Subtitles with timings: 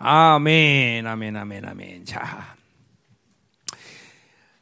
[0.00, 2.04] 아멘, 아멘, 아멘, 아멘.
[2.04, 2.54] 자.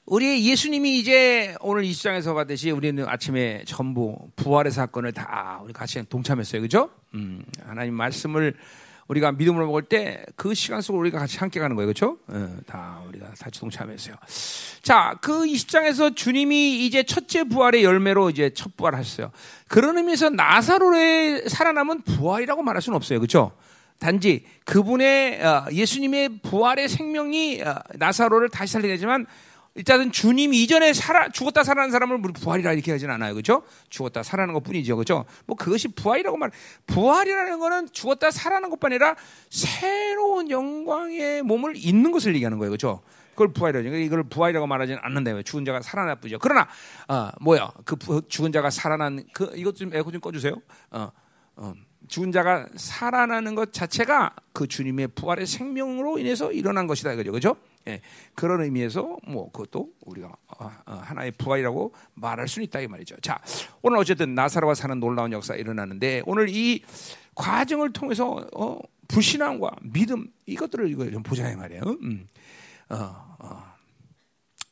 [0.07, 6.03] 우리 예수님이 이제 오늘 이 시장에서 봤듯이 우리는 아침에 전부 부활의 사건을 다 우리 같이
[6.09, 6.63] 동참했어요.
[6.63, 6.91] 그죠?
[7.15, 8.55] 음, 하나님 말씀을
[9.09, 11.87] 우리가 믿음으로 먹을 때 그 시간 속으로 우리가 같이 함께 가는 거예요.
[11.87, 12.19] 그렇죠?
[12.29, 14.15] 어, 다 우리가 같이 동참했어요.
[14.83, 19.33] 자, 그 20장에서 주님이 이제 첫째 부활의 열매로 이제 첫 부활하셨어요.
[19.69, 23.19] 그런 의미에서 나사로의 살아남은 부활이라고 말할 수는 없어요.
[23.19, 23.53] 그렇죠?
[23.99, 29.27] 단지 그분의 어, 예수님의 부활의 생명이 어, 나사로를 다시 살리게 되지만
[29.77, 33.35] 일단은 주님 이전에 살아, 죽었다 살아난 사람을 부활이라 이렇게 하진 않아요.
[33.35, 33.63] 그죠?
[33.91, 34.97] 죽었다 살아난 것 뿐이죠.
[34.97, 35.27] 그죠?
[35.45, 36.51] 뭐 그것이 부활이라고 말,
[36.87, 39.17] 부활이라는 거는 죽었다 살아난 것뿐 아니라
[39.51, 42.71] 새로운 영광의 몸을 잊는 것을 얘기하는 거예요.
[42.71, 43.03] 그죠?
[43.33, 45.43] 그걸 부활이라고 이걸 부활이라고 말하지는 않는다요.
[45.43, 46.39] 죽은 자가 살아났쁘죠.
[46.39, 46.67] 그러나,
[47.07, 47.71] 어, 뭐야.
[47.85, 50.55] 그 죽은 자가 살아난, 그, 이것 좀 에코 좀 꺼주세요.
[50.91, 51.11] 어,
[51.57, 51.75] 어.
[52.09, 57.57] 죽은 자가 살아나는 것 자체가 그 주님의 부활의 생명으로 인해서 일어난 것이다 이거죠, 그죠?
[57.89, 58.01] 예,
[58.35, 63.17] 그런 의미에서 뭐 그것도 우리가 어, 어, 하나의 부활이라고 말할 수는 있다 이 말이죠.
[63.21, 63.39] 자,
[63.83, 66.83] 오늘 어쨌든 나사로가 사는 놀라운 역사가 일어나는데 오늘 이
[67.35, 71.83] 과정을 통해서 어, 불신앙과 믿음 이것들을 이거 좀 보자 이 말이에요.
[72.03, 72.27] 음.
[72.89, 73.76] 어, 어.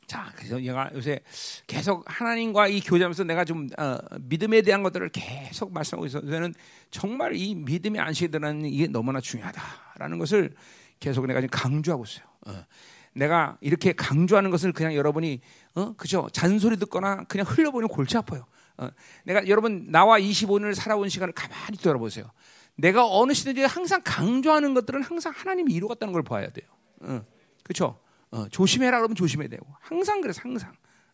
[0.07, 1.19] 자, 그래서 얘가 요새
[1.65, 6.53] 계속 하나님과 이 교제하면서 내가 좀 어, 믿음에 대한 것들을 계속 말씀하고 있어서 저는
[6.91, 10.53] 정말 이 믿음의 들어가는 이게 너무나 중요하다라는 것을
[10.99, 12.25] 계속 내가 지금 강조하고 있어요.
[12.47, 12.65] 어.
[13.13, 15.39] 내가 이렇게 강조하는 것을 그냥 여러분이
[15.75, 18.45] 어 그죠 잔소리 듣거나 그냥 흘려보면 골치 아파요.
[18.77, 18.89] 어,
[19.23, 22.29] 내가 여러분 나와 25년을 살아온 시간을 가만히 돌아보세요.
[22.75, 26.67] 내가 어느 시대든지 항상 강조하는 것들은 항상 하나님이 이루었다는 걸 봐야 돼요.
[27.01, 27.25] 어,
[27.63, 27.99] 그렇죠?
[28.35, 30.71] 어, 조심해라 그러면 조심해야 되고 항상 그래서 항상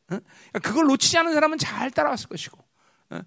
[0.10, 0.18] 어?
[0.50, 2.58] 그러니까 그걸 놓치지 않은 사람은 잘 따라왔을 것이고
[3.12, 3.20] 어?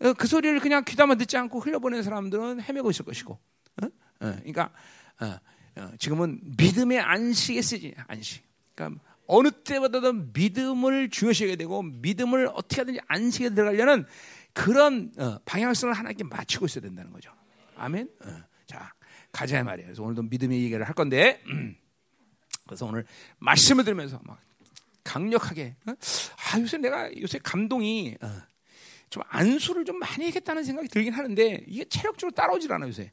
[0.00, 3.86] 어, 그 소리를 그냥 귀담아 듣지 않고 흘려보낸 사람들은 헤매고 있을 것이고 어?
[3.86, 4.72] 어, 그러니까
[5.98, 8.42] 지금은 믿음의 안식에 쓰지 안식
[8.74, 14.06] 그러니까 어느 때보다도 믿음을 중요시하게 되고 믿음을 어떻게 하든지 안식에 들어가려는
[14.54, 15.12] 그런
[15.44, 17.32] 방향성을 하나님께 맞추고 있어야 된다는 거죠
[17.76, 18.08] 아멘
[18.66, 18.92] 자
[19.30, 21.76] 가자 말이에요 그래서 오늘도 믿음의 얘기를 할 건데 음.
[22.72, 23.04] 그래서 오늘
[23.38, 24.40] 말씀을 들으면서 막
[25.04, 25.92] 강력하게 어?
[25.92, 28.28] 아 요새 내가 요새 감동이 어,
[29.10, 33.12] 좀 안수를 좀 많이 했겠다는 생각이 들긴 하는데 이게 체력적으로 따라오질 않아 요새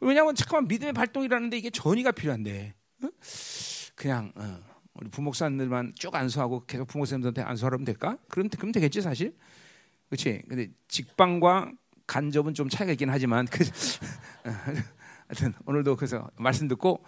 [0.00, 3.08] 왜냐하면 잠깐만 믿음의 발동이라는데 이게 전이가 필요한데 어?
[3.94, 4.62] 그냥 어,
[4.94, 8.18] 우리 부목사님들만 쭉 안수하고 계속 부목사님들한테 안수하면 될까?
[8.28, 9.34] 그럼 그럼 되겠지 사실
[10.10, 11.72] 그렇지 근데 직방과
[12.06, 13.64] 간접은 좀 차이가 있긴 하지만 그,
[15.28, 17.02] 하여튼 오늘도 그래서 말씀 듣고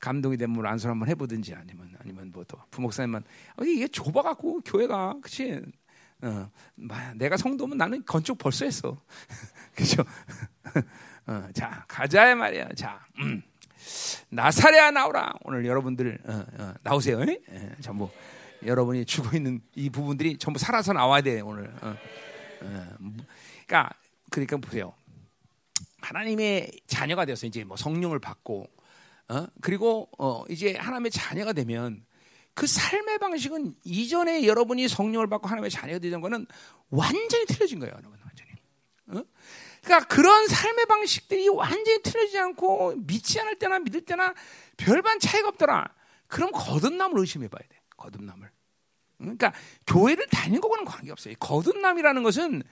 [0.00, 3.22] 감동이 되면 뭐 안설 한번 해보든지 아니면 아니면 뭐또 부목사님만
[3.56, 5.60] 어, 이게 좁아갖고 교회가 그치?
[6.22, 6.50] 어,
[7.16, 9.00] 내가 성도면 나는 건축 벌써 했어.
[9.74, 10.02] 그죠?
[11.26, 12.70] 어, 자 가자야 말이야.
[12.74, 13.42] 자 음.
[14.30, 15.32] 나사레야 나오라.
[15.44, 17.20] 오늘 여러분들 어, 어, 나오세요.
[17.22, 17.38] 예,
[17.80, 18.10] 전부.
[18.64, 21.72] 여러분이 죽어 있는 이 부분들이 전부 살아서 나와야 돼 오늘.
[21.82, 21.96] 어,
[22.62, 22.98] 어.
[23.66, 23.90] 그러니까
[24.30, 24.92] 그러니까 보세요.
[26.00, 28.66] 하나님의 자녀가 되어서 이제 뭐 성령을 받고
[29.30, 29.46] 어?
[29.60, 32.04] 그리고 어, 이제 하나님의 자녀가 되면
[32.54, 36.46] 그 삶의 방식은 이전에 여러분이 성령을 받고 하나님의 자녀가 되던 거는
[36.90, 38.50] 완전히 틀려진 거예요, 여러분 완전히.
[39.06, 39.24] 어?
[39.84, 44.34] 그러니까 그런 삶의 방식들이 완전히 틀려지지 않고 믿지 않을 때나 믿을 때나
[44.76, 45.94] 별반 차이가 없더라.
[46.26, 47.80] 그럼 거듭남을 의심해 봐야 돼.
[47.96, 48.50] 거듭남을.
[49.18, 49.52] 그러니까
[49.86, 51.34] 교회를 다니는 거와는 관계없어요.
[51.38, 52.62] 거듭남이라는 것은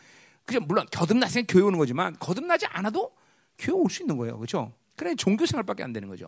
[0.44, 3.14] 그냥 물론 거듭났으면 교회 오는 거지만 거듭나지 않아도
[3.58, 4.36] 교회 올 수 있는 거예요.
[4.38, 4.72] 그렇죠?
[4.98, 6.26] 그래 종교 생활밖에 안 되는 거죠.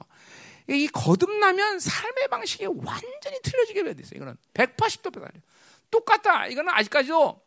[0.68, 4.16] 이 거듭나면 삶의 방식이 완전히 틀려지게 돼야 됐어요.
[4.16, 5.32] 이거는 180도 변화요.
[5.90, 6.46] 똑같다.
[6.46, 7.42] 이거는 아직까지도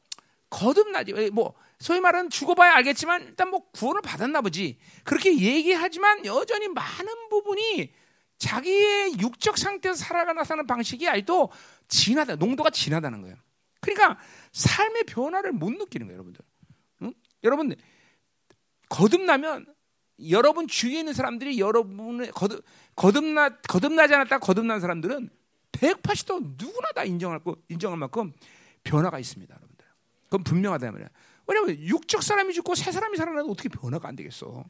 [0.50, 1.14] 거듭나지.
[1.32, 4.78] 뭐 소위 말하는 죽어봐야 알겠지만 일단 뭐 구원을 받았나 보지.
[5.04, 7.94] 그렇게 얘기하지만 여전히 많은 부분이
[8.38, 11.50] 자기의 육적 상태에서 살아가 사는 방식이 아직도
[11.88, 12.36] 진하다.
[12.36, 13.38] 농도가 진하다는 거예요.
[13.80, 14.20] 그러니까
[14.52, 16.46] 삶의 변화를 못 느끼는 거예요, 여러분들.
[17.04, 17.14] 응?
[17.44, 17.76] 여러분
[18.90, 19.73] 거듭나면
[20.30, 22.64] 여러분 주위에 있는 사람들이 여러분의 거듭,
[22.96, 25.30] 거듭나, 거듭나지 않았다 거듭난 사람들은
[25.72, 28.32] 180도 누구나 다 인정할 거, 인정할 만큼
[28.84, 29.86] 변화가 있습니다, 여러분들.
[30.26, 31.10] 그건 분명하다 말이야.
[31.48, 34.64] 왜냐하면 육적 사람이 죽고 새 사람이 살아나도 어떻게 변화가 안 되겠어?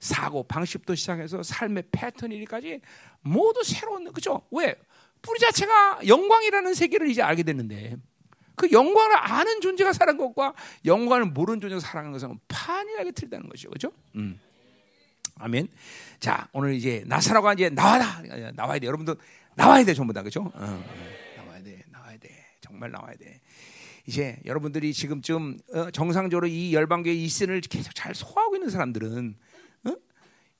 [0.00, 2.80] 사고 방식부터 시작해서 삶의 패턴이까지
[3.20, 4.42] 모두 새로운 그죠?
[4.50, 4.74] 왜
[5.22, 7.96] 뿌리 자체가 영광이라는 세계를 이제 알게 됐는데
[8.56, 10.54] 그 영광을 아는 존재가 살아간 것과
[10.84, 13.92] 영광을 모르는 존재가 살아간 것은 판이하게 틀리다는 거죠, 그죠?
[14.16, 14.40] 음.
[15.36, 15.68] 아멘.
[16.20, 18.22] 자, 오늘 이제 나사로가 이제 나와라.
[18.54, 18.86] 나와야 돼.
[18.86, 19.16] 여러분도
[19.54, 20.22] 나와야 돼, 전부 다.
[20.22, 20.42] 그죠?
[20.42, 20.84] 어, 어,
[21.36, 21.82] 나와야 돼.
[21.90, 22.28] 나와야 돼.
[22.60, 23.40] 정말 나와야 돼.
[24.06, 29.36] 이제 여러분들이 지금쯤 어, 정상적으로 이 열방교의 이 씬을 계속 잘 소화하고 있는 사람들은
[29.84, 29.96] 어?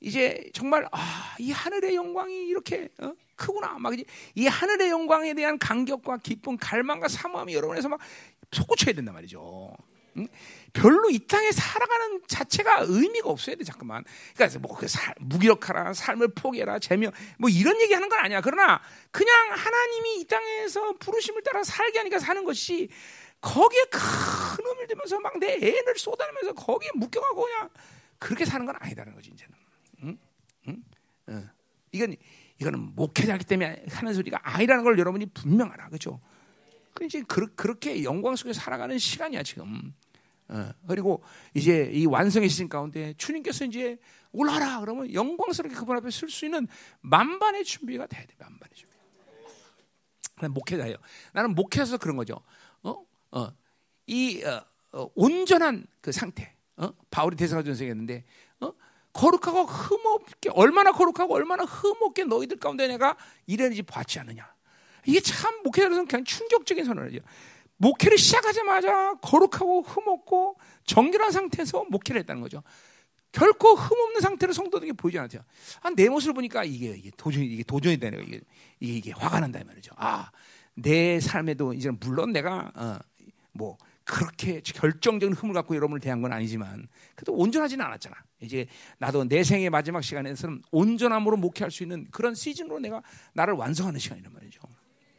[0.00, 3.12] 이제 정말 아, 이 하늘의 영광이 이렇게 어?
[3.34, 3.78] 크구나.
[3.78, 4.04] 막이
[4.48, 7.98] 하늘의 영광에 대한 감격과 기쁨, 갈망과 사모함이 여러분에서 막
[8.52, 9.74] 솟구쳐야 된단 말이죠.
[10.18, 10.28] 응?
[10.72, 14.04] 별로 이 땅에 살아가는 자체가 의미가 없어야 돼 잠깐만.
[14.34, 14.86] 그러니까 뭐그
[15.20, 18.40] 무기력하라, 삶을 포기해라, 재미 뭐 이런 얘기하는 건 아니야.
[18.40, 18.80] 그러나
[19.10, 22.88] 그냥 하나님이 이 땅에서 부르심을 따라 살게 하니까 사는 것이
[23.40, 27.68] 거기에 큰 의미를 들면서 막 내 애를 쏟아내면서 거기에 묶여가고 그냥
[28.18, 29.54] 그렇게 사는 건 아니다는 거지 이제는.
[30.04, 30.18] 응?
[30.68, 30.82] 응?
[31.28, 31.42] 어.
[31.90, 32.16] 이건
[32.58, 36.20] 이거는 목회자기 때문에 하는 소리가 아니라는 걸 여러분이 분명하라, 그렇죠?
[36.94, 39.94] 그 이제 그, 그렇게 영광 속에 살아가는 시간이야 지금.
[40.48, 41.22] 어, 그리고
[41.54, 43.98] 이제 이 완성의 시즌 가운데 주님께서 이제
[44.32, 46.66] 올라라 그러면 영광스럽게 그분 앞에 설 수 있는
[47.00, 48.92] 만반의 준비가 돼야 돼, 만반의 준비.
[50.36, 50.96] 나는 목회자예요.
[51.32, 52.40] 나는 목회에서 그런 거죠.
[52.82, 53.52] 어, 어,
[54.06, 56.54] 이 어, 어, 온전한 그 상태.
[56.76, 56.90] 어?
[57.10, 58.24] 바울이 대사전서 했는데
[58.60, 58.72] 어?
[59.12, 63.16] 거룩하고 흠없게 얼마나 거룩하고 얼마나 흠없게 너희들 가운데 내가
[63.46, 64.52] 이랬는지 봤지 않느냐.
[65.06, 67.20] 이게 참 목회자로서는 그냥 충격적인 선언이죠.
[67.76, 72.62] 목회를 시작하자마자 거룩하고 흠없고 정결한 상태에서 목회를 했다는 거죠.
[73.32, 75.42] 결코 흠없는 상태로 성도들에게 보이지 않았죠.
[75.80, 78.40] 아, 내 모습을 보니까 이게, 이게 도전이 이게 도전이 거 이게,
[78.78, 79.92] 이게 이게 화가 난다 이 말이죠.
[79.96, 80.30] 아,
[80.74, 82.98] 내 삶에도 이제 물론 내가 어,
[83.52, 88.16] 뭐 그렇게 결정적인 흠을 갖고 여러분을 대한 건 아니지만 그래도 온전하지는 않았잖아.
[88.40, 88.66] 이제
[88.98, 93.02] 나도 내 생의 마지막 시간에서는 온전함으로 목회할 수 있는 그런 시즌으로 내가
[93.32, 94.60] 나를 완성하는 시간이란 말이죠.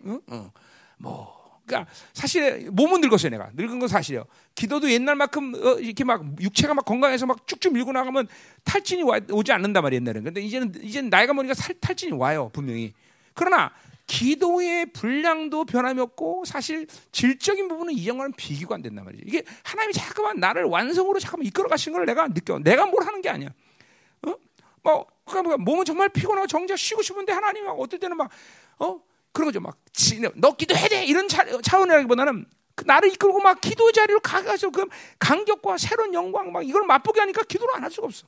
[0.05, 0.21] 응?
[0.27, 0.51] 어.
[0.97, 4.25] 뭐 그러니까 사실 몸은 늙었어요 내가 늙은 건 사실이에요.
[4.55, 8.27] 기도도 옛날만큼 어, 이렇게 막 육체가 막 건강해서 막 쭉쭉 밀고 나가면
[8.63, 10.23] 탈진이 와, 오지 않는단 말이에요 옛날에는.
[10.25, 12.94] 근데 이제는 이제는 나이가 먹으니까 살, 탈진이 와요 분명히.
[13.33, 13.71] 그러나
[14.05, 19.23] 기도의 분량도 변함이 없고 사실 질적인 부분은 이전과는 비교가 안 된단 말이죠.
[19.25, 22.59] 이게 하나님이 자꾸만 나를 완성으로 잠깐만 이끌어 가신 걸 내가 느껴.
[22.59, 23.50] 내가 뭘 하는 게 아니야.
[24.27, 24.35] 어?
[24.83, 28.29] 뭐 그러니까 몸은 정말 피곤하고 정작 쉬고 싶은데 하나님이 어떨 때는 막
[28.79, 29.00] 어?
[29.33, 29.59] 그런 거죠.
[29.59, 32.45] 막너 기도해야 돼 이런 차, 차원이라기보다는
[32.75, 34.88] 그 나를 이끌고 막 기도 자리로 가가지고 그
[35.19, 38.27] 간격과 새로운 영광 막 이걸 맛보게 하니까 기도를 안 할 수가 없어.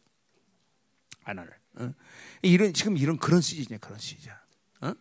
[1.23, 1.53] 하나를.
[1.75, 1.93] 어?
[2.41, 4.31] 이런 지금 이런 그런 시즌이야 그런 시즌.
[4.81, 4.93] 어?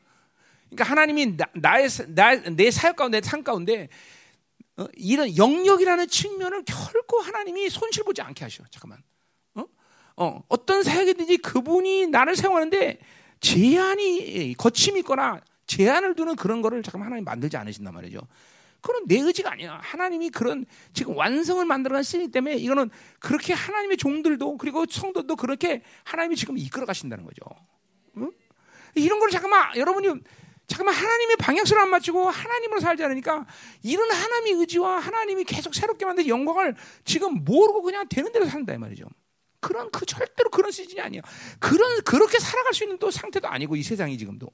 [0.70, 3.88] 그러니까 하나님이 나, 나의 나, 내 사역 가운데 삶 가운데
[4.76, 4.86] 어?
[4.94, 8.64] 이런 영역이라는 측면을 결코 하나님이 손실 보지 않게 하셔.
[8.70, 9.02] 잠깐만.
[9.54, 9.64] 어?
[10.16, 12.98] 어, 어떤 사역이든지 그분이 나를 사용하는데
[13.40, 18.20] 제한이 거침이 있거나 제한을 두는 그런 거를 잠깐 하나님 만들지 않으신단 말이죠.
[18.80, 19.80] 그건 내 의지가 아니야.
[19.82, 26.36] 하나님이 그런 지금 완성을 만들어간 시기 때문에 이거는 그렇게 하나님의 종들도 그리고 성도도 그렇게 하나님이
[26.36, 27.42] 지금 이끌어 가신다는 거죠.
[28.18, 28.30] 응?
[28.94, 30.08] 이런 걸 잠깐만 여러분이
[30.66, 33.46] 잠깐만 하나님의 방향성을 안 맞추고 하나님으로 살지 않으니까
[33.82, 36.74] 이런 하나님의 의지와 하나님이 계속 새롭게 만든 영광을
[37.04, 39.06] 지금 모르고 그냥 되는 대로 산다 이 말이죠.
[39.60, 41.22] 그런 그 절대로 그런 시즌이 아니야.
[41.58, 44.50] 그런 그렇게 살아갈 수 있는 또 상태도 아니고 이 세상이 지금도.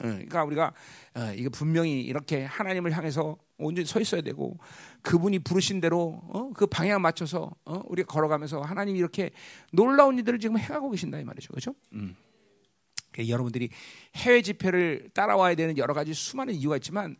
[0.00, 0.72] 그러니까 우리가
[1.14, 4.58] 어, 이게 분명히 이렇게 하나님을 향해서 온전히 서 있어야 되고
[5.02, 9.30] 그분이 부르신 대로 어, 그 방향 맞춰서 어, 우리가 걸어가면서 하나님이 이렇게
[9.72, 11.74] 놀라운 일들을 지금 해가고 계신다 이 말이죠, 그렇죠?
[11.92, 12.16] 음.
[13.18, 13.68] 여러분들이
[14.16, 17.16] 해외 집회를 따라와야 되는 여러 가지 수많은 이유가 있지만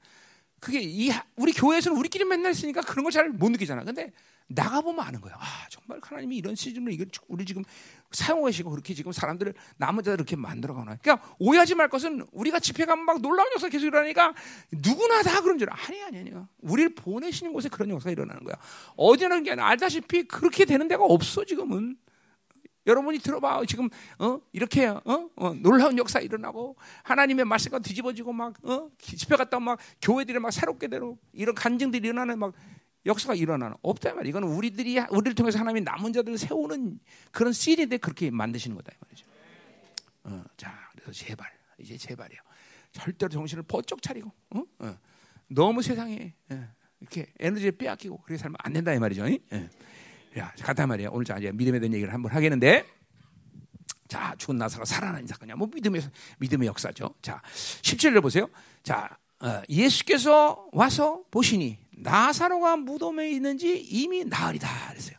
[0.61, 3.83] 그게 이 우리 교회에서는 우리끼리 맨날 쓰니까 그런 걸 잘 못 느끼잖아.
[3.83, 4.12] 근데
[4.52, 5.35] 나가 보면 아는 거야.
[5.38, 7.62] 아 정말 하나님이 이런 시즌을 이걸 우리 지금
[8.11, 10.97] 사용하시고 그렇게 지금 사람들을 남은 자들 이렇게 만들어 가나.
[10.97, 14.35] 그러니까 오해하지 말 것은 우리가 집회 가면 막 놀라운 역사 계속 일어나니까
[14.73, 16.49] 누구나 다 그런 줄 아니 아니 아니야.
[16.59, 18.57] 우리를 보내시는 곳에 그런 역사가 일어나는 거야.
[18.97, 21.97] 어디라는 게 알다시피 그렇게 되는 데가 없어 지금은.
[22.87, 23.88] 여러분이 들어봐 지금
[24.19, 25.30] 어 이렇게 어?
[25.37, 28.88] 어 놀라운 역사 일어나고 하나님의 말씀과 뒤집어지고 막 어?
[28.99, 32.54] 집회 갔다 막 교회들이 막 새롭게 되고 이런 간증들이 일어나는 막
[33.07, 34.28] 역사가 일어나는 없다 말이야.
[34.30, 39.26] 이거는 우리들이 우리를 통해서 하나님이 남은 자들을 세우는 그런 시리인데 그렇게 만드시는 거다 이 말이죠.
[40.25, 42.38] 어, 자, 그래서 제발 이제 제발이요.
[42.92, 44.62] 절대로 정신을 번쩍 차리고 어?
[44.80, 44.99] 어.
[45.49, 46.69] 너무 세상에 예.
[47.00, 49.28] 이렇게 에너지를 빼앗기고 그렇게 살면 안 된다 이 말이죠.
[49.28, 49.71] 예.
[50.38, 51.09] 야, 간단 말이야.
[51.11, 52.87] 오늘 자 이제 믿음에 대한 얘기를 한번 하겠는데.
[54.07, 55.54] 자, 죽은 나사가 살아나는 사건이야.
[55.54, 56.02] 뭐 믿음의
[56.38, 57.14] 믿음의 역사죠.
[57.23, 58.49] 자, 17절 보세요.
[58.83, 65.16] 자, 어, 예수께서 와서 보시니 나사로가 무덤에 있는지 이미 나으리다 그랬어요.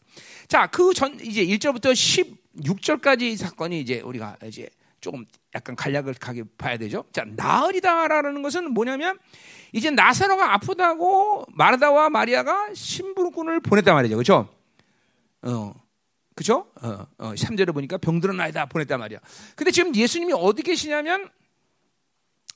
[0.48, 4.70] 자, 그 전 이제 1절부터 16절까지 사건이 이제 우리가 이제
[5.00, 7.06] 조금 약간 간략을 가게 봐야 되죠.
[7.12, 9.18] 자, 나으리다라는 것은 뭐냐면
[9.72, 14.16] 이제 나사로가 아프다고 마르다와 마리아가 심부름꾼을 보냈단 말이죠.
[14.16, 14.50] 그렇죠?
[15.44, 15.74] 어.
[16.36, 16.72] 그죠?
[16.82, 19.20] 어, 어, 3절에 보니까 병들은 아이다 보냈단 말이야.
[19.56, 21.30] 근데 지금 예수님이 어디 계시냐면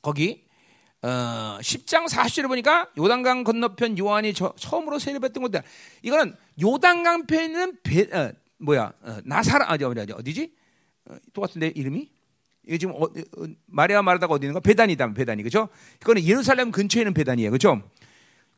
[0.02, 0.45] 거기
[1.06, 5.62] 어, 10장 40절에 보니까 요단강 건너편 요한이 저, 처음으로 세례받던 곳다.
[6.02, 10.52] 이거는 요단강 편에는 배, 어, 뭐야 어, 나사라 아니 어디 어디지?
[11.06, 12.10] 어, 똑같은데 이름이?
[12.66, 14.62] 이게 지금 어, 어, 마리아 마르다가 어디 있는가?
[14.62, 15.70] 베단이다, 베단이 그죠?
[16.02, 17.84] 이거는 예루살렘 근처에 있는 베단이에요, 그죠?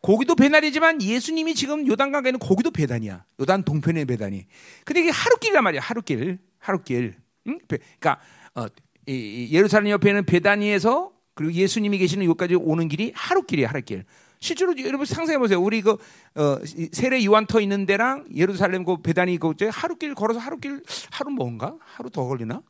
[0.02, 3.26] 거기도 베단이지만 예수님이 지금 요단강가에 있는 거기도 베단이야.
[3.42, 4.46] 요단 동편의 베단이.
[4.86, 7.18] 근데 이게 하루길이란 말이야, 하루길, 하루길.
[7.48, 7.60] 응?
[7.68, 8.22] 그러니까
[8.56, 8.68] 어,
[9.06, 14.06] 예루살렘 옆에 있는 베단이에서 그리고 예수님이 계시는 여기까지 오는 길이 하루길이에요, 하루길.
[14.40, 15.62] 실제로 여러분 상상해 보세요.
[15.62, 16.60] 우리 그 어,
[16.92, 22.26] 세례 요한터 있는 데랑 예루살렘 그 베단이 그 하루길 걸어서 하루길 하루 뭔가 하루 더
[22.26, 22.64] 걸리나?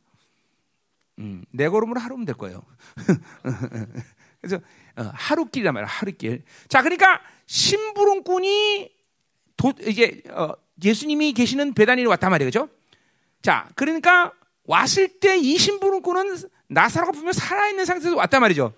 [1.20, 2.62] 음, 내 걸음으로 하루면 될 거예요.
[4.42, 4.58] 그래서
[4.98, 6.44] 어, 하루길이란 말이야, 하루길.
[6.68, 8.92] 자, 그러니까 심부름꾼이
[9.56, 10.52] 도, 이제 어,
[10.84, 12.70] 예수님이 계시는 베단이로 왔단 말이에요, 그죠?
[13.42, 14.34] 자, 그러니까
[14.68, 18.74] 왔을 때이 심부름꾼은 나사로가 분명 살아있는 상태에서 왔단 말이죠.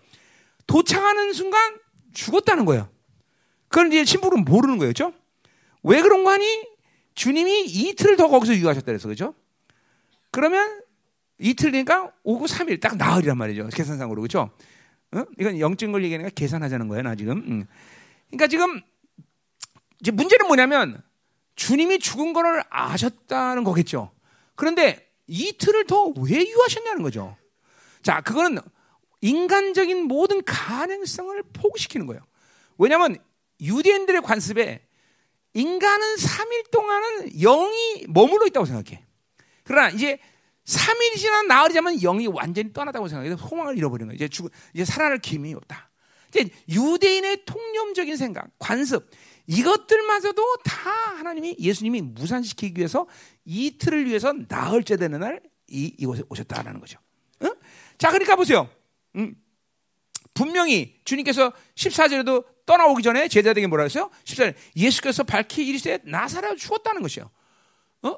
[0.67, 1.77] 도착하는 순간
[2.13, 2.89] 죽었다는 거예요.
[3.67, 4.91] 그건 이제 신부는 모르는 거예요.
[4.91, 5.13] 그죠?
[5.84, 6.46] 왜 그런 거 하니?
[7.15, 9.34] 주님이 이틀 더 거기서 유하셨다 그래서 그죠?
[10.31, 10.81] 그러면
[11.39, 13.67] 이틀 되니까 오고 3일 딱 나흘이란 말이죠.
[13.69, 14.51] 계산상으로 그죠?
[15.12, 15.25] 어?
[15.39, 15.58] 이건
[15.91, 17.38] 걸 얘기하니까 계산하자는 거예요, 나 지금.
[17.38, 17.65] 음.
[18.27, 18.79] 그러니까 지금
[20.00, 21.01] 이제 문제는 뭐냐면
[21.55, 24.12] 주님이 죽은 거를 아셨다는 거겠죠.
[24.55, 27.38] 그런데 이틀을 더 왜 유하셨냐는 거죠.
[28.01, 28.59] 자, 그거는
[29.21, 32.25] 인간적인 모든 가능성을 포기시키는 거예요.
[32.77, 33.17] 왜냐하면
[33.62, 34.81] 유대인들의 관습에
[35.53, 39.03] 인간은 3일 동안은 영이 머물러 있다고 생각해.
[39.63, 40.19] 그러나 이제
[40.65, 43.36] 3일이 지나 나흘이 자면 영이 완전히 떠나다고 생각해.
[43.36, 44.15] 소망을 잃어버리는 거예요.
[44.15, 45.89] 이제 죽, 이제 살아날 기미 없다.
[46.29, 49.09] 이제 유대인의 통념적인 생각, 관습,
[49.50, 53.08] 이것들마저도 다 하나님이 예수님이 무산시키기 위해서
[53.46, 57.00] 이틀을 위해서 나흘째 되는 날 이, 이곳에 오셨다라는 거죠.
[57.41, 57.50] 응?
[57.98, 58.70] 자, 그러니까 보세요.
[59.15, 59.36] 음,
[60.36, 64.12] 분명히 주님께서 14절에도 떠나오기 전에 제자들에게 뭐라 했어요?
[64.24, 67.32] 14절 예수께서 밝히 이르시되 나사렛 죽었다는 것이요.
[68.03, 68.18] 어?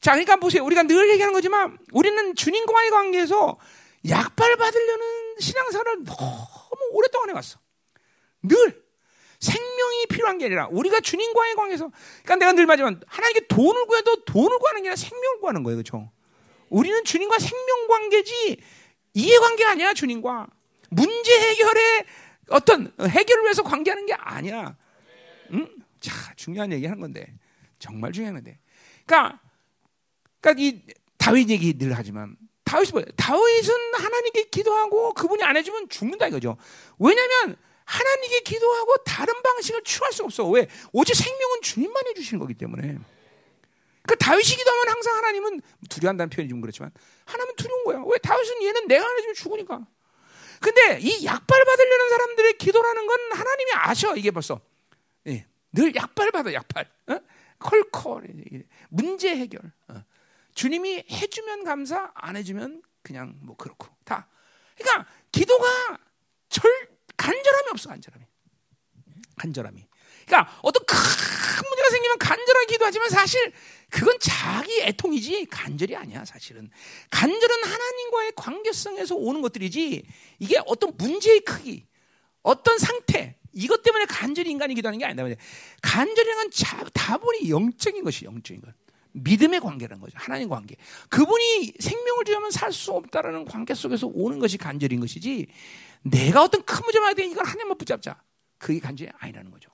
[0.00, 0.64] 자, 그러니까 보세요.
[0.64, 3.58] 우리가 늘 얘기하는 거지만 우리는 주님과의 관계에서
[4.08, 7.58] 약발 받으려는 신앙사를 너무 오랫동안 해왔어.
[8.42, 8.79] 늘
[9.40, 11.90] 생명이 필요한 게 아니라 우리가 주님과의 관계에서
[12.22, 15.78] 그러니까 내가 늘 말하지만 하나님께 돈을 구해도 돈을 구하는 게 아니라 생명을 구하는 거예요.
[15.78, 16.10] 그렇죠?
[16.68, 18.58] 우리는 주님과 생명 관계지
[19.14, 20.46] 이해 관계가 아니야 주님과
[20.90, 22.04] 문제 해결에
[22.50, 24.76] 어떤 해결을 위해서 관계하는 게 아니야.
[25.52, 25.68] 응?
[26.00, 27.34] 자 중요한 얘기 하는 건데
[27.78, 28.58] 정말 중요한 건데.
[29.06, 29.40] 그러니까
[30.40, 30.82] 그러니까 이
[31.16, 32.36] 다윗 얘기 늘 하지만
[32.92, 33.06] 뭐예요?
[33.16, 36.56] 다윗은 하나님께 기도하고 그분이 안 해주면 죽는다 이거죠.
[36.98, 37.56] 왜냐하면
[37.90, 40.48] 하나님께 기도하고 다른 방식을 취할 수 없어.
[40.48, 40.68] 왜?
[40.92, 42.98] 오직 생명은 주님만 해주시는 거기 때문에.
[44.06, 46.92] 그 다윗이 기도하면 항상 하나님은 두려워한다는 표현이 좀 그렇지만
[47.24, 48.02] 하나님은 두려운 거야.
[48.06, 49.86] 왜 다윗은 얘는 내가 안 해주면 죽으니까.
[50.60, 54.60] 근데 이 약발 받으려는 사람들의 기도라는 건 하나님이 아셔 이게 벌써.
[55.26, 56.88] 예, 늘 약발 받아 약발.
[57.08, 57.20] 어?
[57.58, 58.28] 컬컬
[58.88, 59.60] 문제 해결.
[59.88, 60.04] 어.
[60.54, 64.28] 주님이 해주면 감사, 안 해주면 그냥 뭐 그렇고 다.
[64.76, 65.98] 그러니까 기도가
[66.48, 66.89] 절
[67.20, 68.24] 간절함이 없어 간절함이.
[69.36, 69.86] 간절함이.
[70.26, 70.96] 그러니까 어떤 큰
[71.68, 73.52] 문제가 생기면 간절하게 기도하지만 사실
[73.90, 75.46] 그건 자기 애통이지.
[75.46, 76.70] 간절이 아니야 사실은.
[77.10, 80.04] 간절은 하나님과의 관계성에서 오는 것들이지
[80.38, 81.86] 이게 어떤 문제의 크기
[82.42, 85.24] 어떤 상태 이것 때문에 간절히 인간이 기도하는 게 아니다.
[85.82, 86.50] 간절이란 건
[86.94, 88.72] 다분히 영적인 것이 영적인 것.
[89.12, 90.16] 믿음의 관계라는 거죠.
[90.16, 90.76] 하나님 관계.
[91.08, 95.48] 그분이 생명을 주려면 살 수 없다라는 관계 속에서 오는 것이 간절인 것이지
[96.02, 98.22] 내가 어떤 큰 문제만 하되 이걸 하나님만 붙잡자
[98.58, 99.70] 그게 간절이 아니라는 거죠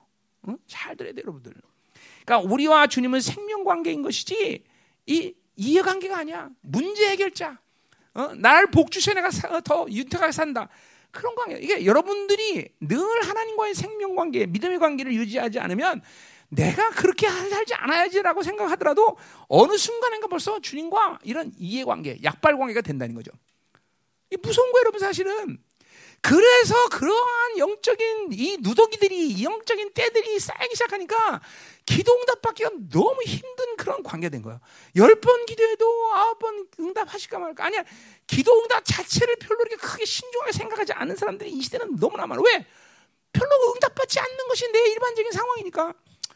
[0.47, 0.57] 응?
[0.67, 1.53] 잘 들어야 돼요 여러분들
[2.25, 4.63] 그러니까 우리와 주님은 생명 관계인 것이지
[5.05, 6.49] 이 이해 관계가 아니야.
[6.61, 7.59] 문제 해결자.
[8.13, 8.33] 어?
[8.35, 10.69] 나를 복주셔 내가 사, 더 윤택하게 산다.
[11.11, 11.57] 그런 관계.
[11.57, 16.01] 이게 여러분들이 늘 하나님과의 생명 관계, 믿음의 관계를 유지하지 않으면
[16.49, 19.17] 내가 그렇게 살지 않아야지라고 생각하더라도
[19.47, 23.31] 어느 순간인가 벌써 주님과 이런 이해 관계, 약발 관계가 된다는 거죠.
[24.31, 25.57] 이 무서운 거예요, 여러분 사실은.
[26.21, 31.41] 그래서 그러한 영적인 이 누더기들이 이 영적인 때들이 쌓이기 시작하니까
[31.85, 34.59] 기도 응답받기가 너무 힘든 그런 관계가 된 거야.
[34.97, 37.65] 열 번 기도해도 아홉 번 응답하실까 말까.
[37.65, 37.83] 아니야.
[38.25, 42.41] 기도 응답 자체를 별로 이렇게 크게 신중하게 생각하지 않는 사람들이 이 시대는 너무나 많아.
[42.45, 42.65] 왜?
[43.31, 45.93] 별로 응답받지 않는 것이 내 일반적인 상황이니까.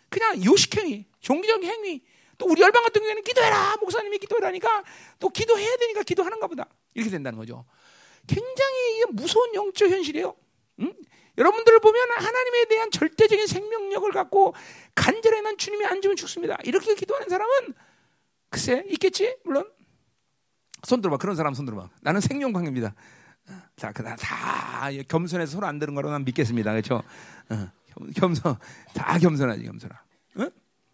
[0.10, 2.02] 그냥 요식행위, 종교적 행위.
[2.38, 3.78] 또 우리 열방 같은 경우에는 기도해라.
[3.82, 4.84] 목사님이 기도해라니까
[5.20, 6.68] 또 기도해야 되니까 기도하는가 보다.
[6.94, 7.66] 이렇게 된다는 거죠.
[8.36, 10.36] 굉장히 무서운 영적 현실이에요.
[10.82, 10.94] 응?
[11.38, 14.54] 여러분들을 보면 하나님에 대한 절대적인 생명력을 갖고
[14.96, 16.58] 간절히 난 주님이 안 주면 죽습니다.
[16.64, 17.74] 이렇게 기도하는 사람은
[18.50, 19.70] 글쎄 있겠지 물론
[20.84, 22.94] 손 들어봐 그런 사람 손 들어봐 나는 생명 관계입니다.
[23.76, 26.72] 자, 그다 다 겸손해서 서로 안 들은 거로 난 믿겠습니다.
[26.72, 27.02] 그렇죠?
[27.50, 27.72] 어,
[28.16, 28.56] 겸 손
[28.94, 29.96] 다 겸손하지 겸손하.
[30.38, 30.50] 어?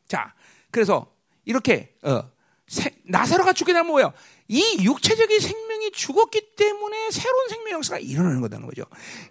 [0.07, 0.33] 자,
[0.71, 1.13] 그래서
[1.45, 2.36] 이렇게 어, 세,
[3.03, 4.13] 나사로가 죽게 되면 뭐예요?
[4.49, 8.83] 이 육체적인 생명이 죽었기 때문에 새로운 생명 역사가 일어나는 거다는 거죠.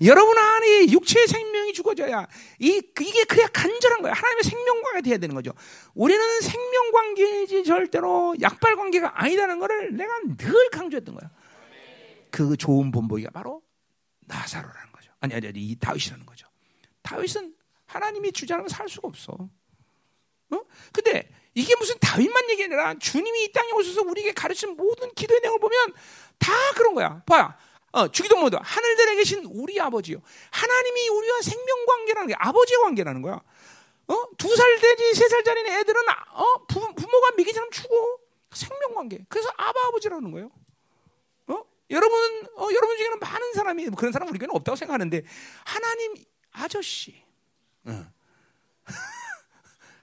[0.02, 2.26] 여러분 안에 육체의 생명이 죽어져야
[2.59, 4.14] 이 이게 그래야 간절한 거예요.
[4.14, 5.52] 하나님의 생명 관계 돼야 되는 거죠.
[5.95, 11.31] 우리는 생명 관계지 절대로 약발 관계가 아니다는 것을 내가 늘 강조했던 거야.
[12.31, 13.62] 그 좋은 본보기가 바로
[14.21, 15.12] 나사로라는 거죠.
[15.21, 16.47] 아니 아니 아니 이 다윗이라는 거죠.
[17.02, 19.33] 다윗은 하나님이 않으면 살 수가 없어.
[19.33, 20.61] 어?
[20.93, 25.58] 근데 이게 무슨 다윗만 얘기 아니라 주님이 이 땅에 오셔서 우리에게 가르친 모든 기도의 내용을
[25.58, 25.94] 보면
[26.38, 27.22] 다 그런 거야.
[27.25, 27.56] 봐야.
[27.92, 30.18] 어, 주기도 모두 하늘들에 계신 우리 아버지요.
[30.50, 33.40] 하나님이 우리와 생명 관계라는 게 아버지의 관계라는 거야.
[34.08, 34.22] 어?
[34.36, 36.02] 두 살 되지 세 살짜리 애들은
[36.34, 36.66] 어?
[36.66, 38.18] 부, 부모가 미기처럼 죽어.
[38.52, 39.25] 생명 관계.
[39.30, 40.50] 그래서 아바 아버지라는 거예요.
[41.46, 41.62] 어?
[41.90, 45.22] 여러분, 어, 여러분 중에는 많은 사람이 그런 사람 우리에게는 없다고 생각하는데
[45.64, 46.16] 하나님
[46.52, 47.25] 아저씨.
[47.86, 48.04] 어.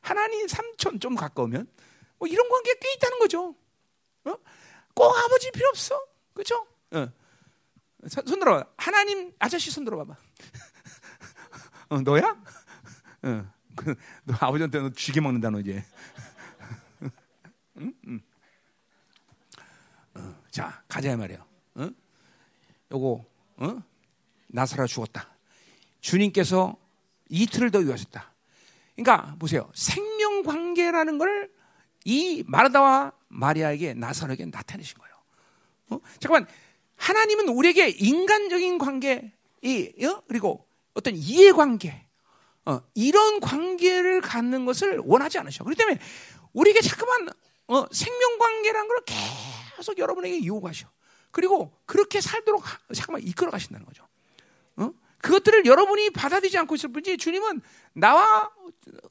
[0.03, 1.67] 하나님 삼촌 좀 가까우면
[2.19, 3.55] 뭐 이런 관계가 꽤 있다는 거죠.
[4.25, 4.35] 어?
[4.93, 5.99] 꼭 아버지 필요 없어.
[6.33, 6.67] 그렇죠?
[6.91, 7.07] 어.
[8.07, 8.65] 손 들어.
[8.77, 10.15] 하나님 아저씨 손 들어봐봐.
[11.89, 12.37] 어, 너야?
[13.23, 13.53] 어.
[13.75, 13.95] 그,
[14.25, 15.83] 너 아버지한테 너 쥐게 먹는다 너 이제.
[17.77, 17.93] 응?
[18.07, 18.21] 응.
[20.15, 21.45] 어, 자 가자 말이야.
[21.75, 21.89] 어?
[22.91, 23.25] 요거
[23.57, 23.83] 어?
[24.47, 25.29] 나사라 죽었다.
[26.01, 26.77] 주님께서
[27.29, 28.32] 이틀을 더 유하셨다.
[28.95, 29.71] 그러니까 보세요.
[29.73, 31.63] 생명 관계라는 걸
[32.05, 35.15] 이 마르다와 마리아에게 나사로에게 나타내신 거예요.
[35.91, 35.99] 어?
[36.19, 36.47] 잠깐만
[36.95, 40.21] 하나님은 우리에게 인간적인 관계, 이 어?
[40.27, 42.07] 그리고 어떤 이해 관계,
[42.65, 45.63] 어, 이런 관계를 갖는 것을 원하지 않으셔.
[45.63, 45.99] 그렇기 때문에
[46.53, 47.29] 우리에게 자꾸만
[47.67, 48.97] 어, 생명 관계라는 걸
[49.75, 50.87] 계속 여러분에게 요구하셔.
[51.31, 54.07] 그리고 그렇게 살도록 잠깐만 이끌어 가신다는 거죠.
[55.23, 55.27] 어?
[55.27, 57.61] 그것들을 여러분이 받아들이지 않고 있을 뿐이지 주님은
[57.93, 58.51] 나와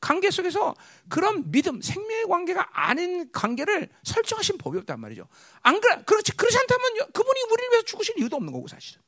[0.00, 0.74] 관계 속에서
[1.08, 5.26] 그런 믿음, 생명의 관계가 아닌 관계를 설정하신 법이 없단 말이죠.
[5.62, 9.00] 안 그래, 그렇지, 그렇지 않다면 그분이 우리를 위해서 죽으실 이유도 없는 거고 사실은.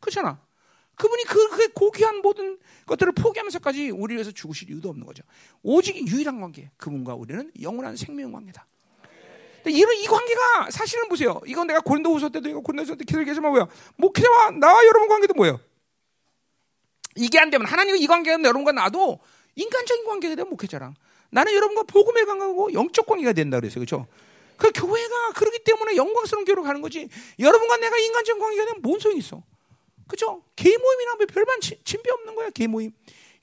[0.00, 0.40] 그렇잖아.
[0.96, 5.22] 그분이 그, 그 고귀한 모든 것들을 포기하면서까지 우리를 위해서 죽으실 이유도 없는 거죠.
[5.62, 8.66] 오직 유일한 관계, 그분과 우리는 영원한 생명 관계다.
[9.66, 11.40] 이런 이 관계가 사실은 보세요.
[11.46, 13.68] 이건 내가 고린도후서 때도 이거 고린도후서 때 기도했지만 뭐야?
[13.96, 15.60] 목회자와 나와 여러분 관계도 뭐예요?
[17.18, 19.18] 이게 안 되면 하나님과 이 관계가 여러분과 나도
[19.56, 20.94] 인간적인 관계가 되면 목회자랑
[21.30, 23.84] 나는 여러분과 복음의 관계고 영적 관계가 된다 그랬어요.
[23.84, 24.06] 그렇죠?
[24.56, 27.08] 그 교회가 그러기 때문에 영광스러운 교회로 가는 거지.
[27.38, 29.42] 여러분과 내가 인간적인 관계가 되면 뭔 소용이 있어?
[30.08, 30.42] 그죠?
[30.56, 32.90] 개 모임이나 뭐 별반 진배 없는 거야, 개 모임.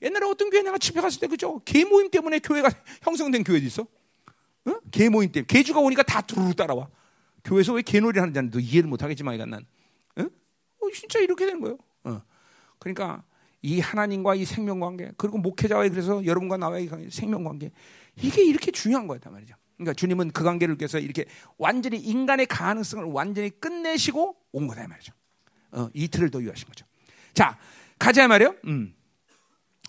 [0.02, 1.60] 옛날에 어떤 교회 내가 집회 갔을 때, 그죠?
[1.64, 2.68] 개 모임 때문에 교회가
[3.02, 3.82] 형성된 교회도 있어?
[3.82, 4.72] 어?
[4.90, 5.46] 개 모임 때문에.
[5.46, 6.88] 개주가 오니까 다 두루루 따라와.
[7.44, 9.66] 교회에서 왜 개놀이를 하는지 는 이해를 못 하겠지만, 이건 난.
[10.16, 10.22] 어?
[10.22, 11.78] 어, 진짜 이렇게 되는 거예요.
[12.04, 12.20] 어.
[12.78, 13.22] 그러니까
[13.66, 17.72] 이 하나님과 이 생명 관계, 그리고 목회자와의 그래서 여러분과 나와의 생명 관계,
[18.22, 19.56] 이게 이렇게 중요한 거였단 말이죠.
[19.76, 21.24] 그러니까 주님은 그 관계를 위해서 이렇게
[21.58, 25.12] 완전히 인간의 가능성을 완전히 끝내시고 온 거다 말이죠.
[25.72, 26.86] 어, 이틀을 더 유하신 거죠.
[27.34, 27.58] 자,
[27.98, 28.54] 가자 말이요.
[28.66, 28.94] 음.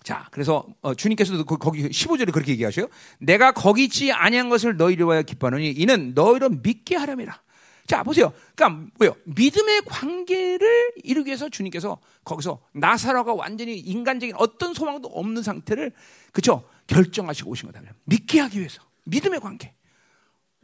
[0.02, 2.88] 자, 그래서 어, 주님께서도 그, 거기 15절에 그렇게 얘기하셔요.
[3.20, 7.40] 내가 거기 있지 아니한 것을 너희를 위하여 기뻐하노니 이는 너희로 믿게 하렴이라.
[7.88, 8.34] 자, 보세요.
[8.54, 9.16] 그러니까 뭐요?
[9.24, 15.92] 믿음의 관계를 이루기 위해서 주님께서 거기서 나사로가 완전히 인간적인 어떤 소망도 없는 상태를
[16.32, 17.80] 그쵸 결정하시고 오신 거다.
[18.04, 19.72] 믿게 하기 위해서 믿음의 관계,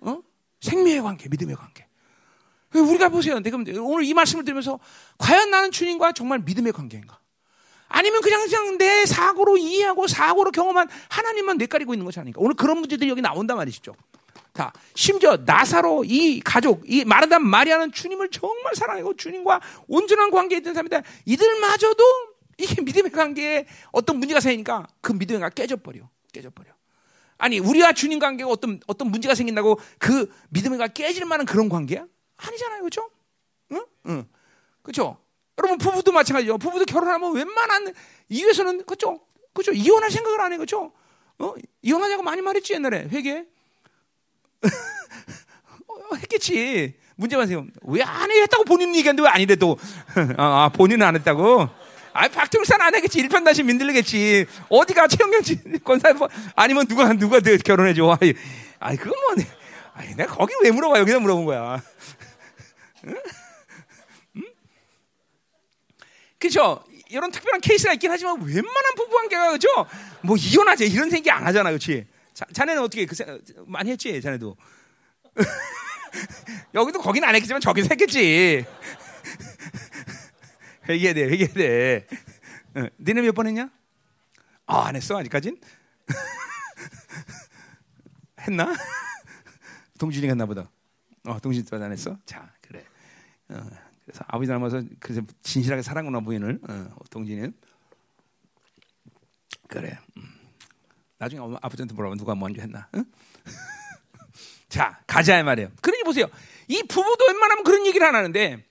[0.02, 0.18] 어?
[0.60, 1.86] 생명의 관계, 믿음의 관계.
[2.74, 3.40] 우리가 보세요.
[3.42, 4.78] 그럼 오늘 이 말씀을 들으면서
[5.16, 7.18] 과연 나는 주님과 정말 믿음의 관계인가?
[7.88, 12.38] 아니면 그냥 그냥 내 사고로 이해하고 사고로 경험한 하나님만 뇌가리고 있는 것이 아닌가?
[12.42, 13.94] 오늘 그런 문제들이 여기 나온단 말이시죠.
[14.54, 20.74] 자, 심지어 나사로 이 가족, 이 마르다 마리아는 주님을 정말 사랑하고 주님과 온전한 관계에 있던
[20.74, 21.02] 사람이다.
[21.26, 22.04] 이들마저도
[22.58, 26.08] 이게 믿음의 관계에 어떤 문제가 생기니까 그 믿음의 관계가 깨져버려.
[26.32, 26.72] 깨져버려.
[27.36, 32.06] 아니, 우리와 주님 관계가 어떤, 어떤 문제가 생긴다고 그 믿음의 관계가 깨질 만한 그런 관계야?
[32.36, 32.82] 아니잖아요.
[32.84, 33.10] 그죠?
[33.72, 33.84] 응?
[34.06, 34.28] 응.
[34.82, 35.18] 그죠?
[35.58, 36.58] 여러분, 부부도 마찬가지죠.
[36.58, 37.92] 부부도 결혼하면 웬만한
[38.28, 39.18] 이유에서는, 그죠?
[39.52, 39.72] 그죠?
[39.72, 40.58] 이혼할 생각을 안 해.
[40.58, 40.92] 그죠?
[41.40, 41.54] 어?
[41.82, 43.08] 이혼하자고 많이 말했지, 옛날에.
[43.08, 43.46] 회계.
[45.88, 46.94] 어, 했겠지.
[47.16, 47.64] 문제만 생겨.
[47.82, 48.42] 왜안 해?
[48.42, 49.78] 했다고 본인은 얘기하는데 왜 아니래 또.
[50.36, 51.68] 아, 본인은 안 했다고?
[52.12, 53.18] 아, 박정산 안 하겠지.
[53.20, 54.46] 일편단시 민들리겠지.
[54.68, 55.40] 어디가 최영경
[55.84, 58.18] 권사 뭐, 아니면 누가, 누가 결혼해줘.
[58.20, 58.34] 아이,
[58.78, 59.44] 아이, 그건 뭐,
[59.94, 60.98] 아이, 내가 거기 왜 물어봐.
[61.00, 61.82] 여기다 물어본 거야.
[63.06, 63.14] 응?
[64.36, 64.42] 응?
[66.38, 66.84] 그죠?
[67.08, 69.68] 이런 특별한 케이스가 있긴 하지만 웬만한 부부 관계가 그죠?
[70.22, 72.06] 뭐 이혼하자 이런 생각 안 하잖아, 그렇지?
[72.34, 74.20] 자, 자네는 어떻게 그 생각 많이 했지?
[74.20, 74.56] 자네도
[76.74, 78.64] 여기도 거긴 안 했겠지만 저기서 했겠지.
[80.88, 82.06] 회개해야 돼, 회개해야 돼.
[82.74, 83.70] 어, 니네 몇 번 했냐?
[84.66, 85.60] 아, 안 했어, 아직까진?
[88.46, 88.74] 했나?
[89.98, 90.70] 동준이가 했나 보다.
[91.26, 92.18] 어, 동신 또안 했어?
[92.26, 92.84] 자, 그래.
[93.48, 93.66] 어,
[94.04, 97.54] 그래서 아버지 닮아서 그래서 진실하게 사랑구나 부인을 어, 동진은
[99.68, 99.98] 그래.
[100.18, 100.33] 음.
[101.24, 102.88] 나중에 엄마, 아버지한테 물어보면 누가 먼저 했나?
[102.94, 103.04] 응?
[104.68, 105.70] 자, 가자 말이에요.
[105.80, 106.26] 그러니 보세요.
[106.68, 108.64] 이 부부도 웬만하면 그런 얘기를 안 하는데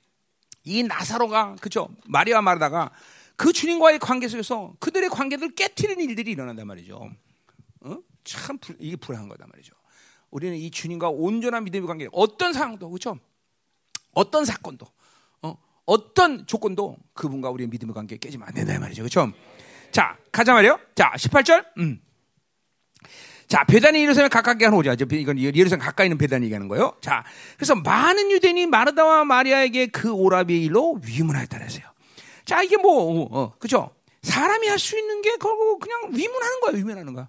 [0.63, 1.89] 이 나사로가 그죠?
[2.05, 2.91] 마리아 마르다가
[3.35, 7.09] 그 주님과의 관계 속에서 그들의 관계를 깨뜨리는 일들이 일어난단 말이죠.
[7.81, 7.97] 어?
[8.23, 9.73] 참 불, 이게 불행한 거단 말이죠.
[10.29, 13.19] 우리는 이 주님과 온전한 믿음의 관계, 어떤 상황도 그렇죠?
[14.11, 14.85] 어떤 사건도,
[15.41, 15.57] 어?
[15.85, 19.31] 어떤 조건도 그분과 우리의 믿음의 관계 깨지면 안 된다 말이죠, 그렇죠?
[19.91, 20.79] 자, 가자 말이요.
[20.95, 21.65] 자, 18절.
[21.79, 22.01] 음.
[23.47, 24.95] 자, 배단이 예루살렘 가깝게 하는 오자.
[25.11, 26.95] 이건 예루살렘 가까이 있는 배단이 얘기하는 거예요.
[27.01, 27.23] 자,
[27.55, 31.83] 그래서 많은 유대인이 마르다와 마리아에게 그 오라비의 일로 위문하였다 그랬어요.
[32.45, 33.91] 자, 이게 뭐, 어, 그죠?
[34.23, 37.27] 사람이 할 수 있는 게 결국 그냥 위문하는 거야, 위문하는 거야.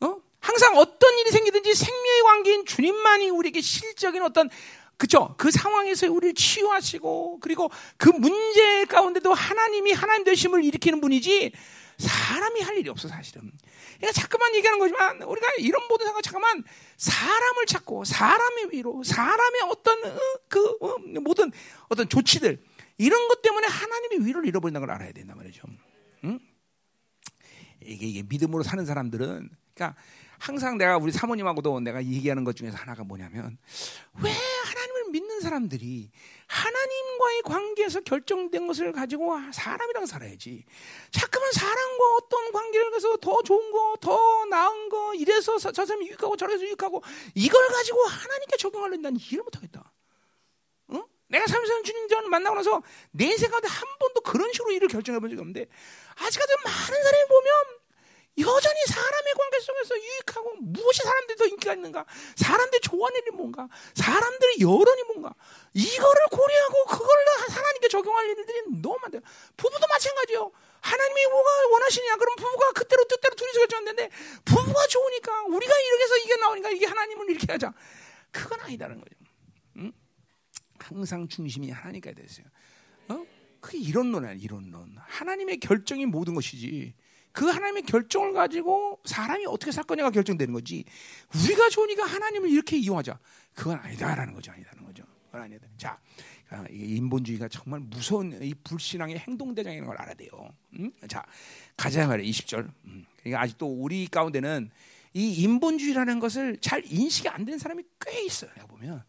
[0.00, 0.16] 어?
[0.40, 4.48] 항상 어떤 일이 생기든지 생명의 관계인 주님만이 우리에게 실적인 어떤
[4.96, 5.34] 그죠?
[5.36, 11.52] 그 상황에서 우리를 치유하시고 그리고 그 문제 가운데도 하나님이 하나님 되심을 일으키는 분이지
[11.98, 13.52] 사람이 할 일이 없어 사실은.
[13.98, 16.64] 그러니까 자꾸만 얘기하는 거지만 우리가 이런 모든 상황 잠깐만
[16.96, 21.50] 사람을 찾고 사람의 위로 사람의 어떤 어, 그 어, 모든
[21.88, 22.62] 어떤 조치들
[22.96, 25.62] 이런 것 때문에 하나님의 위로를 잃어버린다는 걸 알아야 된단 말이죠.
[26.24, 26.38] 응?
[27.82, 30.00] 이게, 이게 믿음으로 사는 사람들은 그러니까
[30.38, 33.58] 항상 내가 우리 사모님하고도 내가 얘기하는 것 중에서 하나가 뭐냐면
[34.22, 34.30] 왜
[35.10, 36.10] 믿는 사람들이
[36.46, 40.64] 하나님과의 관계에서 결정된 것을 가지고 사람이랑 살아야지.
[41.10, 46.36] 자꾸만 사람과 어떤 관계를 해서 더 좋은 거, 더 나은 거, 이래서 저 사람이 유익하고
[46.36, 47.02] 저래서 유익하고
[47.34, 49.92] 이걸 가지고 하나님께 적용하려는 난 이해를 못하겠다.
[50.92, 51.04] 응?
[51.28, 55.28] 내가 삼선 주님 전 만나고 나서 내 생각에 한 번도 그런 식으로 일을 결정해 본
[55.30, 55.66] 적이 없는데
[56.16, 57.77] 아직까지 많은 사람이 보면
[58.40, 62.04] 여전히 사람의 관계 속에서 유익하고 무엇이 사람들이 더 인기가 있는가?
[62.36, 63.68] 사람들이 좋아하는 일이 뭔가?
[63.94, 65.34] 사람들의 여론이 뭔가?
[65.74, 67.08] 이거를 고려하고 그걸
[67.48, 69.20] 하나님께 적용할 일들이 너무 많대요.
[69.56, 70.50] 부부도 마찬가지요.
[70.80, 72.16] 하나님이 뭐가 원하시냐?
[72.16, 74.10] 그럼 부부가 그때로 뜻대로 둘이서 결정했는데
[74.44, 77.72] 부부가 좋으니까 우리가 이렇게 해서 이게 나오니까 이게 하나님을 이렇게 하자.
[78.30, 79.14] 그건 아니다는 거죠.
[79.78, 79.92] 응?
[80.78, 82.46] 항상 중심이 하나님께 됐어요.
[83.08, 83.26] 어?
[83.60, 84.96] 그게 이론론이야, 이론론.
[85.00, 86.94] 하나님의 결정이 모든 것이지.
[87.38, 90.84] 그 하나님의 결정을 가지고 사람이 어떻게 살 거냐가 결정되는 거지.
[91.36, 93.16] 우리가 좋으니까 하나님을 이렇게 이용하자.
[93.54, 94.50] 그건 아니다라는 거죠.
[94.50, 95.04] 아니다는 거죠.
[95.26, 95.68] 그건 아니다.
[95.76, 95.96] 자,
[96.50, 100.30] 아, 인본주의가 정말 무서운 이 불신앙의 행동대장이라는 걸 알아야 돼요.
[100.80, 100.90] 음?
[101.06, 101.24] 자,
[101.76, 102.28] 가자 말이야.
[102.28, 102.72] 20절.
[102.86, 103.06] 음.
[103.20, 104.72] 그러니까 아직도 우리 가운데는
[105.14, 108.50] 이 인본주의라는 것을 잘 인식이 안 되는 사람이 꽤 있어요.
[108.66, 109.04] 보면.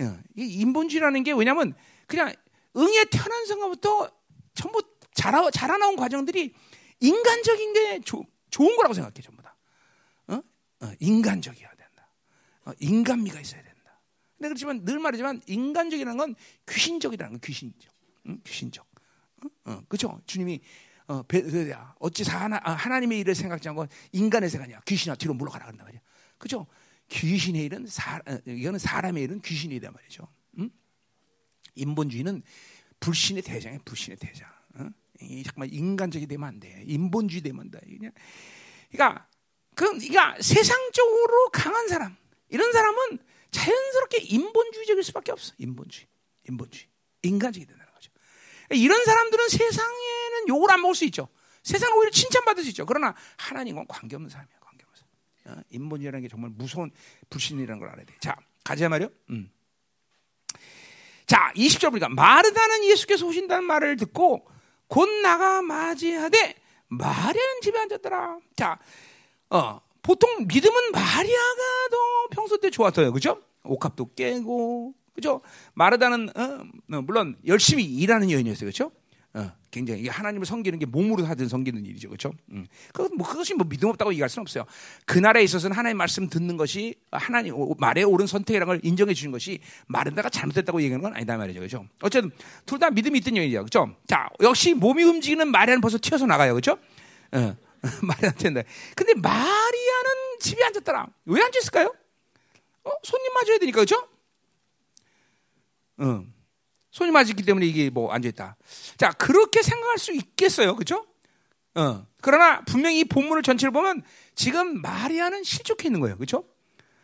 [0.00, 1.74] 예, 이 인본주의라는 게 왜냐면
[2.06, 2.32] 그냥
[2.78, 4.10] 응에 태어난 순간부터
[4.54, 4.80] 전부
[5.12, 6.54] 자라, 자라나온 과정들이
[7.02, 9.56] 인간적인 게 조, 좋은 거라고 생각해 전부 다.
[10.28, 10.34] 어?
[10.80, 12.08] 어, 인간적이어야 된다.
[12.64, 14.00] 어, 인간미가 있어야 된다.
[14.36, 16.34] 근데 그렇지만 늘 말하지만 인간적이라는 건
[16.68, 17.92] 귀신적이라는 건 귀신적,
[18.28, 18.40] 응?
[18.44, 18.86] 귀신적.
[19.64, 19.80] 어?
[19.88, 20.20] 그렇죠?
[20.26, 20.60] 주님이
[21.08, 21.22] 어,
[21.98, 24.80] 어찌 하나, 아, 하나님의 일을 생각지 않고 인간의 생각이냐?
[24.86, 26.00] 귀신아 뒤로 물러가라 그런단 말이야.
[26.38, 26.66] 그렇죠?
[27.08, 30.28] 귀신의 일은 사, 어, 이거는 사람의 일은 귀신의 일이란 말이죠.
[30.58, 30.70] 응?
[31.74, 32.42] 인본주의는
[33.00, 34.48] 불신의 대장이야, 불신의 대장.
[35.22, 35.42] 어?
[35.44, 36.82] 정말 인간적이 되면 안 돼.
[36.86, 37.80] 인본주의 되면 안 돼.
[37.80, 38.12] 그냥,
[38.90, 39.28] 그러니까,
[39.74, 42.16] 그, 그러니까 세상적으로 강한 사람,
[42.48, 43.18] 이런 사람은
[43.50, 45.54] 자연스럽게 인본주의적일 수밖에 없어.
[45.58, 46.06] 인본주의.
[46.48, 46.86] 인본주의.
[47.22, 48.10] 인간적이 된다는 거죠.
[48.70, 51.28] 이런 사람들은 세상에는 욕을 안 먹을 수 있죠.
[51.62, 52.84] 세상은 오히려 칭찬받을 수 있죠.
[52.86, 54.56] 그러나 하나님과 관계없는 사람이야.
[54.60, 55.58] 관계없는 사람.
[55.58, 55.62] 어?
[55.70, 56.90] 인본주의라는 게 정말 무서운
[57.30, 58.14] 불신이라는 걸 알아야 돼.
[58.20, 59.08] 자, 가자 말이요.
[59.30, 59.50] 음.
[61.26, 64.46] 자, 20절 보니까 마르다는 예수께서 오신다는 말을 듣고
[64.92, 66.54] 곧 나가 맞이하되
[66.88, 68.36] 마리아는 집에 앉았더라.
[68.54, 68.78] 자,
[69.48, 71.96] 어, 보통 믿음은 마리아가 더
[72.30, 73.10] 평소 때 좋았어요.
[73.10, 73.40] 그죠?
[73.64, 75.40] 옥합도 깨고, 그죠?
[75.72, 76.42] 마르다는, 어,
[76.94, 78.68] 어, 물론 열심히 일하는 여인이었어요.
[78.68, 78.92] 그죠?
[79.34, 82.32] 어, 굉장히 하나님을 섬기는 게 몸으로 하든 섬기는 일이죠, 그렇죠?
[82.50, 82.66] 음.
[82.92, 84.64] 그, 뭐 그것이 뭐 믿음 없다고 얘기할 수는 없어요.
[85.06, 89.60] 그 나라에 있어서는 하나님 말씀 듣는 것이 하나님 말에 옳은 선택이라는 걸 인정해 주는 것이
[89.86, 91.86] 마른다가 잘못됐다고 얘기하는 건 아니다 말이죠, 그렇죠?
[92.02, 92.30] 어쨌든
[92.66, 93.96] 둘 다 믿음이 있던 여인이죠, 그렇죠?
[94.06, 96.72] 자, 역시 몸이 움직이는 마리아는 벌써 튀어서 나가요, 그렇죠?
[97.32, 97.56] 어,
[98.02, 98.64] 마리아한테
[98.94, 101.06] 근데 마리아는 집에 앉았더라.
[101.26, 101.94] 왜 앉았을까요?
[102.84, 104.06] 어, 손님 맞아야 되니까, 그렇죠?
[105.98, 106.24] 어.
[106.92, 108.56] 손이 맞았기 때문에 이게 뭐 앉아있다.
[108.98, 110.76] 자, 그렇게 생각할 수 있겠어요.
[110.76, 111.06] 그죠?
[111.74, 112.06] 어.
[112.20, 114.02] 그러나 분명히 이 본문을 전체를 보면
[114.34, 116.18] 지금 마리아는 실족해 있는 거예요.
[116.18, 116.44] 그죠?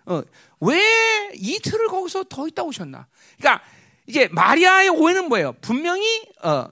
[0.05, 0.23] 어.
[0.61, 3.07] 왜 이틀을 거기서 더 있다 오셨나?
[3.39, 3.65] 그러니까
[4.07, 5.55] 이제 마리아의 오해는 뭐예요?
[5.63, 6.69] 분명히, 어,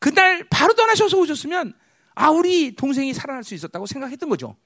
[0.00, 1.74] 그날 바로 떠나셔서 오셨으면
[2.14, 4.56] 아, 우리 동생이 살아날 수 있었다고 생각했던 거죠.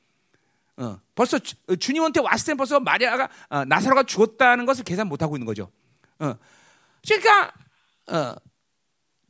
[0.79, 5.23] 어, 벌써 주, 어, 주님한테 왔을 때 벌써 마리아가 어, 나사로가 죽었다는 것을 계산 못
[5.23, 5.71] 하고 있는 거죠.
[6.19, 6.35] 어.
[7.07, 7.53] 그러니까
[8.09, 8.35] 어,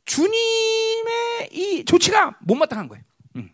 [0.05, 3.03] 주님의 이 조치가 못마땅한 거예요.
[3.35, 3.53] 음.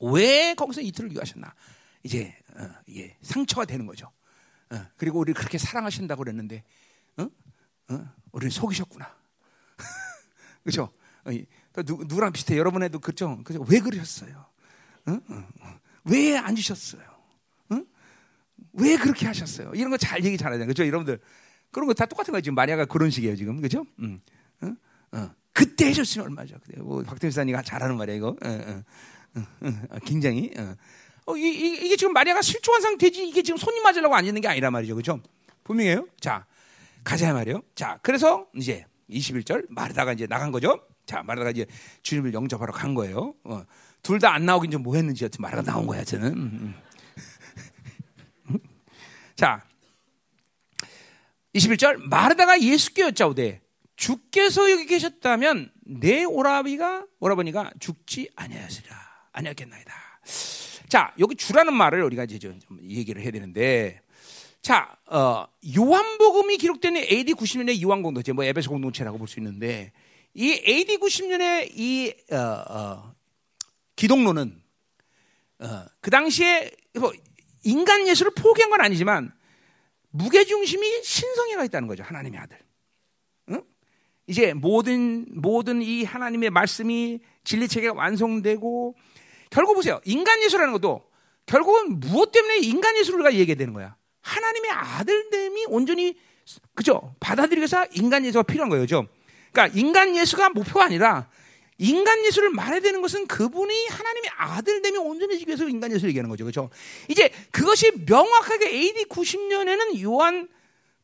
[0.00, 1.54] 왜 거기서 이틀을 유하셨나?
[2.02, 4.10] 이제 어, 이게 상처가 되는 거죠.
[4.70, 6.64] 어, 그리고 우리 그렇게 사랑하신다고 그랬는데,
[7.18, 7.28] 어?
[7.90, 8.08] 어?
[8.32, 9.14] 우리를 속이셨구나.
[10.64, 10.92] 그죠?
[11.24, 11.30] 어,
[11.84, 12.56] 누, 누구랑 비슷해?
[12.56, 13.42] 여러분에도 그죠?
[13.44, 13.64] 그죠?
[13.68, 14.46] 왜 그러셨어요?
[15.06, 15.12] 어?
[15.12, 17.12] 어, 왜 앉으셨어요?
[18.74, 19.72] 왜 그렇게 하셨어요?
[19.74, 20.66] 이런 거 잘 얘기 잘하잖아요.
[20.66, 20.86] 그죠?
[20.86, 21.20] 여러분들.
[21.72, 22.42] 그런 거 다 똑같은 거예요.
[22.42, 23.34] 지금 마리아가 그런 식이에요.
[23.36, 23.60] 지금.
[23.60, 23.84] 그죠?
[23.98, 24.20] 음.
[25.54, 26.56] 그때 해줬으면 얼마죠.
[26.78, 28.36] 뭐 박태수사님가 잘하는 말이야, 이거.
[30.04, 30.50] 굉장히.
[31.26, 34.72] 어, 이, 이, 게 지금 마리아가 실종한 상태지 이게 지금 손님 맞으려고 앉는 게 아니란
[34.72, 34.94] 말이죠.
[34.96, 35.20] 그죠?
[35.64, 36.06] 분명해요.
[36.20, 36.46] 자,
[37.04, 37.62] 가자 말이에요.
[37.74, 40.80] 자, 그래서 이제 21절 마르다가 이제 나간 거죠.
[41.06, 41.66] 자, 마르다가 이제
[42.02, 43.34] 주님을 영접하러 간 거예요.
[43.44, 43.62] 어,
[44.02, 46.32] 둘 다 안 나오긴 좀 뭐 했는지 여튼 마르다가 나온 거야, 저는.
[46.32, 46.74] 음,
[48.48, 48.58] 음.
[49.36, 49.62] 자,
[51.54, 53.60] 21절 마르다가 예수께 여짜오되
[53.96, 58.96] 주께서 여기 계셨다면 내 오라비가 오라버니가 죽지 아니하였으리라
[59.32, 59.92] 아니었겠나이다.
[60.88, 64.02] 자, 여기 주라는 말을 우리가 이제 좀 얘기를 해야 되는데,
[64.60, 69.92] 자, 어, 요한복음이 기록되는 AD 90년의 요한 공동체, 뭐 에베소 공동체라고 볼 수 있는데,
[70.34, 73.14] 이 AD 90년의 이 어, 어,
[73.96, 74.62] 기독론은
[75.60, 77.12] 어, 그 당시에 뭐
[77.64, 79.32] 인간 예수를 포기한 건 아니지만
[80.12, 82.58] 무게 중심이 신성애가 있다는 거죠, 하나님의 아들.
[83.50, 83.62] 응?
[84.26, 88.94] 이제 모든 모든 이 하나님의 말씀이 진리 체계가 완성되고
[89.50, 90.00] 결국 보세요.
[90.04, 91.02] 인간 예수라는 것도
[91.46, 93.96] 결국은 무엇 때문에 인간 우리가 얘기해야 되는 거야?
[94.20, 96.16] 하나님의 아들됨이 온전히
[96.74, 97.14] 그죠?
[97.20, 98.84] 받아들이기 위해서 인간 예수가 필요한 거예요.
[98.84, 99.06] 그죠?
[99.50, 101.28] 그러니까 인간 예수가 목표가 아니라
[101.82, 106.44] 인간 예수를 말해야 되는 것은 그분이 하나님의 아들됨이 온전해지기 위해서 인간 예수를 얘기하는 거죠.
[106.44, 106.70] 그렇죠?
[107.08, 110.48] 이제 그것이 명확하게 AD 90년에는 요한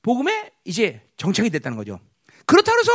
[0.02, 1.98] 복음에 이제 정착이 됐다는 거죠.
[2.46, 2.92] 그렇다고 해서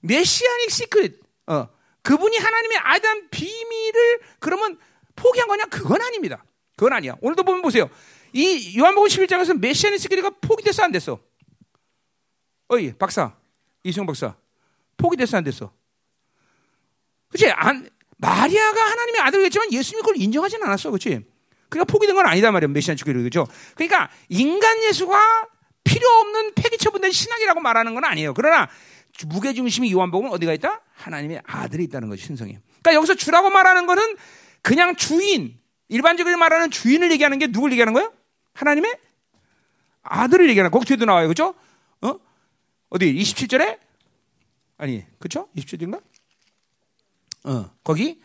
[0.00, 1.68] 메시아닉 시크릿 어,
[2.02, 4.78] 그분이 하나님의 아담 비밀을 그러면
[5.16, 5.64] 포기한 거냐?
[5.64, 6.44] 그건 아닙니다.
[6.76, 7.16] 그건 아니야.
[7.20, 7.90] 오늘도 보면 보세요.
[8.32, 11.18] 이 요한복음 11장에서 메시아의 스키리가 포기됐어 안 됐어?
[12.68, 13.36] 어이 박사
[13.82, 14.36] 이승용 박사
[14.96, 15.72] 포기됐어 안 됐어?
[17.34, 17.52] 그렇지?
[17.56, 21.24] 안 마리아가 하나님의 아들이겠지만 예수님이 그걸 인정하지는 않았어, 그렇지?
[21.68, 23.46] 그러니까 포기된 건 아니다 말이야 메시아 스키리 그죠?
[23.74, 25.48] 그러니까 인간 예수가
[25.82, 28.32] 필요 없는 폐기 처분된 신학이라고 말하는 건 아니에요.
[28.34, 28.68] 그러나
[29.26, 30.80] 무게 중심이 요한복음은 어디가 있다?
[30.94, 32.56] 하나님의 아들이 있다는 거죠, 신성이.
[32.82, 34.16] 그러니까 여기서 주라고 말하는 거는
[34.62, 38.12] 그냥 주인, 일반적으로 말하는 주인을 얘기하는 게 누굴 얘기하는 거예요?
[38.54, 38.96] 하나님의
[40.02, 41.28] 아들을 얘기하는 거기 뒤에도 나와요.
[41.28, 41.54] 그죠?
[42.02, 42.18] 어?
[42.90, 43.78] 어디 27절에
[44.78, 45.48] 아니, 그죠?
[45.56, 46.00] 27절인가?
[47.44, 48.20] 어, 거기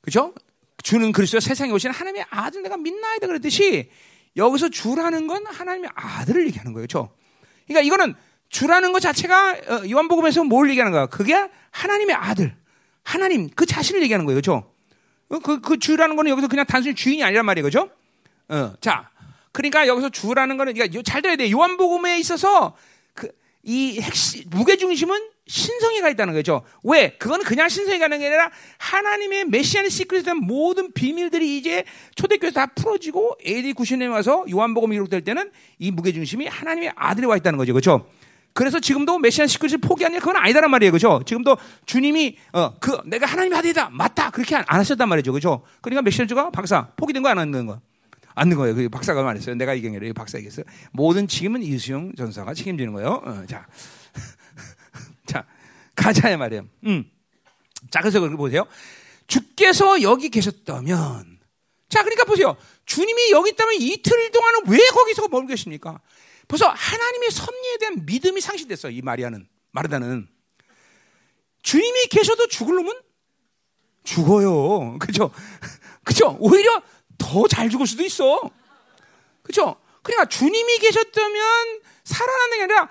[0.00, 0.34] 그죠?
[0.82, 3.90] 주는 그리스도 세상에 오신 하나님의 아들 내가 믿나이다 그랬듯이
[4.36, 6.84] 여기서 주라는 건 하나님의 아들을 얘기하는 거예요.
[6.84, 7.14] 그죠?
[7.66, 8.14] 그러니까 이거는
[8.48, 11.06] 주라는 것 자체가 어, 요한복음에서 뭘 얘기하는 거야?
[11.06, 12.56] 그게 하나님의 아들,
[13.04, 14.38] 하나님 그 자신을 얘기하는 거예요.
[14.38, 14.72] 그죠?
[15.28, 17.64] 어, 그, 그 주라는 거는 여기서 그냥 단순히 주인이 아니란 말이에요.
[17.64, 17.90] 그죠?
[18.48, 19.10] 어, 자.
[19.52, 21.50] 그러니까 여기서 주라는 거는, 그러니까 잘 들어야 돼.
[21.50, 22.76] 요한복음에 있어서
[23.14, 23.28] 그,
[23.64, 26.62] 이 핵심, 무게 중심은 신성이 가 있다는 거죠.
[26.84, 27.10] 왜?
[27.18, 31.82] 그거는 그냥 신성이가 있는 게 아니라 하나님의 메시아의 시크릿에 모든 비밀들이 이제
[32.14, 37.56] 초대교회에서 다 풀어지고 AD 90년에 와서 요한복음이 기록될 때는 이 무게중심이 하나님의 아들이 와 있다는
[37.58, 37.72] 거죠.
[37.72, 38.06] 그렇죠?
[38.52, 40.92] 그래서 지금도 메시안 시크릿을 포기하냐 그건 아니다란 말이에요.
[40.92, 41.20] 그죠?
[41.26, 43.90] 지금도 주님이 어, 그 내가 하나님의 아들이다.
[43.90, 44.30] 맞다.
[44.30, 45.32] 그렇게 안, 안 하셨단 말이죠.
[45.32, 45.62] 그죠?
[45.82, 47.80] 그러니까 메시안주가 박사 포기된 거 안 하는 거?
[48.36, 48.76] 안는 거예요.
[48.76, 49.56] 그 박사가 말했어요.
[49.56, 50.64] 내가 아니라 박사 얘기했어요.
[50.92, 53.20] 모든 책임은 이수영 전사가 책임지는 거예요.
[53.24, 53.66] 어, 자.
[55.30, 55.46] 자.
[55.94, 56.66] 가자야 말이에요.
[56.86, 57.10] 음.
[57.90, 58.66] 자, 그래서 그렇게 보세요.
[59.26, 61.38] 주께서 여기 계셨다면
[61.88, 62.56] 자, 그러니까 보세요.
[62.86, 66.00] 주님이 여기 있다면 이틀 동안은 왜 거기서 머물고 계십니까?
[66.48, 68.90] 벌써 하나님의 섭리에 대한 믿음이 상실됐어.
[68.90, 70.28] 이 마리아는 마르다는
[71.62, 72.92] 주님이 계셔도 죽을 놈은
[74.02, 74.98] 죽어요.
[74.98, 75.30] 그죠?
[76.04, 76.36] 그죠?
[76.40, 76.82] 오히려
[77.18, 78.50] 더 잘 죽을 수도 있어.
[79.42, 79.76] 그죠?
[80.02, 82.90] 그러니까 주님이 계셨다면 살아나는 게 아니라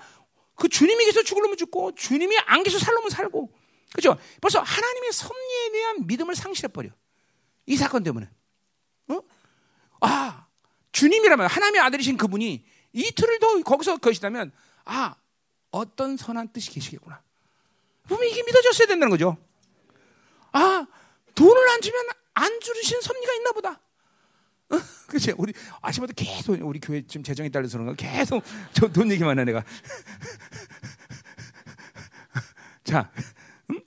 [0.60, 3.50] 그 주님이 죽을 놈은 죽고 주님이 안 계셔 살 놈은 살고.
[3.94, 4.18] 그죠?
[4.42, 6.90] 벌써 하나님의 섭리에 대한 믿음을 상실해버려.
[7.64, 8.28] 이 사건 때문에.
[9.08, 9.20] 어?
[10.02, 10.46] 아,
[10.92, 14.52] 주님이라면 하나님의 아들이신 그분이 이틀을 더 거기서 계시다면
[14.84, 15.14] 아
[15.70, 17.22] 어떤 선한 뜻이 계시겠구나.
[18.08, 19.38] 보면 이게 믿어졌어야 된다는 거죠.
[20.52, 20.86] 아
[21.34, 23.80] 돈을 안 주면 안 주신 섭리가 있나 보다.
[24.70, 24.78] 어?
[25.08, 25.32] 그치?
[25.36, 25.52] 우리
[25.82, 29.64] 아침부터 계속 우리 교회 지금 재정에 따라서 그런가 계속 저 돈 얘기만 해 내가.
[32.84, 33.10] 자,
[33.70, 33.80] 음?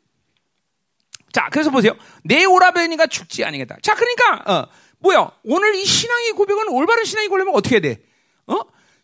[1.32, 1.96] 자 그래서 보세요.
[2.24, 3.78] 내 오라버니가 죽지 아니겠다.
[3.82, 4.68] 자 그러니까 어,
[5.00, 5.32] 뭐야?
[5.44, 8.02] 오늘 이 신앙의 고백은 올바른 신앙이 고백면 어떻게 해야 돼?
[8.48, 8.60] 어?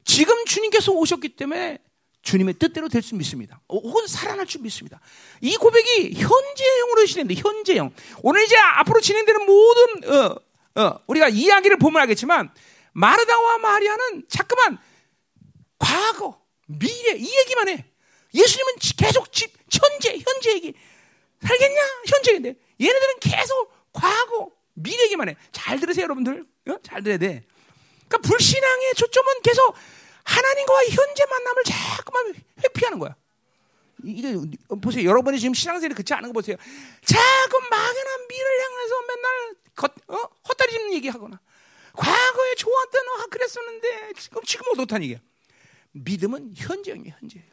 [0.05, 1.79] 지금 주님께서 오셨기 때문에
[2.21, 3.61] 주님의 뜻대로 될수 믿습니다.
[3.67, 4.99] 어, 혹은 살아날 줄 믿습니다.
[5.41, 7.91] 이 고백이 현재형으로 시는데 현재형.
[8.23, 10.35] 오늘 이제 앞으로 진행되는 모든 어,
[10.75, 12.51] 어, 우리가 이야기를 보면 알겠지만
[12.93, 14.77] 마르다와 마리아는 자꾸만
[15.77, 17.85] 과거, 미래 이 얘기만 해.
[18.33, 20.73] 예수님은 계속 집, 현재, 현재 얘기.
[21.41, 21.81] 살겠냐?
[22.07, 25.35] 현재 인데 얘네들은 계속 과거, 미래 얘기만 해.
[25.51, 26.45] 잘 들으세요, 여러분들.
[26.69, 26.75] 어?
[26.83, 27.43] 잘 들어야 돼.
[28.07, 29.75] 그러니까 불신앙의 초점은 계속
[30.23, 33.15] 하나님과의 현재 만남을 자꾸만 회피하는 거야.
[34.03, 34.35] 이게
[34.81, 35.07] 보세요.
[35.09, 36.55] 여러분이 지금 신앙생활이 그렇지 않은 거 보세요.
[37.05, 40.29] 자꾸 막연한 미래를 향해서 맨날 겉, 어?
[40.47, 41.39] 헛다리 짚는 얘기하거나
[41.93, 45.19] 과거에 좋았던 어, 그랬었는데 지금 지금 어떻다는 얘기야.
[45.91, 47.15] 믿음은 현재형이에요.
[47.19, 47.47] 현재예요.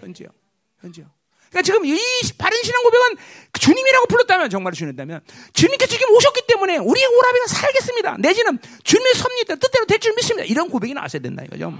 [0.00, 0.32] 현재형.
[0.80, 1.10] 현재형.
[1.50, 1.98] 그러니까 지금 이
[2.38, 3.16] 바른 신앙 고백은
[3.58, 5.20] 주님이라고 불렀다면 정말 주님다면
[5.52, 8.18] 주님께서 지금 오셨기 때문에 우리 오라비가 살겠습니다.
[8.18, 10.44] 내지는 주님의 섭리 뜻대로 될 줄 믿습니다.
[10.46, 11.72] 이런 고백이 나왔어야 된다 이거죠.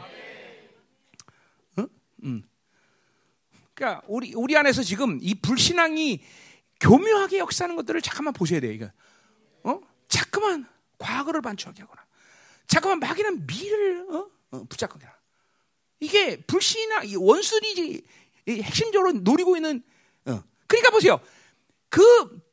[1.79, 1.89] 응?
[2.25, 2.43] 음.
[3.81, 6.23] 그러니까 우리 우리 안에서 지금 이 불신앙이
[6.81, 8.73] 교묘하게 역사하는 것들을 잠깐만 보셔야 돼요.
[8.73, 8.91] 이거.
[9.63, 9.81] 어?
[10.07, 10.67] 자꾸만
[10.99, 12.05] 과거를 반추하게 하거나,
[12.67, 14.31] 자꾸만 막연한 미래를 어?
[14.51, 15.07] 어, 붙잡거나.
[15.99, 18.03] 이게 불신앙, 원수들이
[18.49, 19.83] 핵심적으로 노리고 있는.
[20.27, 20.43] 어.
[20.67, 21.19] 그러니까 보세요.
[21.89, 22.03] 그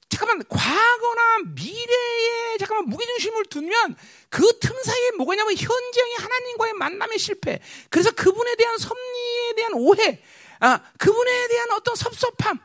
[0.08, 3.98] 잠깐만 과거나 미래에 잠깐만 무게중심을 두면
[4.30, 7.60] 그 틈 사이에 뭐가냐면 현재의 하나님과의 만남의 실패.
[7.90, 10.22] 그래서 그분에 대한 섭리에 대한 오해,
[10.60, 12.60] 아 그분에 대한 어떤 섭섭함,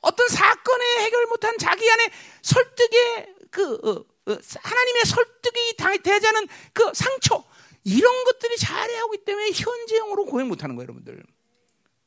[0.00, 2.10] 어떤 사건에 해결 못한 자기 안에
[2.42, 7.44] 설득의 그 어, 어, 하나님의 설득이 되지 않은 그 상처
[7.84, 11.22] 이런 것들이 자리하고 있기 때문에 현재형으로 고행 못하는 거예요, 여러분들.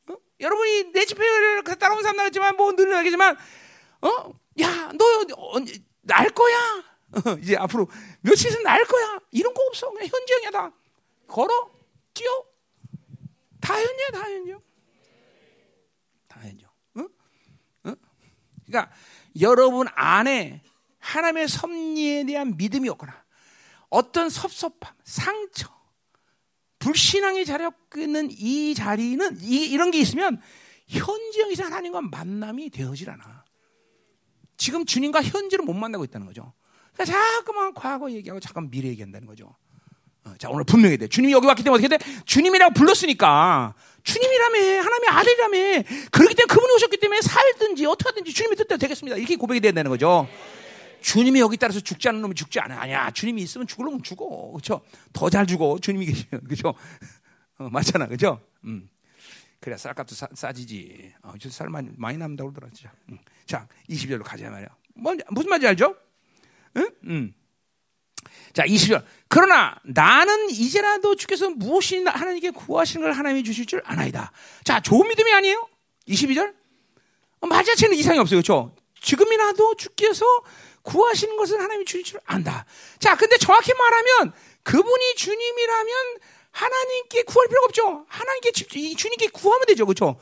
[0.09, 0.15] 어?
[0.39, 3.37] 여러분이 내 집회를 따라온 사람 나겠지만 뭐 늘은 알겠지만
[4.01, 4.33] 어?
[4.61, 5.05] 야, 너
[5.37, 6.83] 언제 날 거야?
[7.13, 7.87] 어, 이제 앞으로
[8.21, 9.19] 며칠 있으면 날 거야.
[9.31, 9.89] 이런 거 없어.
[9.91, 10.71] 그냥 현재형이야 다.
[11.27, 11.71] 걸어,
[12.13, 12.45] 뛰어.
[13.61, 14.19] 다 현재야, 다.
[16.27, 16.65] 다 현재.
[16.97, 17.09] 응?
[17.85, 17.95] 응?
[18.73, 18.91] 그러니까
[19.39, 20.61] 여러분 안에
[20.97, 23.13] 하나님의 섭리에 대한 믿음이 없거나
[23.89, 25.69] 어떤 섭섭함, 상처,
[26.79, 30.41] 불신앙이 자리하고 있는 이 자리는 이, 이런 게 있으면
[30.87, 33.45] 현지형이상 하나님과 만남이 되어질 않아.
[34.57, 36.53] 지금 주님과 현재를 못 만나고 있다는 거죠.
[36.93, 39.55] 그러니까 자꾸만 과거 얘기하고 잠깐 미래 얘기한다는 거죠.
[40.25, 41.07] 어, 자 오늘 분명히 돼.
[41.07, 42.23] 주님이 여기 왔기 때문에 어떻게 돼?
[42.25, 45.57] 주님이라고 불렀으니까 주님이라며 하나님의 아들이라며
[46.11, 49.17] 그렇기 때문에 그분이 오셨기 때문에 살든지 어떻게 하든지 주님의 뜻대로 되겠습니다.
[49.17, 50.27] 이렇게 고백이 돼야 되는 거죠.
[51.01, 52.79] 주님이 여기 따라서 죽지 않는 놈이 죽지 않아.
[52.81, 53.11] 아니야.
[53.11, 54.51] 주님이 있으면 죽을 놈은 죽어.
[54.51, 54.81] 그렇죠?
[55.11, 55.77] 더 잘 죽어.
[55.81, 56.43] 주님이 계시면.
[56.47, 56.73] 그렇죠?
[57.57, 58.07] 어, 맞잖아.
[58.07, 58.41] 그렇죠?
[58.65, 58.89] 음.
[59.59, 61.13] 그래 쌀값도 싸, 싸지지.
[61.23, 62.71] 어, 쌀 많이, 많이 남다고 그러더라.
[62.73, 62.91] 진짜.
[63.09, 63.17] 음.
[63.45, 64.67] 자, 20절로 가자 말이야.
[64.95, 65.95] 뭐, 무슨 말인지 알죠?
[66.77, 66.89] 응?
[67.05, 67.33] 음.
[68.53, 69.03] 자, 20절.
[69.27, 74.31] 그러나 나는 이제라도 주께서 무엇이 하나님께 구하시는 걸 하나님이 주실 줄 아나이다.
[74.63, 75.67] 자, 좋은 믿음이 아니에요?
[76.07, 76.53] 22절.
[77.41, 78.37] 어, 말 자체는 이상이 없어요.
[78.37, 78.75] 그렇죠?
[79.01, 80.25] 지금이라도 주께서
[80.83, 82.65] 구하시는 것은 하나님이 주실 줄 안다.
[82.99, 85.95] 자, 근데 정확히 말하면 그분이 주님이라면
[86.51, 88.05] 하나님께 구할 필요가 없죠.
[88.07, 89.85] 하나님께 주님께 구하면 되죠.
[89.85, 90.19] 그렇죠?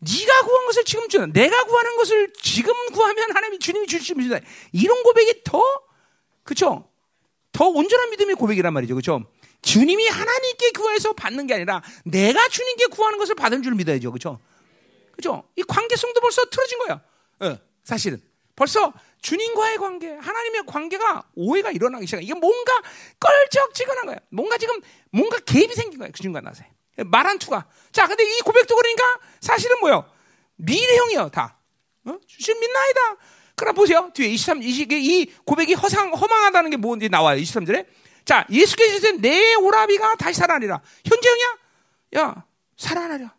[0.00, 4.40] 네가 구한 것을 지금 주 내가 구하는 것을 지금 구하면 하나님이 주님이 주실 수 있다.
[4.72, 5.62] 이런 고백이 더
[6.42, 6.89] 그렇죠?
[7.52, 8.94] 더 온전한 믿음의 고백이란 말이죠.
[8.94, 9.24] 그렇죠?
[9.62, 14.10] 주님이 하나님께 구해서 받는 게 아니라 내가 주님께 구하는 것을 받은 줄 믿어야죠.
[14.10, 14.40] 그렇죠?
[15.12, 15.44] 그렇죠?
[15.56, 17.00] 이 관계성도 벌써 틀어진 거야.
[17.40, 18.22] 네, 사실은
[18.56, 22.22] 벌써 주님과의 관계, 하나님의 관계가 오해가 일어나기 시작.
[22.22, 22.82] 이게 뭔가
[23.18, 24.16] 껄쩍지근한 거야.
[24.30, 26.08] 뭔가 지금 뭔가 개입이 생긴 거야.
[26.08, 26.62] 그 주님과 나서
[26.96, 27.66] 말한 투가.
[27.92, 30.10] 자, 근데 이 고백도 그러니까 사실은 뭐요?
[30.56, 31.58] 미래형이요, 다.
[32.06, 32.18] 어?
[32.26, 33.16] 주신 믿나이다.
[33.60, 34.10] 그럼 보세요.
[34.14, 37.38] 뒤에 23, 20, 이 고백이 허상, 허망하다는 게 뭔지 나와요.
[37.38, 37.86] 23절에.
[38.24, 40.80] 자, 예수께서 내 오라비가 다시 살아나리라.
[41.04, 41.58] 현재형이야?
[42.16, 42.44] 야,
[42.78, 43.30] 살아나려.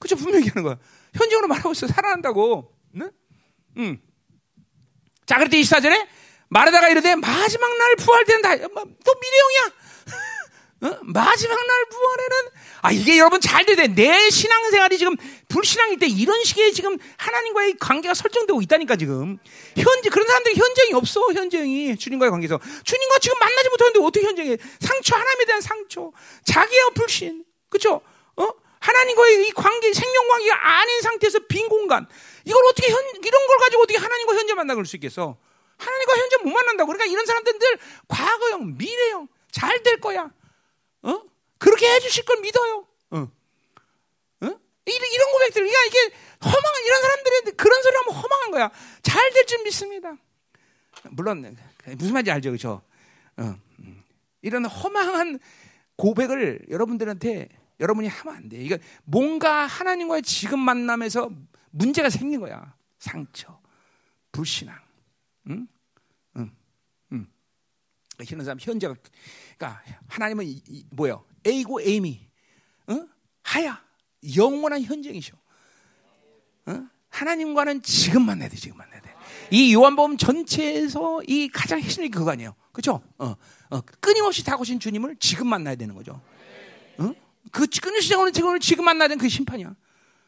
[0.00, 0.16] 그죠?
[0.16, 0.78] 분명히 하는 거야.
[1.14, 1.86] 현재형으로 말하고 있어.
[1.86, 2.74] 살아난다고.
[2.96, 3.10] 응?
[3.76, 4.00] 응.
[5.26, 6.08] 자, 그랬더니 24절에
[6.48, 9.72] 마르다가 이르되 마지막 날 부활 때는 다, 뭐, 또 미래형이야.
[10.82, 10.98] 어?
[11.02, 12.36] 마지막 날 부활에는?
[12.82, 15.16] 아 이게 여러분 잘 돼야 내 신앙생활이 지금
[15.48, 19.38] 불신앙일 때 이런 식의 지금 하나님과의 관계가 설정되고 있다니까 지금.
[19.76, 21.96] 현재 그런 사람들이 현장이 없어 현장이.
[21.96, 22.60] 주님과의 관계에서.
[22.84, 24.56] 주님과 지금 만나지 못하는데 어떻게 현장에?
[24.80, 26.12] 상처 하나님에 대한 상처.
[26.44, 27.44] 자기의 불신.
[27.70, 28.02] 그렇죠
[28.36, 28.48] 어?
[28.78, 32.06] 하나님과의 이 관계 생명 관계가 아닌 상태에서 빈 공간.
[32.44, 35.36] 이걸 어떻게 현, 이런 걸 가지고 어떻게 하나님과 현재 만나볼 수 있겠어?
[35.78, 36.92] 하나님과 현재 못 만난다고.
[36.92, 40.30] 그러니까 이런 사람들 늘 과거형, 미래형, 잘 될 거야.
[41.02, 41.20] 어?
[41.58, 42.86] 그렇게 해주실 걸 믿어요.
[43.10, 43.18] 어?
[43.18, 44.46] 어?
[44.86, 48.70] 이런, 고백들, 그러니까 이게 허망한, 이런 사람들이 그런 소리 하면 허망한 거야.
[49.02, 50.16] 잘 될 줄 믿습니다.
[51.10, 51.56] 물론,
[51.96, 52.82] 무슨 말인지 알죠, 그죠?
[53.36, 54.02] 어, 음.
[54.42, 55.38] 이런 허망한
[55.96, 57.48] 고백을 여러분들한테
[57.80, 58.56] 여러분이 하면 안 돼.
[58.58, 61.30] 이거 뭔가 하나님과의 지금 만남에서
[61.70, 62.74] 문제가 생긴 거야.
[62.98, 63.60] 상처,
[64.32, 64.78] 불신앙.
[65.50, 65.68] 응?
[66.36, 66.50] 응.
[67.12, 67.26] 응.
[68.28, 68.94] 이런 사람 현재가
[69.56, 71.24] 그러니까 하나님은 이, 이, 뭐요?
[71.46, 72.28] A고 A미.
[72.90, 73.08] 응?
[73.42, 73.82] 하야.
[74.36, 75.36] 영원한 현장이셔.
[76.68, 76.88] 응?
[77.08, 78.56] 하나님과는 지금 만나야 돼.
[78.56, 79.14] 지금 만나야 돼.
[79.50, 82.54] 이 요한복음 전체에서 이 가장 핵심이 그거 아니에요.
[82.72, 83.02] 그렇죠?
[83.18, 83.34] 어,
[83.70, 86.20] 어, 끊임없이 다가오신 주님을 지금 만나야 되는 거죠.
[87.00, 87.14] 응?
[87.50, 89.74] 그 끊임없이 다가오는 지금 지금 만나야 되는 그 심판이야.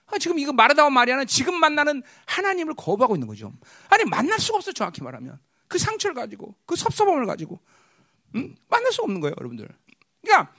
[0.06, 3.52] 아, 지금 이거 마르다와 마리아는 지금 만나는 하나님을 거부하고 있는 거죠.
[3.90, 7.60] 아니 만날 수가 없어 정확히 말하면 그 상처를 가지고 그 섭섭함을 가지고
[8.36, 8.54] 응?
[8.68, 9.68] 만날 수 없는 거예요, 여러분들.
[10.22, 10.52] 그러니까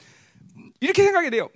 [0.79, 1.49] 이렇게 생각이 돼요.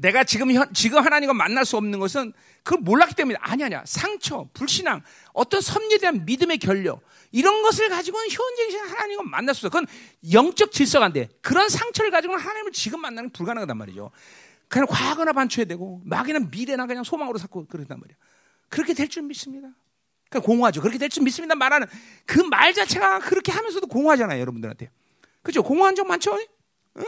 [0.00, 2.32] 내가 지금 현, 지금 하나님과 만날 수 없는 것은
[2.62, 3.82] 그걸 몰랐기 때문에 아니 아니야.
[3.86, 7.00] 상처, 불신앙, 어떤 섭리에 대한 믿음의 결려
[7.32, 9.70] 이런 것을 가지고는 현재이신 하나님과 만날 수 없어.
[9.70, 9.86] 그건
[10.32, 11.28] 영적 질서가 안 돼.
[11.42, 14.10] 그런 상처를 가지고는 하나님을 지금 만나는 게 불가능하단 말이죠.
[14.68, 18.16] 그냥 과거나 반추해야 되고 막이는 미래나 그냥 소망으로 삼고 그런단 말이야.
[18.68, 19.68] 그렇게 될 줄 믿습니다.
[20.28, 20.80] 그러니까 공허하죠.
[20.82, 21.54] 그렇게 될 줄 믿습니다.
[21.54, 21.86] 말하는
[22.26, 24.90] 그 말 자체가 그렇게 하면서도 공허하잖아요, 여러분들한테.
[25.42, 25.62] 그죠?
[25.62, 26.36] 공허한 적 많죠?
[26.98, 27.04] 응?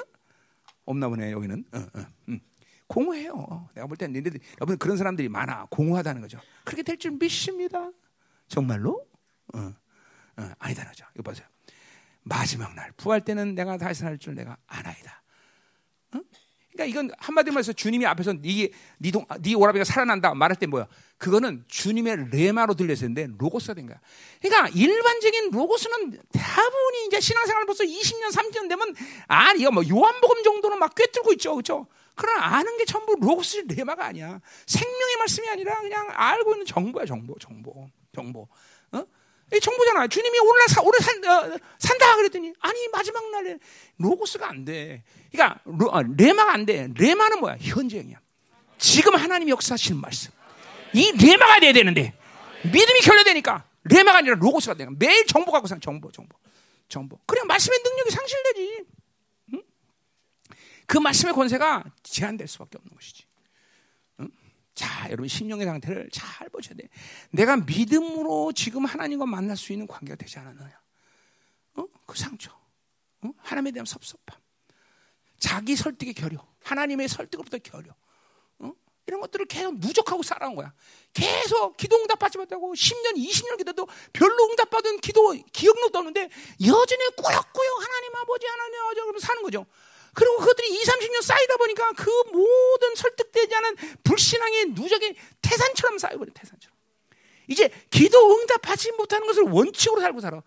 [0.86, 1.64] 없나 보네, 여기는.
[1.74, 2.40] 응, 응, 응.
[2.86, 3.68] 공허해요.
[3.74, 5.66] 내가 볼 때는 니네들, 여러분 그런 사람들이 많아.
[5.70, 6.40] 공허하다는 거죠.
[6.64, 7.90] 그렇게 될 줄 믿습니다.
[8.48, 9.06] 정말로?
[9.54, 9.58] 어,
[10.36, 11.04] 어, 아니다는 거죠.
[11.14, 11.46] 이거 보세요.
[12.22, 15.19] 마지막 날, 부활 때는 내가 다시 살 줄 내가 아나이다.
[16.80, 16.84] 어?
[16.84, 20.86] 그러니까 이건 한마디로 말해서 주님이 앞에서 네, 네, 동, 네 오라비가 살아난다 말할 때 뭐야?
[21.18, 24.00] 그거는 주님의 레마로 들렸었는데 로고스가 된 거야.
[24.40, 28.94] 그러니까 일반적인 로고스는 대부분이 이제 신앙생활 벌써 20년, 30년 되면
[29.28, 31.52] 아, 이거 뭐 요한복음 정도는 막 꿰뚫고 있죠.
[31.54, 31.86] 그렇죠?
[32.14, 34.40] 그러나 아는 게 전부 로고스 레마가 아니야.
[34.66, 38.48] 생명의 말씀이 아니라 그냥 알고 있는 정보야, 정보, 정보, 정보.
[38.92, 39.04] 어?
[39.52, 40.06] 이 정보잖아.
[40.06, 43.58] 주님이 오늘 사, 오늘 산, 어, 산다 그랬더니 아니 마지막 날에
[43.98, 45.02] 로고스가 안 돼.
[45.30, 46.88] 그러니까 로, 아, 레마가 안 돼.
[46.96, 47.56] 레마는 뭐야?
[47.60, 48.20] 현재형이야.
[48.78, 50.32] 지금 하나님이 역사하시는 말씀.
[50.92, 52.14] 이 레마가 돼야 되는데
[52.64, 56.36] 믿음이 결여되니까 레마가 아니라 로고스가 되는 매일 정보 갖고 산 정보, 정보,
[56.88, 57.18] 정보.
[57.26, 58.84] 그냥 말씀의 능력이 상실되지.
[59.54, 59.62] 응?
[60.86, 63.24] 그 말씀의 권세가 제한될 수밖에 없는 것이지.
[64.20, 64.30] 응?
[64.74, 66.88] 자, 여러분 심령의 상태를 잘 보셔야 돼.
[67.30, 70.80] 내가 믿음으로 지금 하나님과 만날 수 있는 관계가 되지 않았느냐?
[71.74, 71.84] 어?
[72.06, 72.50] 그 상처,
[73.22, 73.30] 어?
[73.38, 74.38] 하나님에 대한 섭섭함,
[75.40, 77.92] 자기 설득의 결여, 하나님의 설득으로부터 결여.
[78.60, 78.72] 어?
[79.06, 80.72] 이런 것들을 계속 누적하고 살아온 거야.
[81.12, 86.28] 계속 기도 응답받지 못하고 10년, 20년 기도도 별로 응답받은 기도 기억력도 없는데
[86.64, 89.66] 여전히 꾸역꾸역 하나님 아버지 하나님 아버지 그러면서 사는 거죠.
[90.12, 96.76] 그리고 그것들이 2, 30년 쌓이다 보니까 그 모든 설득되지 않은 불신앙의 누적이 태산처럼 쌓여버려 태산처럼.
[97.48, 100.42] 이제 기도 응답하지 못하는 것을 원칙으로 살고 살아.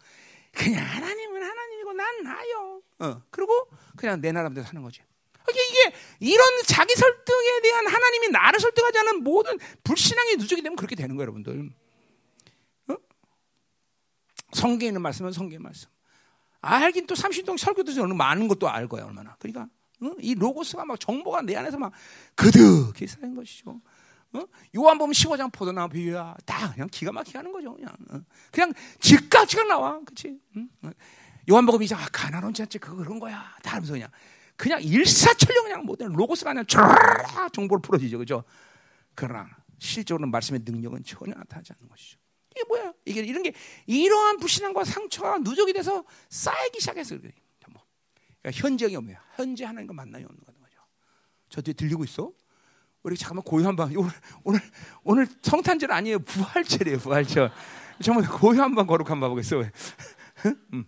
[0.53, 2.81] 그냥 하나님은 하나님이고 난 나요.
[2.99, 3.21] 어.
[3.31, 5.01] 그리고 그냥 내 나름대로 사는 거지.
[5.49, 11.15] 이게 이런 자기 설득에 대한 하나님이 나를 설득하지 않은 모든 불신앙의 누적이 되면 그렇게 되는
[11.15, 11.69] 거예요, 여러분들.
[12.89, 12.95] 어?
[14.53, 15.89] 성경에 있는 말씀은 성경의 말씀.
[16.61, 19.35] 알긴 또 30동 설교도 저는 많은 것도 알 거야, 얼마나.
[19.37, 19.67] 그러니까
[20.01, 20.15] 어?
[20.19, 21.91] 이 로고스가 막 정보가 내 안에서 막
[22.35, 23.81] 그득히 쌓인 것이죠.
[24.33, 24.45] 어?
[24.75, 26.35] 요한복음 15장 포도나무 비유야.
[26.45, 27.75] 다 그냥 기가 막히게 하는 거죠.
[27.75, 28.21] 그냥 어?
[28.51, 29.99] 그냥 즉각 즉각 나와.
[29.99, 30.39] 그렇지?
[30.55, 30.69] 응?
[31.43, 31.53] 어?
[31.53, 33.55] 요한복음 이장 아, 가나론 자체 그거 그런 거야.
[33.61, 34.09] 다 하면서 그냥
[34.55, 38.17] 그냥 일사천령 그냥 모든 로고스가 그냥 쫙 정보를 풀어지죠.
[38.17, 38.43] 그죠?
[39.15, 42.17] 그러나 실제로는 말씀의 능력은 전혀 나타나지 않는 것이죠.
[42.51, 42.93] 이게 뭐야?
[43.05, 43.53] 이게 이런 게
[43.87, 47.31] 이러한 불신앙과 상처가 누적이 돼서 쌓이기 시작해서 그래.
[47.69, 47.83] 뭐.
[48.41, 49.21] 그러니까 현재가 뭐야?
[49.35, 50.53] 현재 하나님과 만남이 없는 거죠.
[51.49, 52.31] 저 뒤에 들리고 있어?
[53.03, 54.11] 우리 잠깐만 고요 한번 오늘
[54.43, 54.61] 오늘
[55.03, 57.51] 오늘 성탄절 아니에요 부활절이에요 부활절
[58.01, 59.57] 정말 고요 한번 거룩 한번 보겠어
[60.45, 60.55] 응?
[60.73, 60.85] 응?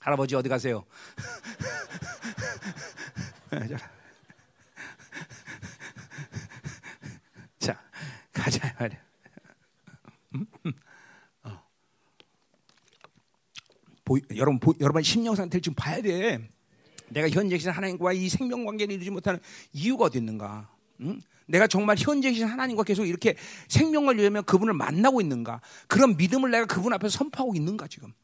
[0.00, 0.84] 할아버지 어디 가세요?
[7.58, 7.78] 자
[8.32, 8.98] 가자 말이야.
[11.44, 11.62] 어.
[14.04, 16.48] 보, 여러분 보, 여러분 심령 상태를 지금 봐야 돼.
[17.10, 19.38] 내가 현재 계신 하나님과 이 생명 관계를 이루지 못하는
[19.72, 20.70] 이유가 어디 있는가?
[21.02, 21.20] 응?
[21.46, 23.36] 내가 정말 현재 계신 하나님과 계속 이렇게
[23.68, 25.60] 생명을 이루면 그분을 만나고 있는가?
[25.88, 28.14] 그런 믿음을 내가 그분 앞에서 선포하고 있는가 지금?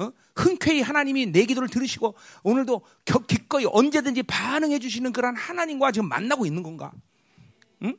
[0.00, 0.12] 어?
[0.34, 2.82] 흔쾌히 하나님이 내 기도를 들으시고 오늘도
[3.28, 6.90] 기꺼이 언제든지 반응해 주시는 그런 하나님과 지금 만나고 있는 건가?
[7.82, 7.96] 응?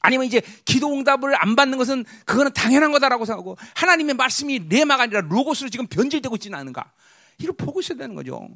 [0.00, 5.22] 아니면 이제 기도 응답을 안 받는 것은 그거는 당연한 거다라고 생각하고 하나님의 말씀이 레마가 아니라
[5.22, 6.92] 로고스로 지금 변질되고 있지는 않은가?
[7.38, 8.48] 이걸 보고 있어야 되는 거죠.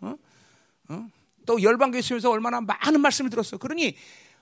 [0.00, 0.14] 어?
[0.88, 1.08] 어?
[1.46, 3.58] 또 열방교회 있으면서 얼마나 많은 말씀을 들었어.
[3.58, 3.96] 그러니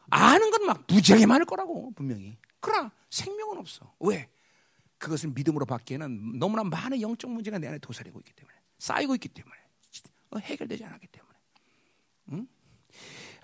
[0.09, 2.37] 아는 건 막 무지하게 많을 거라고 분명히.
[2.61, 3.93] 그러나 생명은 없어.
[4.01, 4.29] 왜?
[4.99, 8.57] 그것을 믿음으로 받기에는 너무나 많은 영적 문제가 내 안에 도사리고 있기 때문에.
[8.79, 9.55] 쌓이고 있기 때문에
[10.31, 11.35] 어, 해결되지 않았기 때문에.
[12.33, 12.49] 응?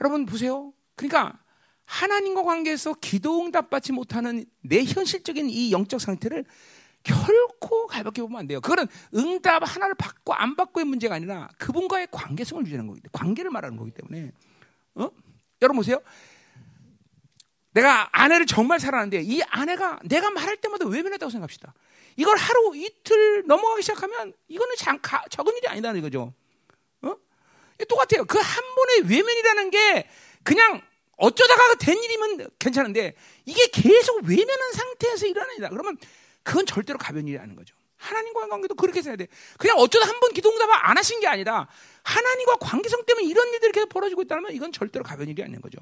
[0.00, 0.72] 여러분 보세요.
[0.94, 1.38] 그러니까
[1.84, 6.44] 하나님과 관계에서 기도 응답받지 못하는 내 현실적인 이 영적 상태를
[7.02, 8.60] 결코 가볍게 보면 안 돼요.
[8.60, 13.76] 그거는 응답 하나를 받고 안 받고의 문제가 아니라 그분과의 관계성을 유지하는 거기 때문에 관계를 말하는
[13.76, 14.32] 거기 때문에
[14.94, 15.10] 어?
[15.60, 16.00] 여러분 보세요.
[17.72, 21.74] 내가 아내를 정말 사랑하는데 이 아내가 내가 말할 때마다 외면했다고 생각합시다.
[22.16, 26.34] 이걸 하루 이틀 넘어가기 시작하면 이거는 장, 가, 적은 일이 아니다는 거죠.
[27.02, 27.16] 어?
[27.88, 28.24] 똑같아요.
[28.26, 30.08] 그 한 번의 외면이라는 게
[30.42, 30.82] 그냥
[31.16, 33.14] 어쩌다가 된 일이면 괜찮은데
[33.46, 35.68] 이게 계속 외면한 상태에서 일어나는 일이다.
[35.70, 35.96] 그러면
[36.42, 37.74] 그건 절대로 가벼운 일이 아닌 거죠.
[37.96, 39.28] 하나님과의 관계도 그렇게 해야 돼.
[39.58, 41.68] 그냥 어쩌다 한 번 기도응답을 안 하신 게 아니라
[42.02, 45.78] 하나님과 관계성 때문에 이런 일들이 계속 벌어지고 있다면 이건 절대로 가벼운 일이 아닌 거죠.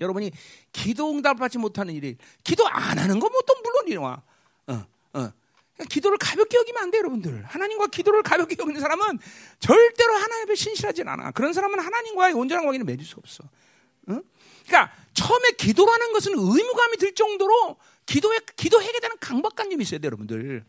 [0.00, 0.32] 여러분이
[0.72, 4.22] 기도 응답을 받지 못하는 일이 기도 안 하는 거뭐또 물론 이와
[4.66, 5.32] 어, 어.
[5.88, 7.44] 기도를 가볍게 여기면 안 돼요, 여러분들.
[7.46, 9.18] 하나님과 기도를 가볍게 여기는 사람은
[9.58, 11.32] 절대로 하나님 앞에 신실하진 않아.
[11.32, 13.42] 그런 사람은 하나님과의 온전한 관계를 맺을 수 없어.
[13.42, 14.20] 어?
[14.66, 17.76] 그러니까 처음에 기도라는 것은 의무감이 들 정도로
[18.06, 20.64] 기도에 기도해야 되는 강박관념이 있어야 돼요, 여러분들.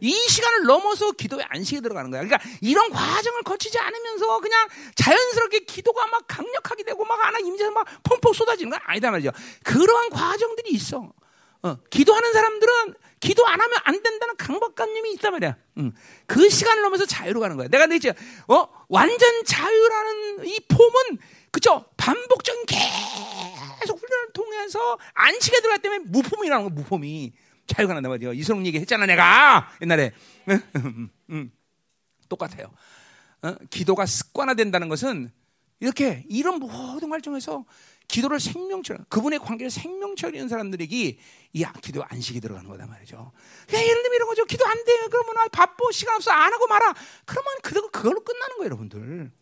[0.00, 2.22] 이 시간을 넘어서 기도에 안식에 들어가는 거야.
[2.22, 7.86] 그러니까 이런 과정을 거치지 않으면서 그냥 자연스럽게 기도가 막 강력하게 되고 막 하나 임재에서 막
[8.02, 9.30] 펑펑 쏟아지는 건 아니다 말이죠.
[9.64, 11.12] 그러한 과정들이 있어.
[11.62, 15.56] 어, 기도하는 사람들은 기도 안 하면 안 된다는 강박관념이 있단 말이야.
[15.78, 15.92] 음,
[16.26, 17.68] 그 시간을 넘어서 자유로 가는 거야.
[17.68, 21.18] 내가 내지 어 완전 자유라는 이 폼은
[21.50, 21.86] 그죠?
[21.96, 27.32] 반복적인 계속 훈련을 통해서 안식에 들어갈 때문에 무폼이라는 거 무폼이
[27.66, 28.32] 자유가 난단 말이야.
[28.32, 30.12] 이성 얘기 했잖아 내가 옛날에
[30.48, 31.52] 음, 음,
[32.28, 32.72] 똑같아요.
[33.42, 33.54] 어?
[33.70, 35.30] 기도가 습관화된다는 것은
[35.80, 37.64] 이렇게 이런 모든 활동에서
[38.08, 41.18] 기도를 생명처럼 그분의 관계를 생명처럼 이는 사람들에게
[41.52, 43.32] 이 기도 안식이 들어가는 거다 말이죠.
[43.66, 44.44] 그냥 예를 들면 이런 거죠.
[44.44, 44.92] 기도 안 돼.
[45.10, 46.94] 그러면 아, 바빠 시간 없어 안 하고 말아.
[47.24, 49.32] 그러면 그대로 그걸로 끝나는 거예요, 여러분들.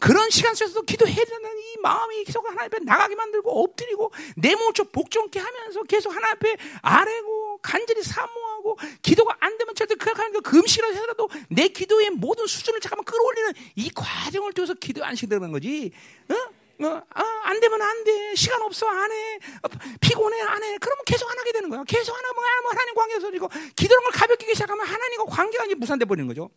[0.00, 4.72] 그런 시간 속에서도 기도해야 되는 이 마음이 계속 하나님 앞에 나가게 만들고 엎드리고 내 몸을
[4.72, 10.32] 좀 복종케 하면서 계속 하나님 앞에 아뢰고 간절히 사모하고 기도가 안 되면 절대 그 하는
[10.32, 15.52] 거 금식을 해서라도 내 기도의 모든 수준을 잠깐만 끌어올리는 이 과정을 통해서 기도 안식이 되는
[15.52, 15.92] 거지.
[16.30, 16.34] 어?
[16.82, 18.34] 어, 아, 안 되면 안 돼.
[18.34, 18.86] 시간 없어.
[18.88, 19.36] 안 해.
[19.62, 19.68] 어,
[20.00, 20.40] 피곤해.
[20.40, 20.78] 안 해.
[20.80, 21.84] 그러면 계속 안 하게 되는 거야.
[21.86, 26.06] 계속 안 하면 뭐 하나님 관계에서 이고 기도라는 걸 가볍게 시작하면 하나님과 관계가 이제 무산돼
[26.06, 26.48] 버리는 거죠.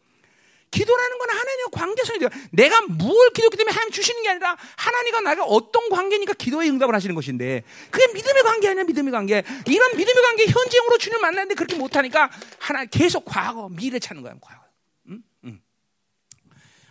[0.73, 2.29] 기도라는 건 하나님과 관계성이 돼요.
[2.51, 7.13] 내가 뭘 기도했기 때문에 하나님 주시는 게 아니라 하나님과 나가 어떤 관계니까 기도에 응답을 하시는
[7.13, 9.43] 것인데 그게 믿음의 관계 아니야 믿음의 관계.
[9.67, 14.63] 이런 믿음의 관계 현재형으로 주님 만났는데 그렇게 못하니까 하나 계속 과거 미래 찾는 거야 과거.
[15.09, 15.23] 응?
[15.45, 15.61] 응.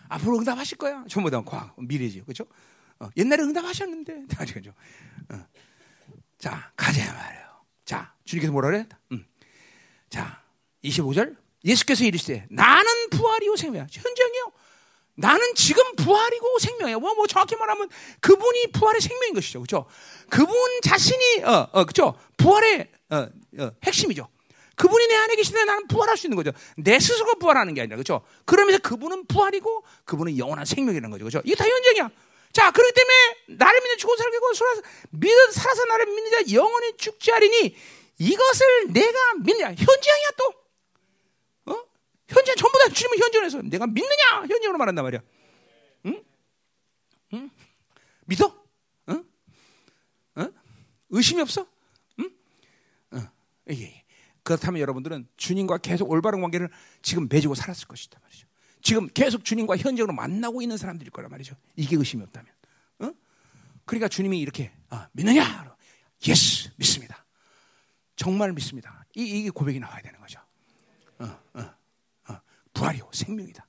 [0.08, 1.04] 앞으로 응답하실 거야.
[1.08, 2.46] 전부 다 과거 미래지 그렇죠?
[3.00, 4.72] 어, 옛날에 응답하셨는데 그죠?
[5.28, 5.44] 어.
[6.38, 7.46] 자 가자 말이에요.
[7.84, 8.86] 자 주님께서 뭐라 그래?
[9.10, 9.26] 음.
[10.08, 10.40] 자
[10.84, 13.86] 25절 예수께서 이르시되 나는 부활이요 생명이야.
[13.90, 14.52] 현장이요.
[15.14, 16.98] 나는 지금 부활이고 생명이야.
[16.98, 17.88] 뭐, 뭐 정확히 말하면
[18.20, 19.60] 그분이 부활의 생명인 것이죠.
[19.60, 19.86] 그렇죠?
[20.30, 22.18] 그분 자신이 어, 어 그렇죠?
[22.36, 24.28] 부활의 어, 어, 핵심이죠.
[24.76, 26.50] 그분이 내 안에 계시는데 나는 부활할 수 있는 거죠.
[26.76, 28.22] 내 스스로가 부활하는 게 아니라 그렇죠?
[28.46, 31.24] 그러면서 그분은 부활이고 그분은 영원한 생명이라는 거죠.
[31.24, 31.42] 그렇죠?
[31.44, 32.10] 이게 다 현장이야.
[32.52, 37.32] 자, 그렇기 때문에 나를 믿는 죽어 살고 살아서 믿어 살아서 나를 믿는 자 영원히 죽지
[37.32, 37.76] 않으니
[38.18, 40.61] 이것을 내가 믿냐 현장이야 또.
[42.32, 45.20] 현재 전부 다 주님을 현존해서 내가 믿느냐 현존으로 말한단 말이야.
[46.06, 46.24] 응?
[47.34, 47.50] 응?
[48.26, 48.64] 믿어?
[49.10, 49.24] 응?
[50.38, 50.52] 응?
[51.10, 51.66] 의심이 없어?
[52.20, 52.30] 응?
[53.14, 53.28] 응.
[53.70, 54.04] 예, 예.
[54.42, 56.68] 그렇다면 여러분들은 주님과 계속 올바른 관계를
[57.02, 58.46] 지금 맺고 살았을 것이다 말이죠.
[58.80, 61.54] 지금 계속 주님과 현장으로 만나고 있는 사람들일 거란 말이죠.
[61.76, 62.52] 이게 의심이 없다면.
[63.02, 63.14] 응?
[63.84, 65.76] 그러니까 주님이 이렇게 아, 믿느냐?
[66.26, 67.24] yes 믿습니다.
[68.16, 69.04] 정말 믿습니다.
[69.14, 70.40] 이, 이게 고백이 나와야 되는 거죠.
[71.18, 71.74] 어, 어.
[72.82, 73.66] 부활이요 생명이다.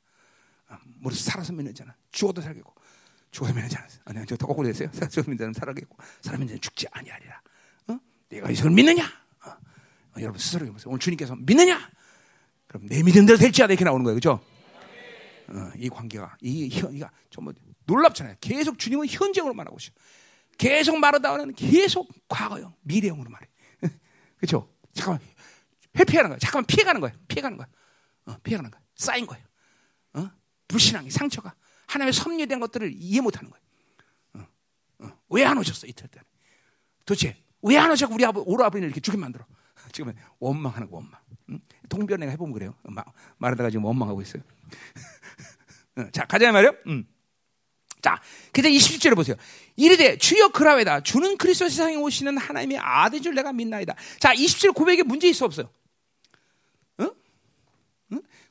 [1.04, 2.74] 우리 어, 살아서 믿는 자는 죽어도 살겠고
[3.30, 4.90] 죽어도 믿는 자는 아니 저더 거꾸로 됐어요.
[4.92, 7.42] 살아서 믿는 자는 살아겠고 살아 자는 죽지 아니하리라.
[7.90, 8.00] 어?
[8.30, 9.06] 내가 이것을 믿느냐?
[9.46, 9.50] 어.
[9.50, 10.90] 어, 여러분 스스로 해보세요.
[10.90, 11.92] 오늘 주님께서 믿느냐?
[12.68, 14.44] 그럼 내 믿음대로 될지어다 이렇게 나오는 거예요, 그렇죠?
[15.50, 17.54] 어, 이 관계가 이 현이가 정말
[17.86, 18.38] 놀랍잖아요.
[18.42, 19.94] 계속 주님은 현재으로 말하고 있어요.
[20.58, 23.48] 계속 말하다가는 계속 과거형, 미래형으로 말해.
[24.38, 24.72] 그렇죠?
[24.94, 25.22] 잠깐만
[26.00, 26.40] 회피하는 거야.
[26.40, 27.12] 잠깐만 피해가는 거야.
[27.28, 27.68] 피해가는 거야.
[28.26, 28.83] 어, 피해가는 거야.
[29.04, 29.46] 쌓인 거예요.
[30.14, 30.32] 어?
[30.68, 31.54] 불신앙이 상처가
[31.88, 33.64] 하나님의 섭리된 것들을 이해 못하는 거예요.
[34.34, 35.20] 어, 어.
[35.30, 36.24] 왜안 오셨어 이틀 때는?
[37.06, 39.46] 도대체 왜 안 오셨고 우리 아버 오라 아버지를 이렇게 죽게 만들어?
[39.92, 41.20] 지금 원망하는 거 원망.
[41.50, 41.60] 응?
[41.90, 42.76] 동변 내가 해보면 그래요.
[42.84, 43.04] 마,
[43.38, 44.44] 말하다가 지금 원망하고 있어요.
[45.98, 46.76] 어, 자 가자 말이요.
[46.88, 47.08] 음.
[48.02, 49.38] 자, 그때 27절에 보세요.
[49.78, 53.96] 이르되 주여 그라웨다 주는 그리스도 세상에 오시는 하나님의 아들 줄 내가 믿나이다.
[54.20, 55.72] 자, 27절 고백에 문제 있어 없어요?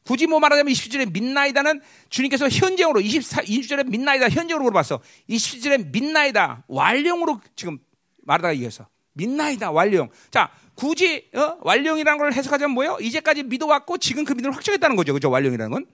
[0.05, 5.00] 굳이 뭐 말하자면 27절에 midnight다는 주님께서 현재형으로 24, 20절에 midnight다 현재형으로 물어봤어.
[5.28, 7.78] 27절에 midnight다 완령으로 지금
[8.24, 8.88] 말하다가 얘기했어.
[9.16, 10.11] midnight다 완령.
[10.30, 11.57] 자, 굳이 어?
[11.61, 12.98] 완령이라는 걸 해석하자면 뭐예요?
[13.00, 15.12] 이제까지 믿어왔고 지금 그 믿음을 확정했다는 거죠.
[15.12, 15.30] 그죠?
[15.30, 15.86] 완령이라는 건.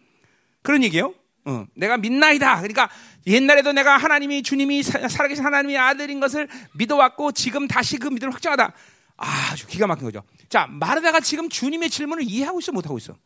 [0.62, 1.14] 그런 얘기예요.
[1.44, 2.56] 어, 내가 믿나이다.
[2.58, 2.90] 그러니까
[3.26, 8.72] 옛날에도 내가 하나님이 주님이 살아계신 하나님의 아들인 것을 믿어왔고 지금 다시 그 믿음을 확정하다.
[9.16, 10.22] 아주 기가 막힌 거죠.
[10.48, 13.16] 자, 마르다가 지금 주님의 질문을 이해하고 있어, 못하고 있어?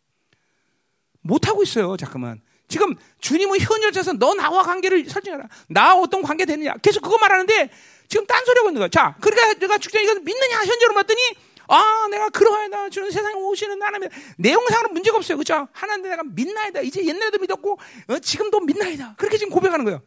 [1.22, 2.40] 못하고 있어요, 잠깐만.
[2.68, 5.48] 지금 주님은 현열자에서 너 나와 관계를 설정해라.
[5.68, 6.74] 나 어떤 관계 되느냐.
[6.82, 7.70] 계속 그거 말하는데
[8.08, 8.88] 지금 딴소리하고 있는 거야.
[8.88, 11.20] 자, 그러니까 내가 죽자 이거 믿느냐, 현재로 봤더니
[11.68, 12.90] 아, 내가 그러하다.
[12.90, 14.08] 주는 세상에 오시는 하나님.
[14.36, 15.38] 내용상으로 문제가 없어요.
[15.38, 15.68] 그죠?
[15.72, 16.80] 하나님 내가 믿나이다.
[16.80, 19.14] 이제 옛날에도 믿었고, 어, 지금도 믿나이다.
[19.16, 20.02] 그렇게 지금 고백하는 거예요.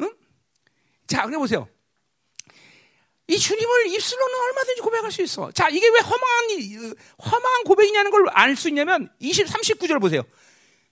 [0.00, 0.10] 응?
[1.06, 1.68] 자, 그래 보세요.
[3.28, 5.50] 이 주님을 입술로는 얼마든지 고백할 수 있어.
[5.52, 10.22] 자, 이게 왜 허망한, 허망한 고백이냐는 걸 알 수 있냐면 20, 39절 보세요.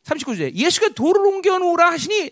[0.05, 0.55] 39절.
[0.55, 2.31] 예수가 돌을 옮겨 놓으라 하시니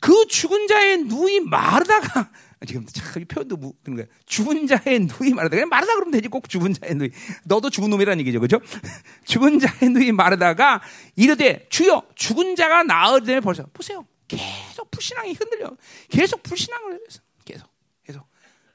[0.00, 2.30] 그 죽은 자의 누이 마르다가
[2.66, 4.06] 지금 참 표현도 무, 그런 거야.
[4.26, 5.56] 죽은 자의 누이 마르다.
[5.56, 6.28] 그냥 마르다 그러면 되지.
[6.28, 7.10] 꼭 죽은 자의 누이.
[7.44, 8.38] 너도 죽은 놈이라는 얘기죠.
[8.40, 8.60] 그죠?
[9.26, 10.80] 죽은 자의 누이 마르다가
[11.16, 14.06] 이르되 주여 죽은 자가 나으되 벌써 보세요.
[14.28, 15.76] 계속 불신앙이 흔들려.
[16.08, 17.20] 계속 불신앙을 해서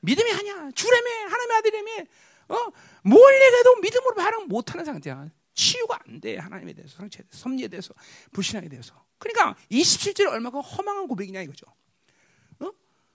[0.01, 0.69] 믿음이 아니야.
[0.73, 2.07] 주래매 하나님의 아들이매.
[2.49, 2.71] 어?
[3.03, 5.27] 뭘 얘기해도 믿음으로 반응 못하는 상태야.
[5.53, 6.37] 치유가 안 돼.
[6.37, 7.93] 하나님에 대해서, 상처에 대해서, 섭리에 대해서,
[8.31, 8.93] 불신앙에 대해서.
[9.17, 11.65] 그러니까 27절이 얼마나 허망한 고백이냐 이거죠.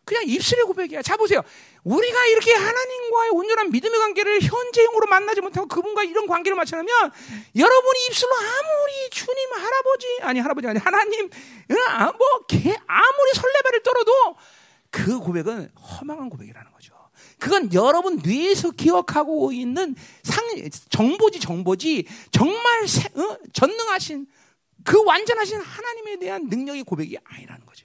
[0.04, 1.00] 그냥 입술의 고백이야.
[1.02, 1.42] 자 보세요.
[1.84, 7.12] 우리가 이렇게 하나님과의 온전한 믿음의 관계를 현재형으로 만나지 못하고 그분과 이런 관계를 맞춰놓으면
[7.56, 11.30] 여러분이 입술로 아무리 주님 할아버지 아니 할아버지 아니 하나님
[11.88, 14.36] 아, 뭐 개, 아무리 설레발을 떨어도
[14.90, 16.71] 그 고백은 허망한 고백이라는.
[17.42, 20.44] 그건 여러분 뇌에서 기억하고 있는 상
[20.90, 23.36] 정보지 정보지 정말 세, 어?
[23.52, 24.28] 전능하신
[24.84, 27.84] 그 완전하신 하나님에 대한 능력의 고백이 아니라는 거죠.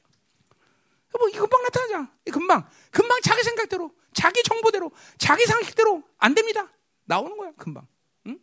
[1.18, 2.12] 뭐 금방 나타나자.
[2.32, 6.72] 금방, 금방 자기 생각대로, 자기 정보대로, 자기 상식대로 안 됩니다.
[7.06, 7.88] 나오는 거야, 금방.
[8.28, 8.38] 응?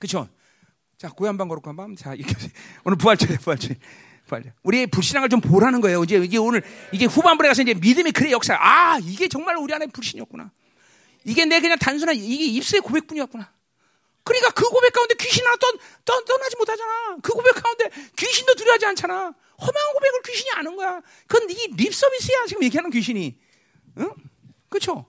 [0.00, 0.28] 그쵸?
[0.98, 1.94] 자, 한번 걸고 한번.
[1.94, 2.34] 자, 이렇게
[2.82, 3.76] 오늘 부활절에 부활절.
[4.32, 4.54] 부활절.
[4.62, 6.02] 우리의 불신앙을 좀 보라는 거예요.
[6.04, 6.62] 이제 이게 오늘
[6.92, 8.56] 이게 후반부에 가서 이제 믿음이 그래 역사.
[8.58, 10.50] 아, 이게 정말 우리 안에 불신이었구나.
[11.24, 13.52] 이게 내 그냥 단순한 이게 입술의 고백뿐이었구나.
[14.24, 15.56] 그러니까 그 고백 가운데 귀신 하나
[16.04, 17.16] 떠나지 못하잖아.
[17.22, 19.14] 그 고백 가운데 귀신도 두려워하지 않잖아.
[19.60, 21.00] 허망한 고백을 귀신이 아는 거야.
[21.26, 22.46] 그건 이립 서비스야.
[22.46, 23.38] 지금 얘기하는 귀신이.
[23.98, 24.10] 응?
[24.68, 25.06] 그쵸?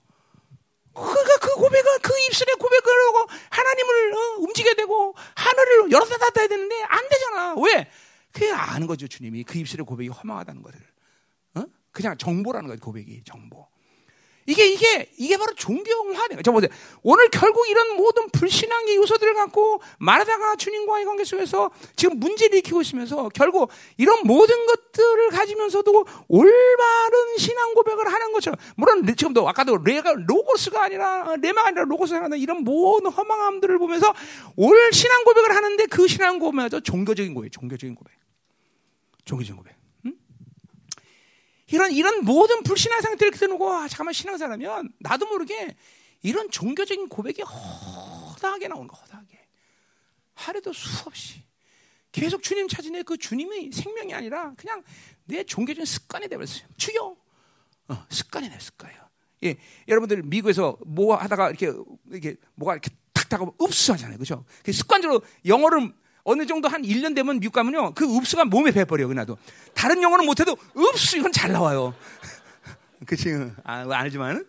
[0.92, 6.82] 그가 그 고백은 그 입술의 고백을 하고 하나님을 어, 움직여야 되고 하늘을 열었다 닫아야 되는데
[6.82, 7.54] 안 되잖아.
[7.54, 7.90] 왜?
[8.34, 9.06] 그게 아는 거죠.
[9.06, 10.80] 주님이 그 입술의 고백이 허망하다는 것을.
[11.54, 11.64] 어?
[11.92, 12.80] 그냥 정보라는 거예요.
[12.80, 13.68] 고백이 정보.
[14.46, 16.52] 이게 이게 이게 바로 존경화된 거죠.
[16.52, 16.68] 보세요.
[17.02, 23.30] 오늘 결국 이런 모든 불신앙의 요소들을 갖고 말하다가 주님과의 관계 속에서 지금 문제를 일으키고 있으면서
[23.30, 30.82] 결국 이런 모든 것들을 가지면서도 올바른 신앙 고백을 하는 것처럼 물론 지금도 아까도 레가 로고스가
[30.82, 34.12] 아니라 레마가 아니라 로고스가 하는 이런 모든 허망함들을 보면서
[34.56, 38.12] 올 신앙 고백을 하는데 그 신앙 고백마저 종교적인 고백, 종교적인 고백,
[39.24, 39.84] 종교적인 고백.
[41.68, 45.74] 이런 이런 모든 불신한 상태를 그대놓고 아, 잠깐만 신앙사라면 나도 모르게
[46.22, 49.46] 이런 종교적인 고백이 허다하게 나오는 거 허다하게
[50.34, 51.42] 하루도 수없이
[52.12, 54.82] 계속 주님 찾으네 그 주님의 생명이 아니라 그냥
[55.24, 56.68] 내 종교적인 습관이 되버렸어요.
[56.76, 57.16] 주여
[57.88, 59.04] 어, 습관이 내 습관이에요.
[59.44, 59.56] 예,
[59.88, 61.72] 여러분들 미국에서 뭐 하다가 이렇게
[62.10, 64.18] 이렇게 뭐가 이렇게 탁 타고 읍수 하잖아요.
[64.18, 64.44] 그죠?
[64.70, 65.92] 습관적으로 영어를
[66.24, 67.92] 어느 정도 한 1년 되면 미국 가면요.
[67.94, 69.36] 그 읍수가 몸에 배버려, 그나도.
[69.74, 71.94] 다른 영어는 못해도 읍수, 이건 잘 나와요.
[73.06, 73.30] 그치?
[73.62, 74.46] 아, 안 알지만.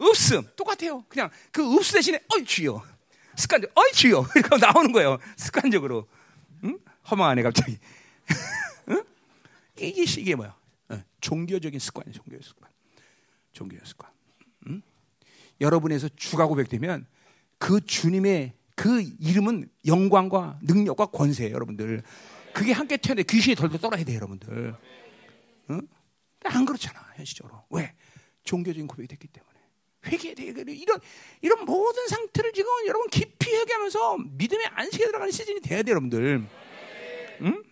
[0.00, 1.02] 읍수, 똑같아요.
[1.08, 2.82] 그냥 그 읍수 대신에, 어이, 주요.
[3.34, 4.26] 습관적, 어이, 주요.
[4.36, 5.18] 이렇게 나오는 거예요.
[5.36, 6.06] 습관적으로.
[6.64, 6.78] 응?
[7.10, 7.78] 허망하네, 갑자기.
[8.90, 9.02] 응?
[9.78, 10.54] 이게, 이게 뭐야?
[10.90, 12.68] 어, 종교적인 습관이에요, 종교적 습관.
[13.52, 14.10] 종교적 습관.
[14.66, 14.82] 응?
[15.62, 17.06] 여러분에서 주가 고백되면
[17.58, 22.02] 그 주님의 그 이름은 영광과 능력과 권세예요, 여러분들.
[22.54, 24.74] 그게 함께 태어나 귀신이 덜덜 떨어야 돼, 여러분들.
[25.68, 25.82] 응?
[26.44, 27.62] 안 그렇잖아, 현실적으로.
[27.68, 27.92] 왜?
[28.44, 29.52] 종교적인 고백이 됐기 때문에.
[30.06, 30.98] 회개에 대해 이런
[31.42, 36.46] 이런 모든 상태를 지금 여러분 깊이 회개하면서 믿음의 안식에 들어가는 시즌이 돼야 돼, 여러분들.
[37.42, 37.62] 응?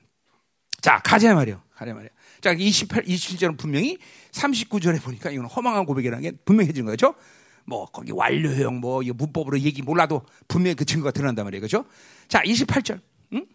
[0.82, 1.62] 자, 가자 말이요.
[1.72, 2.10] 가자 말이요.
[2.42, 3.96] 자, 28, 27절은 분명히
[4.32, 7.14] 39절에 보니까 이건 허망한 고백이라는 게 분명해지는 거죠.
[7.68, 11.60] 뭐 거기 완료형 뭐 문법으로 얘기 몰라도 분명히 그 증거가 드러난단 말이에요.
[11.60, 11.84] 그죠?
[12.26, 13.00] 자, 28절.
[13.34, 13.46] 응?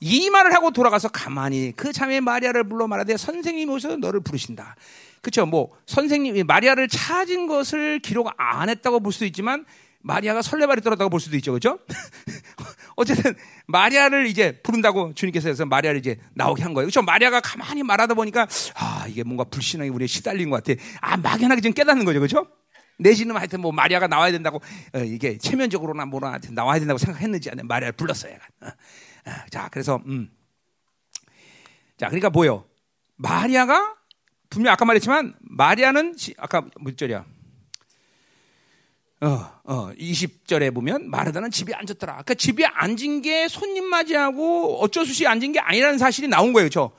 [0.00, 4.74] 이 말을 하고 돌아가서 가만히 그 자매 마리아를 불러 말하되 선생님이 오셔서 너를 부르신다.
[5.20, 5.44] 그렇죠?
[5.44, 9.66] 뭐 선생님이 마리아를 찾은 것을 기록 안 했다고 볼 수도 있지만
[10.02, 11.52] 마리아가 설레발이 떨었다고 볼 수도 있죠.
[11.52, 11.78] 그죠?
[12.96, 13.34] 어쨌든
[13.66, 16.86] 마리아를 이제 부른다고 주님께서 해서 마리아를 이제 나오게 한 거예요.
[16.86, 17.02] 그렇죠?
[17.02, 20.80] 마리아가 가만히 말하다 보니까 아 이게 뭔가 불신앙이 우리에 시달린 것 같아.
[21.02, 22.46] 아 막연하게 지금 깨닫는 거죠, 그렇죠?
[23.00, 24.60] 내지는 하여튼 뭐 마리아가 나와야 된다고
[24.94, 28.36] 어, 이게 체면적으로나 뭐나 나와야 된다고 생각했는지 아니면 마리아를 불렀어요.
[28.60, 28.66] 어.
[28.66, 30.30] 어, 자 그래서 음.
[31.96, 32.64] 자 그러니까 뭐요?
[33.16, 33.96] 마리아가
[34.48, 37.24] 분명 아까 말했지만 마리아는 지, 아까 몇 절이야?
[39.22, 42.12] 어, 어, 20절에 보면 마르다는 집에 앉았더라.
[42.14, 46.70] 그러니까 집에 앉은 게 손님 맞이하고 어쩔 수 없이 앉은 게 아니라는 사실이 나온 거예요.
[46.70, 46.90] 저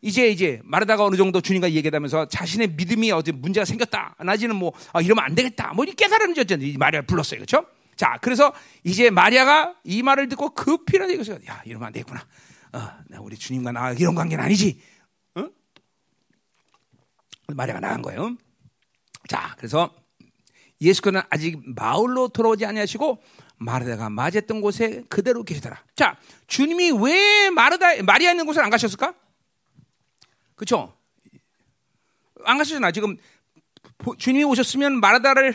[0.00, 4.14] 이제 이제 마르다가 어느 정도 주님과 얘기하면서 자신의 믿음이 어디 문제가 생겼다.
[4.24, 5.72] 나지는 뭐 아, 이러면 안 되겠다.
[5.74, 6.78] 뭐 이렇게 깨달은 졌잖아요.
[6.78, 7.40] 마리아를 불렀어요.
[7.40, 7.66] 그렇죠?
[7.96, 8.52] 자, 그래서
[8.84, 12.24] 이제 마리아가 이 말을 듣고 급히라도 이것을 야, 이러면 안 되겠구나.
[12.72, 12.90] 어,
[13.20, 14.80] 우리 주님과 나 이런 관계는 아니지.
[15.38, 15.50] 응?
[17.48, 18.36] 마리아가 나간 거예요.
[19.28, 19.92] 자, 그래서
[20.80, 23.20] 예수께서는 아직 마을로 돌아오지 아니하시고
[23.56, 25.82] 마르다가 맞았던 곳에 그대로 계시더라.
[25.96, 29.14] 자, 주님이 왜 마르다 마리아 있는 곳을 안 가셨을까?
[30.58, 30.92] 그렇죠?
[32.44, 32.90] 안 가셨잖아.
[32.90, 33.16] 지금
[34.18, 35.54] 주님이 오셨으면 마르다를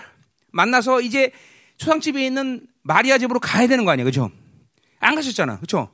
[0.52, 1.32] 만나서 이제
[1.78, 4.32] 초상집에 있는 마리아 집으로 가야 되는 거 아니에요, 그렇죠?
[5.00, 5.94] 안 가셨잖아, 그렇죠?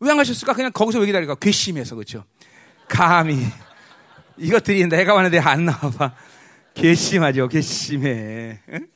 [0.00, 0.52] 왜 안 가셨을까?
[0.54, 1.36] 그냥 거기서 왜 기다릴까?
[1.36, 2.24] 괘씸해서, 그렇죠?
[2.88, 3.38] 감히
[4.36, 6.14] 이것들이 내가 왔는데 안 나와봐.
[6.74, 8.60] 괘씸하죠, 괘씸해.
[8.70, 8.88] 응?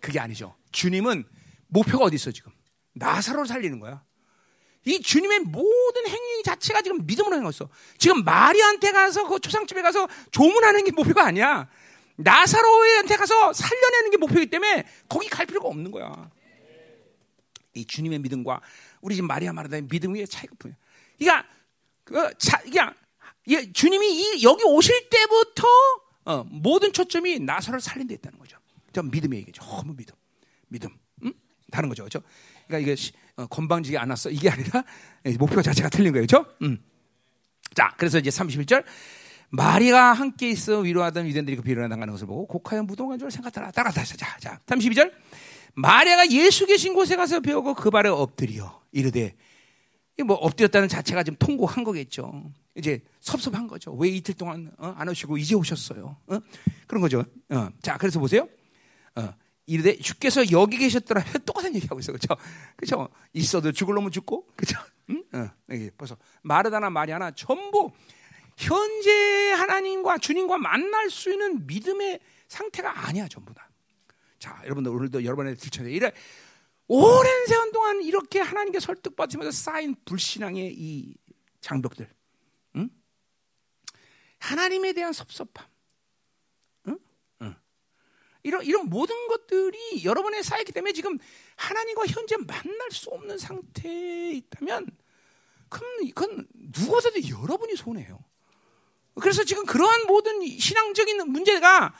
[0.00, 0.54] 그게 아니죠.
[0.72, 1.24] 주님은
[1.68, 2.52] 목표가 어디 있어 지금?
[2.94, 4.02] 나사로를 살리는 거야.
[4.84, 7.68] 이 주님의 모든 행위 자체가 지금 믿음으로 행했어.
[7.98, 11.68] 지금 마리아한테 가서 그 초상집에 가서 조문하는 게 목표가 아니야.
[12.16, 16.30] 나사로한테 가서 살려내는 게 목표이기 때문에 거기 갈 필요가 없는 거야.
[17.74, 18.60] 이 주님의 믿음과
[19.00, 20.72] 우리 집 마리아 마르다의 믿음의 차이가 보여.
[21.18, 21.48] 그러니까
[22.04, 22.94] 그 자, 그냥
[23.48, 25.66] 예, 주님이 이 여기 오실 때부터
[26.24, 28.58] 어, 모든 초점이 나사로를 살린 데 있다는 거죠.
[28.92, 29.62] 저 믿음의 얘기죠.
[29.64, 30.14] 너무 믿음,
[30.68, 30.90] 믿음,
[31.22, 31.32] 음?
[31.70, 32.22] 다른 거죠, 그렇죠?
[32.66, 34.84] 그러니까 이게 어, 건방지게 안 왔어 이게 아니라
[35.38, 36.46] 목표 자체가 틀린 거예요, 그렇죠?
[36.62, 36.78] 음.
[37.74, 38.84] 자, 그래서 이제 31절
[39.50, 43.70] 마리가 함께 있어 위로하던 유대인들이 그 비를 나가는 것을 보고 곡하여 무덤간 줄 생각하라.
[43.72, 44.04] 따라다.
[44.04, 45.12] 자, 자, 32절.
[45.74, 49.34] 마리아가 예수 계신 곳에 가서 배우고 그 발에 엎드려 이르되
[50.24, 52.52] 뭐 엎드렸다는 자체가 좀 통곡한 거겠죠.
[52.76, 53.92] 이제 섭섭한 거죠.
[53.92, 54.94] 왜 이틀 동안 어?
[54.96, 56.16] 안 오시고 이제 오셨어요?
[56.26, 56.38] 어?
[56.86, 57.24] 그런 거죠.
[57.50, 57.68] 어.
[57.82, 58.48] 자, 그래서 보세요.
[59.70, 59.72] 어.
[59.72, 61.22] 이르되 주께서 여기 계셨더라.
[61.46, 62.34] 똑같은 얘기하고 있어, 그렇죠?
[62.76, 63.08] 그렇죠?
[63.32, 64.78] 있어도 죽을 놈은 죽고, 그렇죠?
[65.10, 65.24] 응?
[65.32, 65.48] 어.
[65.96, 67.92] 벌써 마르다나 마리아나 전부
[68.56, 73.70] 현재 하나님과 주님과 만날 수 있는 믿음의 상태가 아니야, 전부 다.
[74.40, 75.92] 자, 여러분들 오늘도 여러분의 들춰야 돼.
[75.92, 76.12] 이래
[76.88, 81.14] 오랜 세월 동안 이렇게 하나님께 설득받으면서 쌓인 불신앙의 이
[81.60, 82.08] 장벽들.
[82.76, 82.90] 응?
[84.40, 85.69] 하나님에 대한 섭섭함.
[88.42, 91.18] 이런, 이런 모든 것들이 여러분의 쌓였기 때문에 지금
[91.56, 94.86] 하나님과 현재 만날 수 없는 상태에 있다면,
[95.68, 98.18] 그럼 이건 누구보다도 여러분이 손해요.
[99.20, 101.94] 그래서 지금 그러한 모든 신앙적인 문제가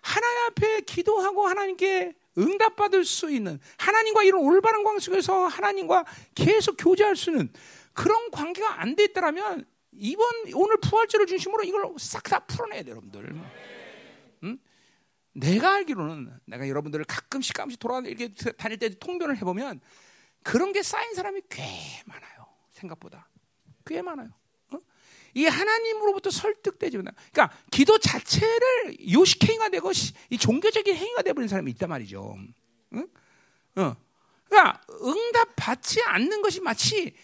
[0.00, 7.14] 하나님 앞에 기도하고 하나님께 응답받을 수 있는 하나님과 이런 올바른 관계 속에서 하나님과 계속 교제할
[7.16, 7.52] 수 있는
[7.92, 13.34] 그런 관계가 안 돼 있다라면 이번 오늘 부활절을 중심으로 이걸 싹 다 풀어내야 돼요, 여러분들.
[15.36, 15.40] 응?
[15.40, 19.80] 내가 알기로는 내가 여러분들을 가끔씩 가끔씩 돌아 이렇게 다닐 때 통변을 해보면
[20.42, 21.64] 그런 게 쌓인 사람이 꽤
[22.06, 22.46] 많아요.
[22.70, 23.28] 생각보다
[23.84, 24.30] 꽤 많아요.
[25.34, 27.14] 이 하나님으로부터 설득되지 못한.
[27.32, 29.90] 그러니까 기도 자체를 요식 행위가 되고
[30.30, 32.36] 이 종교적인 행위가 되버린 사람이 있단 말이죠.
[32.94, 33.08] 응?
[33.76, 33.96] 어.
[34.48, 37.16] 그러니까 응답 받지 않는 것이 마치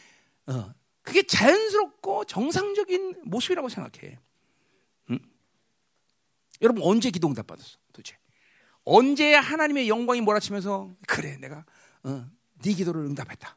[0.46, 0.74] 어.
[1.02, 4.18] 그게 자연스럽고 정상적인 모습이라고 생각해.
[6.60, 6.62] 응?
[6.62, 7.78] 여러분 언제 기도 응답 받았어?
[7.92, 8.16] 도대체
[8.84, 11.64] 언제 하나님의 영광이 몰아치면서 그래 내가
[12.02, 12.26] 어,
[12.62, 13.56] 네 기도를 응답했다.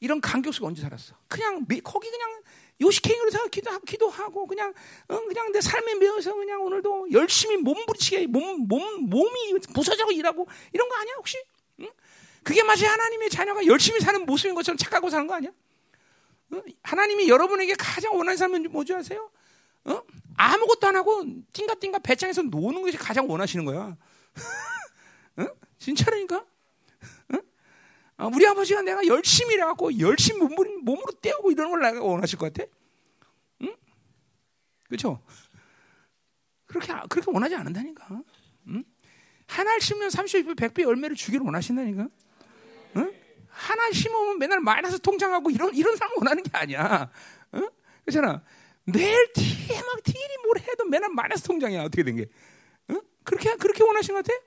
[0.00, 1.14] 이런 감격 속에 언제 살았어?
[1.28, 2.42] 그냥 거기 그냥
[2.80, 4.72] 요식행위로 생각 기도, 기도하고 그냥
[5.08, 10.88] 어, 그냥 내 삶에 매여서 그냥 오늘도 열심히 몸부리치게 몸, 몸 몸이 부서지고 일하고 이런
[10.88, 11.36] 거 아니야 혹시?
[11.80, 11.90] 응?
[12.42, 15.50] 그게 마치 하나님의 자녀가 열심히 사는 모습인 것처럼 착각하고 사는 거 아니야?
[16.52, 16.62] 어?
[16.82, 19.30] 하나님이 여러분에게 가장 원하는 삶은 뭐지 아세요?
[19.84, 20.02] 어?
[20.36, 23.96] 아무것도 안 하고 띵가띵가 배짱에서 노는 것이 가장 원하시는 거야.
[25.36, 25.46] 어?
[25.78, 26.44] 진짜라니까?
[28.20, 32.52] 어, 우리 아버지가 내가 열심히 일해갖고 열심히 몸으로, 몸으로 때우고 이런 걸 내가 원하실 것
[32.52, 32.70] 같아?
[33.62, 33.74] 응?
[34.88, 35.22] 그렇죠?
[36.66, 38.22] 그렇게 그렇게 원하지 않는다니까.
[38.68, 38.84] 응?
[39.46, 42.08] 하나를 심으면 30배, 100배 열매를 주기를 원하신다니까.
[42.96, 43.14] 응?
[43.48, 47.10] 하나 심으면 맨날 마이너스 통장하고 이런 이런 사람 원하는 게 아니야.
[47.54, 47.70] 응?
[48.04, 48.42] 그렇잖아.
[48.92, 51.82] 매일 티막 티리 뭘 해도 맨날 마이너스 통장이야.
[51.82, 52.26] 어떻게 된 게?
[52.90, 53.00] 응?
[53.24, 54.40] 그렇게 그렇게 원하신 것 같아?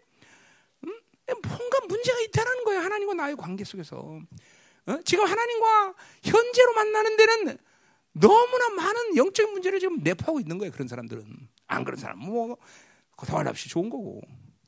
[1.26, 2.82] 뭔가 문제가 있다는 거예요.
[2.82, 4.20] 하나님과 나의 관계 속에서.
[4.86, 4.98] 어?
[5.06, 7.58] 지금 하나님과 현재로 만나는 데는
[8.14, 10.72] 너무나 많은 영적인 문제를 지금 내포하고 있는 거예요.
[10.72, 11.26] 그런 사람들은
[11.68, 12.58] 안 그런 사람 뭐
[13.18, 14.22] 더할 없이 좋은 거고.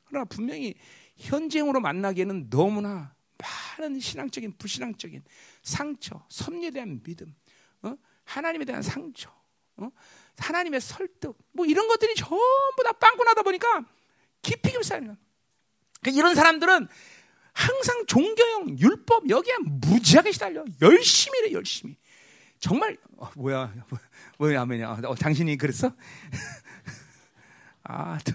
[0.06, 0.74] 그러나 분명히
[1.16, 5.22] 현재으로 만나기에는 너무나 많은 신앙적인 불신앙적인
[5.62, 7.34] 상처, 섭리에 대한 믿음,
[7.82, 7.94] 어?
[8.24, 9.30] 하나님에 대한 상처,
[9.78, 9.90] 어?
[10.38, 13.84] 하나님의 설득, 뭐 이런 것들이 전부 다 빵꾸 나다 보니까
[14.42, 15.16] 깊이 깊이 쌓이는.
[16.00, 16.88] 그러니까 이런 사람들은
[17.52, 20.64] 항상 종교형, 율법 여기에 무지하게 시달려.
[20.82, 21.96] 열심히 해, 열심히.
[22.58, 23.72] 정말 어, 뭐야,
[24.38, 25.00] 뭐야 아멘이야.
[25.04, 25.90] 어, 당신이 그랬어?
[27.84, 28.32] 아, 또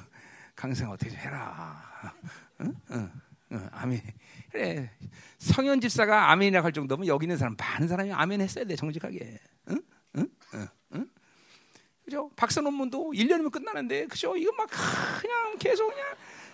[0.56, 2.14] 강생 어떻게 좀 해라.
[2.62, 2.74] 응?
[2.92, 3.12] 응,
[3.52, 4.02] 응, 아멘.
[4.52, 4.92] 그래.
[5.38, 9.40] 성현 집사가 아멘이라고 할 정도면 여기 있는 사람 많은 사람이 아멘 했어야 돼 정직하게.
[9.70, 9.82] 응?
[12.12, 12.12] 응?
[12.12, 12.32] 그죠?
[12.36, 14.36] 박사 논문도 1년이면 끝나는데 그죠?
[14.36, 14.70] 이거 막
[15.22, 16.06] 그냥 계속 그냥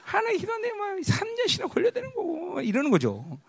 [0.03, 3.39] 하나의 기도하는데 막 3년씩이나 걸려야 되는 거고 이러는 거죠.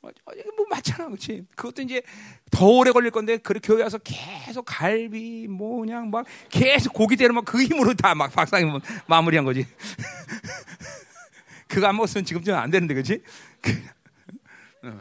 [0.00, 1.44] 뭐 맞잖아, 그렇지?
[1.56, 2.02] 그것도 이제
[2.50, 7.32] 더 오래 걸릴 건데 그 교회 와서 계속 갈비 뭐 그냥 막 계속 고기 때려
[7.32, 9.66] 막그 힘으로 다 막 박사님 뭐 마무리한 거지.
[11.66, 13.22] 그거 안 먹었으면 지금쯤 안 되는데, 그렇지?
[14.84, 14.88] 어.
[14.88, 15.00] 어.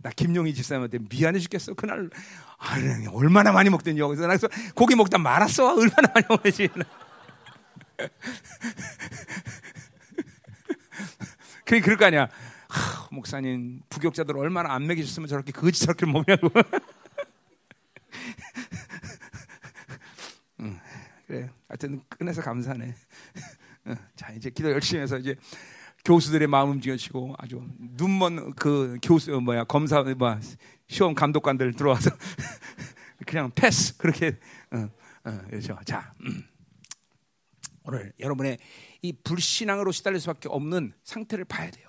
[0.00, 1.74] 나 김용희 집사님한테 미안해 죽겠어.
[1.74, 2.08] 그날
[2.58, 2.76] 아,
[3.12, 5.74] 얼마나 많이 먹더니 여기서 그래서 고기 먹다 말았어.
[5.74, 6.68] 얼마나 많이 먹지.
[11.64, 12.28] 그게 그럴 거 아니야.
[12.68, 16.50] 하, 목사님 부격자들 얼마나 안 먹이셨으면 저렇게 거지 저렇게 먹냐고.
[20.60, 20.78] 응,
[21.26, 21.50] 그래.
[21.68, 22.94] 하여튼 끝내서 감사하네.
[23.88, 25.34] 응, 자 이제 기도 열심히 해서 이제
[26.08, 30.40] 교수들의 마음 움직여지고 아주 눈먼 그 교수 뭐야 검사 뭐
[30.86, 32.10] 시험 감독관들 들어와서
[33.26, 34.38] 그냥 패스 그렇게
[34.72, 34.88] 어,
[35.24, 35.78] 어, 그렇죠.
[35.84, 36.44] 자 음.
[37.84, 38.56] 오늘 여러분의
[39.02, 41.87] 이 불신앙으로 시달릴 수밖에 없는 상태를 봐야 돼요.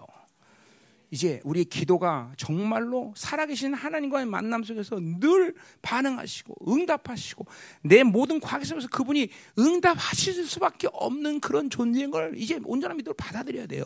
[1.11, 7.45] 이제 우리의 기도가 정말로 살아계신 하나님과의 만남 속에서 늘 반응하시고 응답하시고
[7.81, 13.65] 내 모든 과거 속에서 그분이 응답하실 수밖에 없는 그런 존재인 걸 이제 온전한 믿음으로 받아들여야
[13.65, 13.85] 돼요.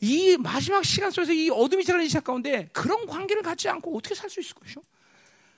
[0.00, 4.14] 이 마지막 시간 속에서 이 어둠이 지나는 이 시간 가운데 그런 관계를 갖지 않고 어떻게
[4.14, 4.82] 살 수 있을 것이요?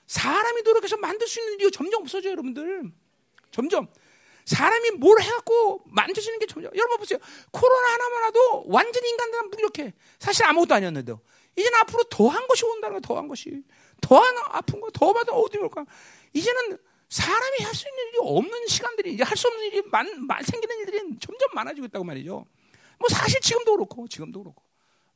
[0.07, 2.91] 사람이 노력해서 만들 수 있는 이유 점점 없어져요, 여러분들.
[3.51, 3.87] 점점.
[4.55, 6.71] 사람이 뭘 해갖고 만져지는 게 점점.
[6.75, 7.17] 여러분 보세요.
[7.51, 9.93] 코로나 하나만 와도 완전히 인간들은 무력해.
[10.19, 11.19] 사실 아무것도 아니었는데도.
[11.55, 13.63] 이제는 앞으로 더한 것이 온다는 거야, 더한 것이.
[14.01, 15.85] 더한 아픈 거, 더 받아 어디 올까?
[16.33, 16.77] 이제는
[17.09, 20.77] 사람이 할 수 있는 일이 없는 시간들이, 이제 할 수 없는 일이 많, 많, 생기는
[20.79, 22.45] 일들이 점점 많아지고 있다고 말이죠.
[22.99, 24.63] 뭐 사실 지금도 그렇고, 지금도 그렇고.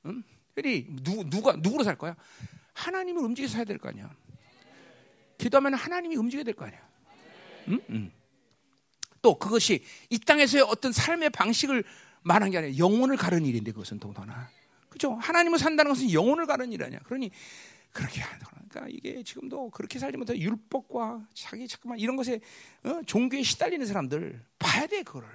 [0.06, 0.24] 응?
[0.54, 2.16] 그리 누, 누가, 누구로 살 거야?
[2.74, 4.14] 하나님을 움직여서 해야 될 거 아니야.
[5.38, 6.80] 기도하면 하나님이 움직여야 될 거 아니야.
[7.70, 7.80] 응?
[7.90, 8.12] 응.
[9.26, 11.84] 또 그것이 이 땅에서의 어떤 삶의 방식을
[12.22, 14.52] 말한 게 아니라 영혼을 가르는 일인데 그것은 더더나
[14.88, 15.14] 그죠?
[15.14, 17.00] 하나님을 산다는 것은 영혼을 가르는 일 아니야.
[17.06, 17.32] 그러니
[17.92, 18.22] 그렇게
[18.70, 22.40] 그러니까 이게 지금도 그렇게 살지 못해 율법과 자기 잠깐만 이런 것에
[22.84, 23.02] 어?
[23.08, 25.28] 종교에 시달리는 사람들 봐야 돼 그거를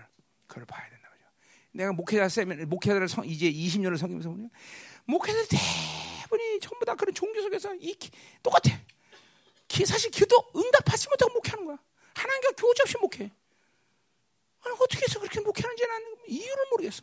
[0.46, 1.26] 그걸 봐야 된다 죠
[1.72, 4.50] 내가 목회자 쌤 목회자를 성, 이제 20년을 섬기면서 보면
[5.06, 7.96] 목회자 대부분이 전부 다 그런 종교 속에서 이
[8.40, 8.70] 똑같아.
[9.84, 11.78] 사실 기도 응답하지 못하고 목회하는 거야.
[12.14, 13.30] 하나님과 교제 없이 목회.
[14.64, 17.02] 아니, 어떻게 해서 그렇게 목회하는지 는 이유를 모르겠어.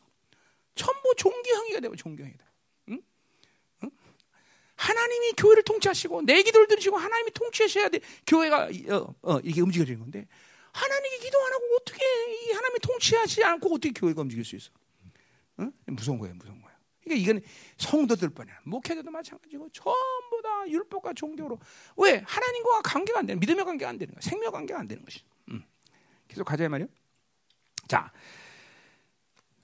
[0.75, 2.45] 전부 종교형이가 되고 종교형이다.
[2.89, 3.01] 응?
[3.83, 3.91] 응?
[4.75, 7.99] 하나님이 교회를 통치하시고 내 기도를 들으시고 하나님이 통치하셔야 돼.
[8.27, 10.27] 교회가 어, 어, 이게 움직여지는 건데
[10.71, 14.69] 하나님이 기도 안 하고 어떻게 이 하나님이 통치하지 않고 어떻게 교회가 움직일 수 있어?
[15.59, 15.71] 응?
[15.87, 16.77] 무서운 거예요, 무서운 거예요.
[17.03, 17.41] 그러니까 이건
[17.77, 18.59] 성도들 뿐이야.
[18.65, 21.57] 목회자도 마찬가지고 전부 다 율법과 종교로
[21.97, 24.21] 왜 하나님과 관계가 안 되는 믿음의 관계가 안 되는 거야.
[24.21, 25.21] 생명 관계가 안 되는 것이.
[25.49, 25.63] 음.
[26.27, 26.87] 계속 가자 말이요.
[27.87, 28.11] 자,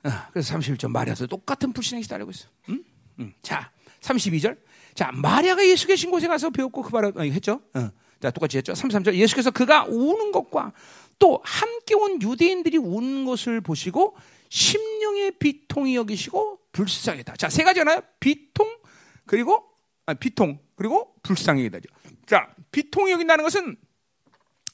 [0.03, 2.47] 어, 그래서 31절 마리아도 똑같은 불신앙이 시달리고 있어.
[2.69, 2.83] 음?
[3.19, 3.33] 음.
[3.41, 3.71] 자,
[4.01, 4.57] 32절.
[4.95, 7.61] 자, 마리아가 예수 계신 곳에 가서 배웠고 그 말을 어, 했죠.
[7.73, 7.89] 어.
[8.19, 8.73] 자, 똑같이 했죠.
[8.73, 9.13] 33절.
[9.15, 10.71] 예수께서 그가 우는 것과
[11.19, 14.15] 또 함께 온 유대인들이 우는 것을 보시고
[14.49, 17.35] 심령의 비통이 여기시고 불쌍이다.
[17.37, 18.01] 자, 세 가지잖아요.
[18.19, 18.67] 비통
[19.25, 19.63] 그리고
[20.05, 21.89] 아, 비통 그리고 불쌍이다죠.
[22.25, 23.77] 자, 비통이 여긴다는 것은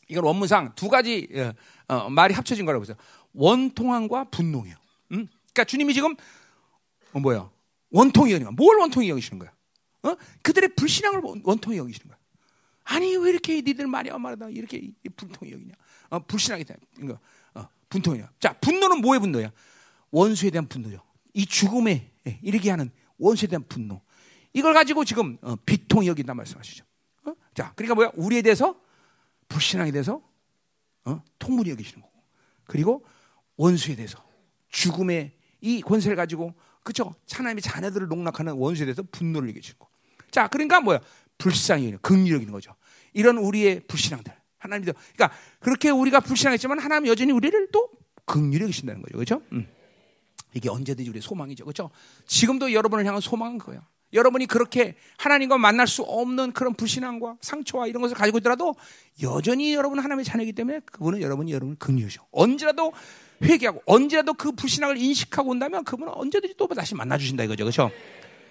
[0.08, 1.28] 이건 원문상 두 가지
[1.88, 2.98] 어, 어, 말이 합쳐진 거라고 보세요.
[3.34, 4.76] 원통함과 분노예요.
[5.12, 5.28] 음?
[5.28, 6.16] 그러니까 주님이 지금
[7.14, 7.50] 어, 뭐야?
[7.92, 9.52] 원통이 여기는 뭘 원통이 여기시는 거야?
[10.04, 10.16] 어?
[10.42, 12.20] 그들의 불신앙을 원통이 여기시는 거야.
[12.84, 15.74] 아니 왜 이렇게 니들 말이야 말하다 이렇게 불통이 여기냐?
[16.10, 17.20] 어, 불신앙이 다 이거
[17.54, 18.32] 어, 분통이야.
[18.40, 19.52] 자 분노는 뭐의 분노야?
[20.12, 21.02] 원수에 대한 분노죠.
[21.34, 24.02] 이 죽음에 예, 이르게 하는 원수에 대한 분노.
[24.54, 26.84] 이걸 가지고 지금 어, 비통이 여긴다 말씀하시죠.
[27.26, 27.34] 어?
[27.54, 28.12] 자 그러니까 뭐야?
[28.16, 28.80] 우리에 대해서
[29.48, 30.22] 불신앙에 대해서
[31.06, 31.24] 어?
[31.38, 32.24] 통물이 여기시는 거고.
[32.66, 33.06] 그리고
[33.60, 34.24] 원수에 대해서
[34.70, 37.14] 죽음의 이 권세를 가지고 그죠?
[37.30, 39.86] 하나님의 자녀들을 농락하는 원수에 대해서 분노를 얘기해주고.
[40.32, 41.02] 자, 그러니까 뭐야?
[41.38, 42.74] 불쌍히 는 거죠.
[43.14, 44.34] 이런 우리의 불신앙들.
[44.60, 47.90] 하나님도 그러니까 그렇게 우리가 불신앙했지만 하나님 여전히 우리를 또
[48.26, 49.14] 긍휼히 여기신다는 거죠.
[49.14, 49.42] 그렇죠?
[49.52, 49.68] 음.
[50.54, 51.66] 이게 언제든지 우리의 소망이죠.
[51.66, 51.92] 그렇죠?
[52.28, 53.82] 지금도 여러분을 향한 소망은 그거예요.
[54.14, 58.76] 여러분이 그렇게 하나님과 만날 수 없는 그런 불신앙과 상처와 이런 것을 가지고 있더라도
[59.22, 62.26] 여전히 여러분 하나님의 자녀이기 때문에 그분은 여러분이 여러분을 긍휼하셔.
[62.32, 62.92] 언제라도
[63.44, 67.64] 회개하고 언제라도 그 불신앙을 인식하고 온다면 그분은 언제든지 또 다시 만나 주신다 이거죠.
[67.64, 67.92] 그렇죠?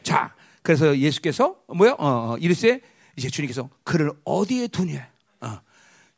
[0.02, 1.92] 자, 그래서 예수께서 뭐요?
[1.98, 2.80] 어, 어, 이르세
[3.16, 5.10] 이제 주님께서 그를 어디에 두냐?
[5.40, 5.60] 어,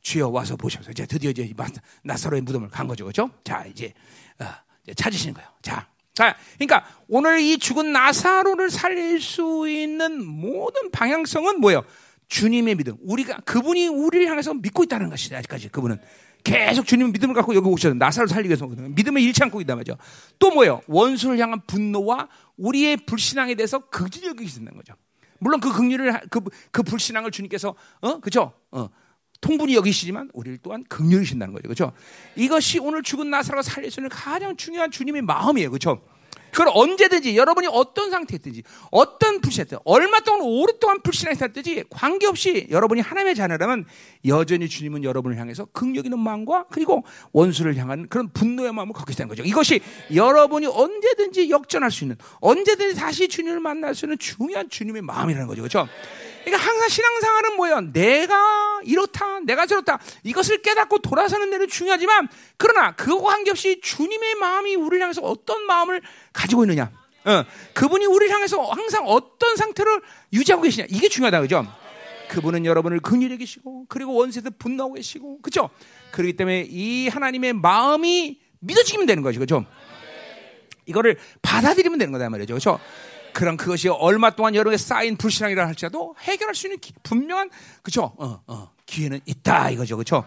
[0.02, 1.52] 주여 와서 보셔서 이제 드디어 이제
[2.02, 3.04] 나사로의 무덤을 간 거죠.
[3.04, 3.30] 그렇죠?
[3.42, 3.92] 자, 이제,
[4.38, 4.44] 어,
[4.84, 5.48] 이제 찾으시는 거예요.
[5.62, 5.88] 자,
[6.20, 11.82] 자, 그러니까 오늘 이 죽은 나사로를 살릴 수 있는 모든 방향성은 뭐예요?
[12.28, 12.96] 주님의 믿음.
[13.00, 15.36] 우리가 그분이 우리를 향해서 믿고 있다는 것이죠.
[15.36, 15.98] 아직까지 그분은
[16.44, 19.96] 계속 주님의 믿음을 갖고 여기 오셔서 나사로 살리기 위해서 믿음을 잃지 않고 있단 말이죠.
[20.38, 20.82] 또 뭐예요?
[20.88, 24.92] 원수를 향한 분노와 우리의 불신앙에 대해서 극진히 여기신다는 거죠.
[25.38, 28.52] 물론 그 극률을 그, 그 불신앙을 주님께서 어 그죠?
[28.72, 28.90] 어
[29.40, 31.62] 통분히 여기시지만 우리를 또한 극렬이신다는 거죠.
[31.64, 31.92] 그렇죠?
[32.36, 33.30] 이것이 오늘 죽은
[33.90, 35.70] 수 있는 가장 중요한 주님의 마음이에요.
[35.70, 36.02] 그렇죠?
[36.50, 43.86] 그걸 언제든지 여러분이 어떤 상태였든지 어떤 불신했든 얼마 동안 오랫동안 불신했든지 관계없이 여러분이 하나님의 자녀라면
[44.26, 49.42] 여전히 주님은 여러분을 향해서 극력있는 마음과 그리고 원수를 향한 그런 분노의 마음을 갖고 있다는 거죠.
[49.44, 49.80] 이것이
[50.14, 55.62] 여러분이 언제든지 역전할 수 있는 언제든지 다시 주님을 만날 수 있는 중요한 주님의 마음이라는 거죠.
[55.62, 55.88] 그렇죠?
[56.44, 57.80] 그러니까 항상 신앙생활은 뭐예요?
[57.92, 59.98] 내가 이렇다, 내가 저렇다.
[60.24, 66.00] 이것을 깨닫고 돌아서는 데는 중요하지만, 그러나 그거 관계없이 주님의 마음이 우리를 향해서 어떤 마음을
[66.32, 66.90] 가지고 있느냐.
[67.24, 70.00] 어, 그분이 우리를 향해서 항상 어떤 상태를
[70.32, 70.86] 유지하고 계시냐.
[70.88, 71.66] 이게 중요하다, 그죠?
[72.30, 75.68] 그분은 여러분을 긍휼히 계시고, 그리고 원세도 분노하고 계시고, 그죠?
[76.12, 79.66] 그렇기 때문에 이 하나님의 마음이 믿어지면 되는 거죠, 그죠?
[80.86, 82.80] 이거를 받아들이면 되는 거다 말이죠, 그죠?
[83.32, 87.50] 그런 그것이 얼마 동안 여러 개 쌓인 불신앙이라 할지라도 해결할 수 있는 기, 분명한
[87.82, 88.12] 그죠?
[88.16, 90.24] 어, 어, 기회는 있다 이거죠, 그렇죠?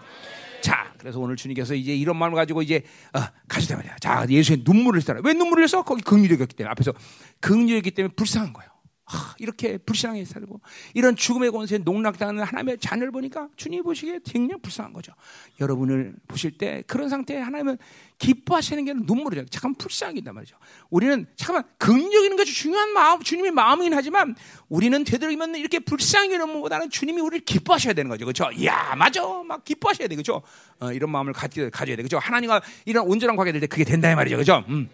[0.60, 2.82] 자, 그래서 오늘 주님께서 이제 이런 마음을 가지고 이제
[3.12, 3.96] 어, 가시다 말이야.
[4.00, 5.20] 자, 예수의 눈물을 흘렸잖아.
[5.22, 5.84] 왜 눈물을 흘렸어?
[5.84, 6.94] 거기 긍휼이었기 때문에 앞에서
[7.40, 8.70] 긍휼이기 때문에 불쌍한 거예요.
[9.06, 10.60] 하, 이렇게 불쌍하게 살고
[10.94, 15.12] 이런 죽음의 권세에 농락당하는 하나님의 자녀를 보니까 주님이 보시기에 굉장히 불쌍한 거죠.
[15.60, 17.76] 여러분을 보실 때 그런 상태에 하나님은
[18.18, 19.44] 기뻐하시는 게 눈물이죠.
[19.46, 20.56] 잠깐 불쌍하긴단 말이죠.
[20.88, 24.34] 우리는 잠깐만 긍정이는 것이 중요한 마음, 주님의 마음이긴 하지만
[24.68, 28.24] 우리는 되도록이면 이렇게 불쌍히 넘보다는 주님이 우리를 기뻐하셔야 되는 거죠.
[28.24, 28.48] 그렇죠?
[28.64, 29.22] 야 맞아.
[29.46, 30.14] 막 기뻐하셔야 돼.
[30.14, 30.42] 그렇죠?
[30.80, 32.02] 어, 이런 마음을 가져, 가져야 돼.
[32.02, 32.18] 그렇죠?
[32.18, 34.36] 하나님과 이런 온전한 관계 될 때 그게 된다 이 말이죠.
[34.36, 34.64] 그렇죠?
[34.68, 34.88] 음.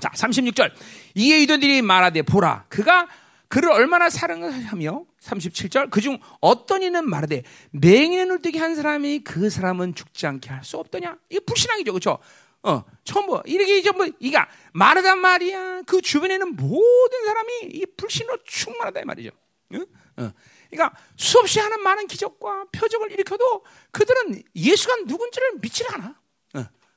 [0.00, 0.72] 자, 36절.
[1.14, 2.66] 이에 유대들이 말하되 보라.
[2.68, 3.08] 그가
[3.48, 10.26] 그를 얼마나 사랑하며 37절 그중 어떤 이는 말하되 맹인의 눈뜨기 한 사람이 그 사람은 죽지
[10.26, 11.16] 않게 할 수 없더냐?
[11.30, 11.92] 이게 불신앙이죠.
[11.92, 12.18] 그렇죠?
[12.62, 15.82] 어, 전부 이렇게 이제 뭐 이가 말하단 말이야.
[15.86, 19.30] 그 주변에는 모든 사람이 이 불신으로 충만하다 이 말이죠.
[19.74, 19.86] 응?
[20.18, 20.32] 어.
[20.70, 26.14] 그러니까 수없이 하는 많은 기적과 표적을 일으켜도 그들은 예수가 누군지를 믿지 않아.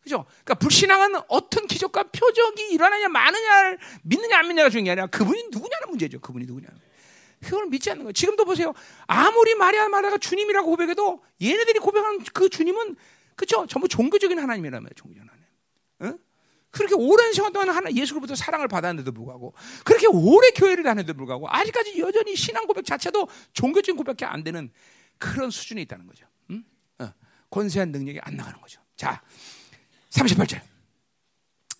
[0.04, 0.26] 그죠?
[0.44, 5.90] 그러니까 불신앙은 어떤 기적과 표적이 일어나냐 마느냐를 믿느냐 안 믿느냐가 중요한 게 아니라 그분이 누구냐는
[5.90, 6.20] 문제죠.
[6.20, 6.68] 그분이 누구냐.
[7.42, 8.14] 그걸 믿지 않는 거예요.
[8.14, 8.74] 지금도 보세요.
[9.08, 12.96] 아무리 마리아 마다가 주님이라고 고백해도 얘네들이 고백하는 그 주님은
[13.36, 13.66] 그죠?
[13.68, 15.46] 전부 종교적인 하나님이라며 종교적인 하나님.
[16.02, 16.20] 응?
[16.70, 22.00] 그렇게 오랜 시간 동안 하나 예수로부터 사랑을 받았는데도 불구하고 그렇게 오래 교회를 다녔는데도 불구하고 아직까지
[22.00, 24.72] 여전히 신앙 고백 자체도 종교적인 고백이 안 되는
[25.18, 26.26] 그런 수준에 있다는 거죠.
[26.52, 26.64] 응?
[27.00, 27.14] 어.
[27.50, 28.82] 권세한 능력이 안 나가는 거죠.
[28.96, 29.22] 자,
[30.12, 30.62] 38절.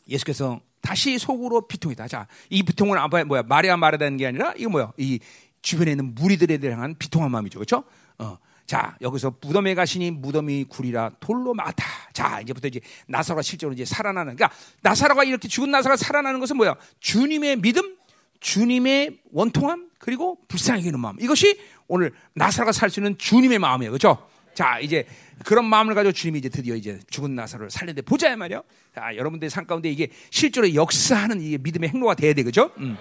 [0.10, 2.08] 예수께서 다시 속으로 비통이다.
[2.08, 3.44] 자, 이 비통은 뭐야?
[3.44, 4.92] 마리아 말하다는 게 아니라 이거 뭐야?
[4.98, 5.20] 이
[5.62, 7.60] 주변에 있는 무리들에 대한 비통한 마음이죠.
[7.60, 7.84] 그렇죠?
[8.18, 8.38] 어.
[8.66, 11.86] 자, 여기서 무덤에 가시니 무덤이 구리라 돌로 막다.
[12.14, 14.36] 자, 이제부터 이제 나사로가 실제로 이제 살아나는.
[14.36, 16.76] 그러니까 나사로가 이렇게 죽은 나사로가 살아나는 것은 뭐야?
[17.02, 17.98] 주님의 믿음,
[18.40, 21.18] 주님의 원통함, 그리고 불쌍히 여기는 마음.
[21.20, 23.92] 이것이 오늘 나사로가 살 수 있는 주님의 마음이에요.
[23.92, 24.26] 그렇죠?
[24.54, 25.06] 자, 이제
[25.46, 28.64] 그런 마음을 가지고 주님이 이제 드디어 이제 죽은 나사로를 살렸는데 보자 말이요.
[28.94, 32.44] 자, 여러분들 삶 가운데 이게 실제로 역사하는 이게 믿음의 행로가 돼야 돼.
[32.44, 32.72] 그죠?
[32.78, 32.98] 음.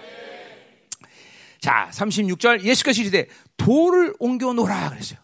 [1.61, 5.19] 자, 36절 예수께서 이르되 돌을 옮겨 놓으라 그랬어요.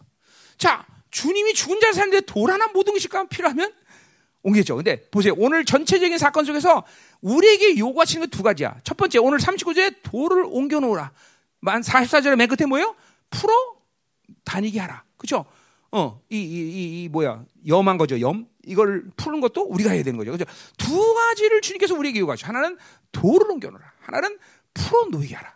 [0.57, 3.73] 자, 주님이 죽은 자를 살는데 돌 하나 못 옮기실까 필요하면
[4.43, 4.75] 옮기죠.
[4.75, 5.33] 근데 보세요.
[5.37, 6.83] 오늘 전체적인 사건 속에서
[7.21, 8.77] 우리에게 요구하시는 것두 가지야.
[8.83, 11.11] 첫 번째, 오늘 39절에 돌을 옮겨 놓으라.
[11.59, 12.95] 만 44절에 맨 끝에 뭐예요?
[13.29, 13.53] 풀어
[14.45, 15.03] 다니게 하라.
[15.17, 15.45] 그죠?
[15.91, 18.47] 어, 이, 이, 이, 이 뭐야, 염한 거죠, 염.
[18.65, 20.31] 이걸 푸는 것도 우리가 해야 되는 거죠.
[20.31, 20.45] 그죠?
[20.77, 22.45] 두 가지를 주님께서 우리에게 요구하죠.
[22.47, 22.77] 하나는
[23.13, 23.93] 돌을 옮겨놓으라.
[24.01, 24.37] 하나는
[24.73, 25.55] 풀어 놓이게 하라.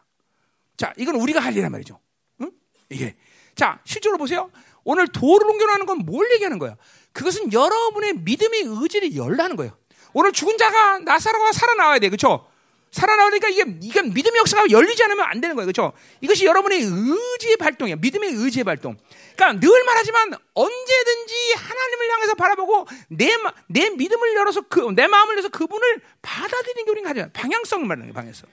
[0.77, 1.99] 자, 이건 우리가 할 일이란 말이죠.
[2.41, 2.51] 응?
[2.89, 3.15] 이게.
[3.55, 4.49] 자, 실제로 보세요.
[4.83, 6.75] 오늘 돌을 옮겨놓는 건 뭘 얘기하는 거야?
[7.11, 9.77] 그것은 여러분의 믿음의 의지를 열라는 거예요.
[10.13, 12.09] 오늘 죽은 자가 나사로가 살아나와야 돼.
[12.09, 12.47] 그렇죠?
[12.91, 15.65] 살아나오니까 이게 이게 믿음의 역사가 열리지 않으면 안 되는 거예요.
[15.65, 15.93] 그렇죠?
[16.19, 17.95] 이것이 여러분의 의지의 발동이야.
[17.95, 18.97] 믿음의 의지의 발동.
[19.35, 23.31] 그러니까 늘 말하지만 언제든지 하나님을 향해서 바라보고 내,
[23.67, 28.13] 내 믿음을 열어서 그, 내 마음을 열어서 그분을 받아들이는 게 우리가 가져 방향성을 말하는 거예요.
[28.13, 28.49] 방향성.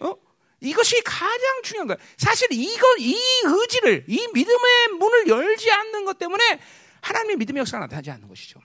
[0.00, 0.16] 어?
[0.60, 1.98] 이것이 가장 중요한 거예요.
[2.16, 3.14] 사실 이거 이
[3.44, 6.60] 의지를 이 믿음의 문을 열지 않는 것 때문에
[7.02, 8.58] 하나님의 믿음의 역사가 나타나지 않는 것이죠.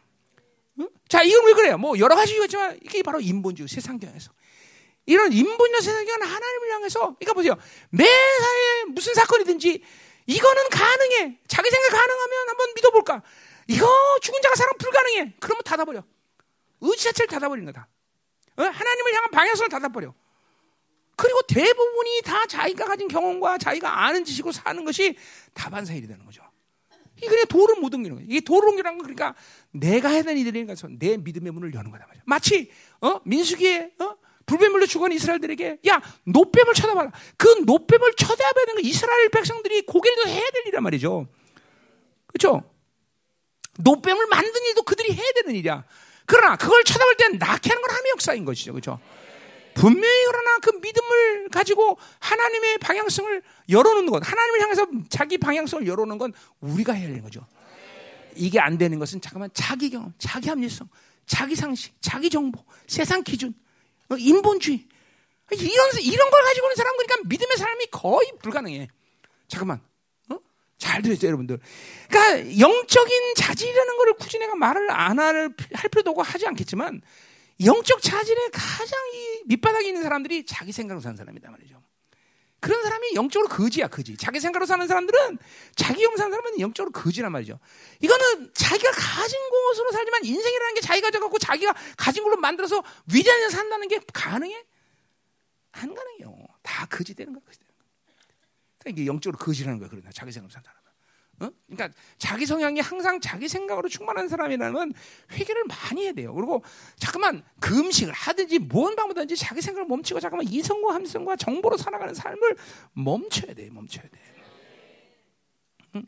[0.79, 0.87] 어?
[1.09, 1.77] 자, 이건 왜 그래요?
[1.77, 4.31] 뭐 여러 가지 이유지만 이게 바로 인본주의 세상경에서
[5.05, 7.57] 이런 인본주의 세상경은 하나님을 향해서 그러니까 보세요.
[7.89, 9.83] 매사에 무슨 사건이든지
[10.27, 11.39] 이거는 가능해.
[11.47, 13.21] 자기 생각 가능하면 한번 믿어볼까?
[13.67, 13.87] 이거
[14.21, 15.35] 죽은 자가 사람 불가능해.
[15.39, 16.03] 그러면 닫아버려.
[16.81, 17.87] 의지 자체를 닫아버린 거다.
[18.57, 18.63] 어?
[18.63, 20.13] 하나님을 향한 방향성을 닫아버려.
[21.15, 25.17] 그리고 대부분이 다 자기가 가진 경험과 자기가 아는 지식으로 사는 것이
[25.53, 26.43] 다반사일이 되는 거죠.
[27.17, 28.27] 이게 그냥 도를 못 옮기는 거예요.
[28.29, 29.39] 이게 도를 옮기라는 건 그러니까
[29.71, 32.23] 내가 해야 되는 가서 내 믿음의 문을 여는 거다 말이야.
[32.25, 32.71] 마치
[33.01, 33.19] 어?
[33.25, 34.15] 민수기에 어?
[34.51, 37.11] 불뱀물로 죽은 이스라엘들에게 야 노뱀을 쳐다봐라.
[37.37, 41.27] 그 노뱀을 쳐다봐야 되는 거 이스라엘 백성들이 고개를 해야 될 일이란 말이죠.
[42.27, 42.63] 그렇죠?
[43.79, 45.85] 노뱀을 만든 일도 그들이 해야 되는 일이야.
[46.25, 48.73] 그러나 그걸 쳐다볼 때는 낳게 하는 건 하나님의 역사인 것이죠.
[48.73, 48.99] 그렇죠?
[49.73, 56.33] 분명히 그러나 그 믿음을 가지고 하나님의 방향성을 열어놓는 것, 하나님을 향해서 자기 방향성을 열어놓는 건
[56.59, 57.45] 우리가 해야 되는 거죠.
[58.35, 60.89] 이게 안 되는 것은 잠깐만 자기 경험, 자기 합리성,
[61.25, 63.53] 자기 상식, 자기 정보, 세상 기준, 어,
[64.17, 64.87] 인본주의
[65.51, 68.87] 이런 이런 걸 가지고 있는 사람 그러니까 믿음의 사람이 거의 불가능해.
[69.47, 69.81] 잠깐만,
[70.29, 70.37] 어?
[70.77, 71.59] 잘 들으세요, 여러분들.
[72.09, 75.49] 그러니까 영적인 자질이라는 것을 굳이 내가 말을 안 할
[75.91, 77.01] 필요도 없고 하지 않겠지만
[77.65, 81.80] 영적 자질의 가장 이 밑바닥에 있는 사람들이 자기 생각으로 사는 사람이다 말이죠.
[82.61, 84.15] 그런 사람이 영적으로 거지야, 거지.
[84.15, 85.39] 자기 생각으로 사는 사람들은
[85.75, 87.59] 자기 영 사는 사람은 영적으로 거지란 말이죠.
[88.01, 93.87] 이거는 자기가 가진 것으로 살지만 인생이라는 게 자기가 가져갖고 자기가 가진 걸로 만들어서 위대한 산다는
[93.87, 94.63] 게 가능해?
[95.71, 96.47] 안 가능해요.
[96.61, 97.89] 다 거지 되는 거야, 거지 되는 거야.
[98.77, 100.80] 그러니까 이게 영적으로 거지라는 거야, 그러나 자기 생각으로 산다.
[101.41, 101.51] 어?
[101.67, 104.93] 그러니까 자기 성향이 항상 자기 생각으로 충만한 사람이라면
[105.31, 106.33] 회개를 많이 해야 돼요.
[106.33, 106.63] 그리고
[106.97, 112.55] 잠깐만 금식을 하든지 뭔 방법든지 자기 생각을 멈추고 잠깐만 이성과 함성과 정보로 살아가는 삶을
[112.93, 114.19] 멈춰야 돼, 멈춰야 돼.
[115.95, 116.03] 응?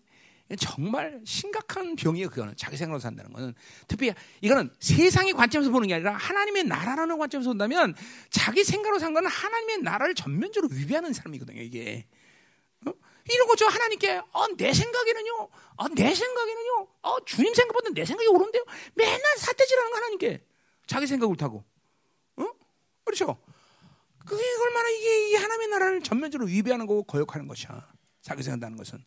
[0.60, 2.30] 정말 심각한 병이에요.
[2.30, 3.56] 그거는 자기 생각으로 산다는 거는
[3.88, 7.96] 특히 이거는 세상의 관점에서 보는 게 아니라 하나님의 나라라는 관점에서 본다면
[8.30, 11.62] 자기 생각으로 산 거는 하나님의 나라를 전면적으로 위배하는 사람이거든요.
[11.64, 12.06] 이게.
[13.30, 13.68] 이런 거죠.
[13.68, 15.50] 하나님께 어, 내 생각에는요.
[15.78, 16.88] 어, 내 생각에는요.
[17.04, 18.64] 어, 주님 생각보다 내 생각이 옳은데요.
[18.96, 20.46] 맨날 사태질하는 거 하나님께
[20.88, 21.64] 자기 생각 옳다고.
[22.38, 22.46] 어?
[23.06, 23.38] 그렇죠.
[24.26, 27.88] 그게 얼마나 이게, 이게 하나님의 나라를 전면적으로 위배하는 거고 거역하는 것이야.
[28.22, 29.04] 자기 생각한다는 것은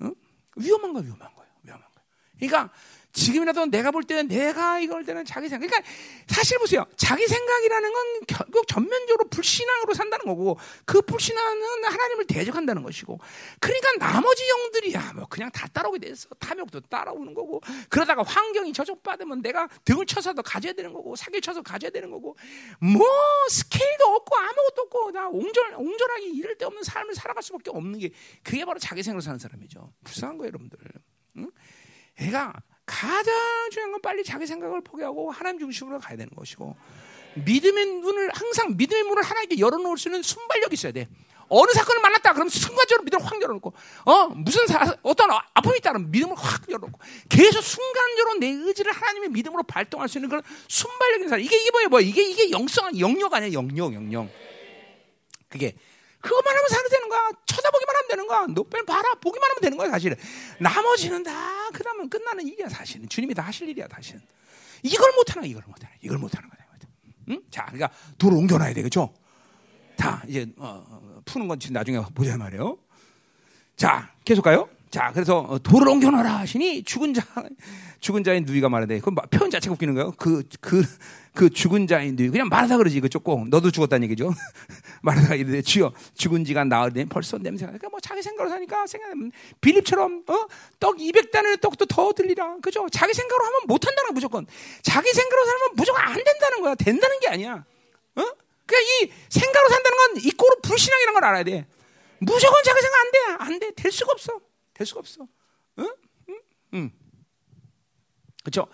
[0.00, 0.10] 어?
[0.56, 1.50] 위험한 거 위험한 거예요.
[1.62, 2.06] 위험한 거예요.
[2.38, 2.74] 그러니까
[3.16, 5.66] 지금이라도 내가 볼 때는 내가 이걸 때는 자기 생각.
[5.66, 5.90] 그러니까
[6.28, 6.84] 사실 보세요.
[6.96, 13.18] 자기 생각이라는 건 결국 전면적으로 불신앙으로 산다는 거고 그 불신앙은 하나님을 대적한다는 것이고
[13.58, 19.66] 그러니까 나머지 영들이야 뭐 그냥 다 따라오게 돼서 탐욕도 따라오는 거고 그러다가 환경이 저촉받으면 내가
[19.84, 22.36] 등을 쳐서도 가져야 되는 거고 사기를 쳐서 가져야 되는 거고
[22.80, 23.06] 뭐
[23.48, 28.10] 스케일도 없고 아무것도 없고 나 옹졸 옹졸하게 이럴 데 없는 삶을 살아갈 수밖에 없는 게
[28.42, 29.90] 그게 바로 자기 생각으로 사는 사람이죠.
[30.04, 30.78] 불쌍한 거예요, 여러분들.
[31.38, 31.50] 응?
[32.18, 32.52] 애가
[32.86, 33.34] 가장
[33.70, 36.76] 중요한 건 빨리 자기 생각을 포기하고 하나님 중심으로 가야 되는 것이고
[37.44, 41.08] 믿음의 문을 항상 믿음의 문을 하나님께 열어놓을 수 있는 순발력이 있어야 돼.
[41.48, 43.72] 어느 사건을 만났다 그러면 순간적으로 믿음을 확 열어놓고
[44.04, 44.26] 어?
[44.28, 46.98] 무슨 사, 어떤 아픔이 있다 그러면 믿음을 확 열어놓고
[47.28, 51.44] 계속 순간적으로 내 의지를 하나님의 믿음으로 발동할 수 있는 그런 순발력인 사람.
[51.44, 54.28] 이게 이게 뭐야 뭐야 이게 이게 영성 영역 아니야 영역 영역.
[55.48, 55.76] 그게
[56.26, 57.30] 그것만 하면 사는 되는 거야.
[57.46, 58.46] 쳐다보기만 하면 되는 거야.
[58.48, 59.14] 너빼 봐라.
[59.20, 60.16] 보기만 하면 되는 거야, 사실은.
[60.58, 63.08] 나머지는 다, 그 다음은 끝나는 일이야, 사실은.
[63.08, 64.20] 주님이 다 하실 일이야, 사실은.
[64.82, 65.92] 이걸 못하나, 이걸 못하나.
[66.02, 66.56] 이걸 못하는 거야.
[67.28, 67.42] 응?
[67.50, 69.12] 자, 그러니까 돌을 옮겨놔야 되겠죠?
[69.96, 72.78] 다, 이제, 어, 어 푸는 건 나중에 보자 말이에요.
[73.76, 74.68] 자, 계속 가요.
[74.90, 77.22] 자, 그래서 어, 돌을 옮겨놔라 하시니 죽은 자,
[78.00, 80.12] 죽은 자인 누이가 말하되, 그 표현 자체가 웃기는 거예요.
[80.12, 80.84] 그, 그,
[81.34, 82.30] 그 죽은 자인 누이.
[82.30, 83.48] 그냥 말하다 그러지, 그쪽 꼭.
[83.48, 84.32] 너도 죽었다는 얘기죠.
[85.06, 87.72] 말하다가 이르되, 주여, 죽은 지가 나흘 벌써 냄새가.
[87.72, 90.46] 그러니까 뭐 자기 생각으로 사니까 생각하면, 빌립처럼, 어?
[90.80, 92.58] 떡 200단의 떡도 더 들리라.
[92.60, 92.86] 그죠?
[92.90, 94.46] 자기 생각으로 하면 못한다는 거 무조건.
[94.82, 96.74] 자기 생각으로 살면 무조건 안 된다는 거야.
[96.74, 97.64] 된다는 게 아니야.
[98.16, 98.22] 어?
[98.66, 101.66] 그러니까 이 생각으로 산다는 건 이꼬로 불신앙이라는 걸 알아야 돼.
[102.18, 103.18] 무조건 자기 생각 안 돼.
[103.44, 103.70] 안 돼.
[103.74, 104.40] 될 수가 없어.
[104.74, 105.26] 될 수가 없어.
[105.78, 105.90] 응?
[106.28, 106.40] 응?
[106.74, 106.90] 응.
[108.42, 108.66] 그렇죠?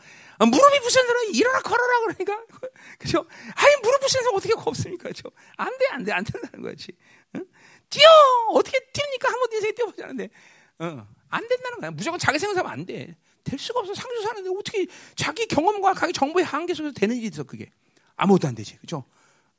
[0.47, 2.43] 무릎이 부신 사람 일어나 걸어라 그러니까
[2.99, 3.27] 그죠?
[3.55, 5.09] 아니 무릎 부신 사람 어떻게 걷습니까?
[5.09, 5.31] 그죠?
[5.57, 6.89] 안 돼, 안 돼, 안 된다는 거지.
[7.37, 7.45] 응?
[7.91, 8.09] 뛰어
[8.53, 10.29] 어떻게 뛰니까 한번 인생에 뛰어보자는데
[10.79, 11.91] 어, 안 된다는 거야.
[11.91, 13.17] 무조건 자기 생각하면 안 돼.
[13.45, 13.93] 될 수가 없어.
[13.95, 14.87] 상주 사는데 어떻게
[15.17, 17.71] 자기 경험과 자기 정보의 한계 속에서 되는 일이 있어 그게
[18.17, 19.05] 아무것도 안 되지, 그죠?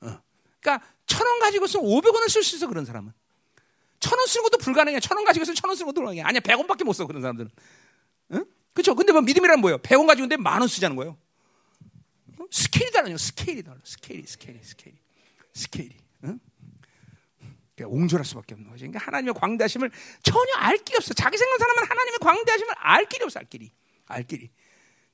[0.02, 0.20] 어.
[0.62, 3.12] 그러니까 천 원 가지고 서 오백 원을 쓸 수 있어 그런 사람은
[4.00, 5.00] 천 원 쓰는 것도 불가능해.
[5.02, 6.22] 천 원 가지고 서천원 쓰는 것도 불가능해.
[6.24, 7.52] 아니야, 백 원밖에 못 써 그런 사람들은.
[8.34, 8.46] 응?
[8.74, 8.96] 그렇죠?
[8.96, 9.78] 근데 뭐 믿음이란 뭐예요?
[9.80, 11.18] 백원 가지고 근데 만 원 쓰자는 거예요.
[12.40, 12.46] 어?
[12.52, 13.18] 스케일이 다르죠.
[13.18, 13.78] 스케일이 달라.
[13.84, 14.98] 스케일이, 스케일이, 스케일이,
[15.54, 15.96] 스케일이.
[16.26, 16.40] 응?
[17.76, 18.82] 그러니까 옹졸할 수밖에 없는 거죠.
[18.86, 19.92] 그러니까 하나님의 광대하심을
[20.24, 21.14] 전혀 알 길이 없어.
[21.14, 23.40] 자기 생각 사람은 하나님의 광대하심을 알 길이 없어.
[23.40, 23.72] 알 길이,
[24.08, 24.50] 알 길이.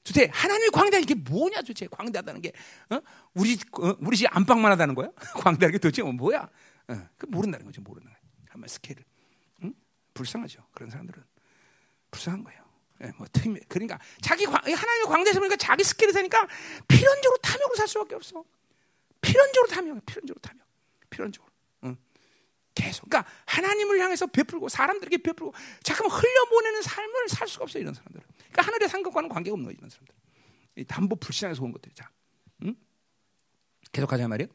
[0.03, 2.53] 도대체 하나님의 광대한 게 뭐냐 도대체 광대하다는 게
[2.89, 2.99] 어?
[3.33, 3.95] 우리 어?
[3.99, 5.09] 우리 집 안방만 하다는 거야?
[5.35, 6.49] 광대하게 도대체 뭐야?
[6.87, 7.81] 어, 그 모른다는 거죠.
[7.81, 8.17] 모르는 거야.
[8.49, 9.03] 한번 스케일을.
[9.63, 9.73] 응?
[10.13, 10.65] 불쌍하죠.
[10.73, 11.23] 그런 사람들은
[12.11, 12.61] 불쌍한 거예요.
[13.03, 16.47] 예, 뭐 특히 그러니까 자기 광, 하나님의 광대에서 보니까 자기 스케일을 사니까
[16.87, 18.43] 필연적으로 탐욕을 살 수밖에 없어.
[19.21, 20.63] 필연적으로 탐욕, 필연적으로 탐욕,
[21.09, 21.51] 필연적으로.
[21.85, 21.97] 응.
[22.75, 23.09] 계속.
[23.09, 25.53] 그러니까 하나님을 향해서 베풀고 사람들에게 베풀고
[25.83, 27.81] 잠깐만 흘려보내는 삶을 살 수가 없어요.
[27.81, 28.25] 이런 사람들은.
[28.37, 29.71] 그러니까 하늘의 상급과는 관계가 없는.
[29.71, 30.15] 이런 사람들.
[30.77, 32.09] 이 담보 불신앙에서 온 것들이 자.
[32.63, 32.75] 응?
[33.91, 34.49] 계속 하자 말이에요.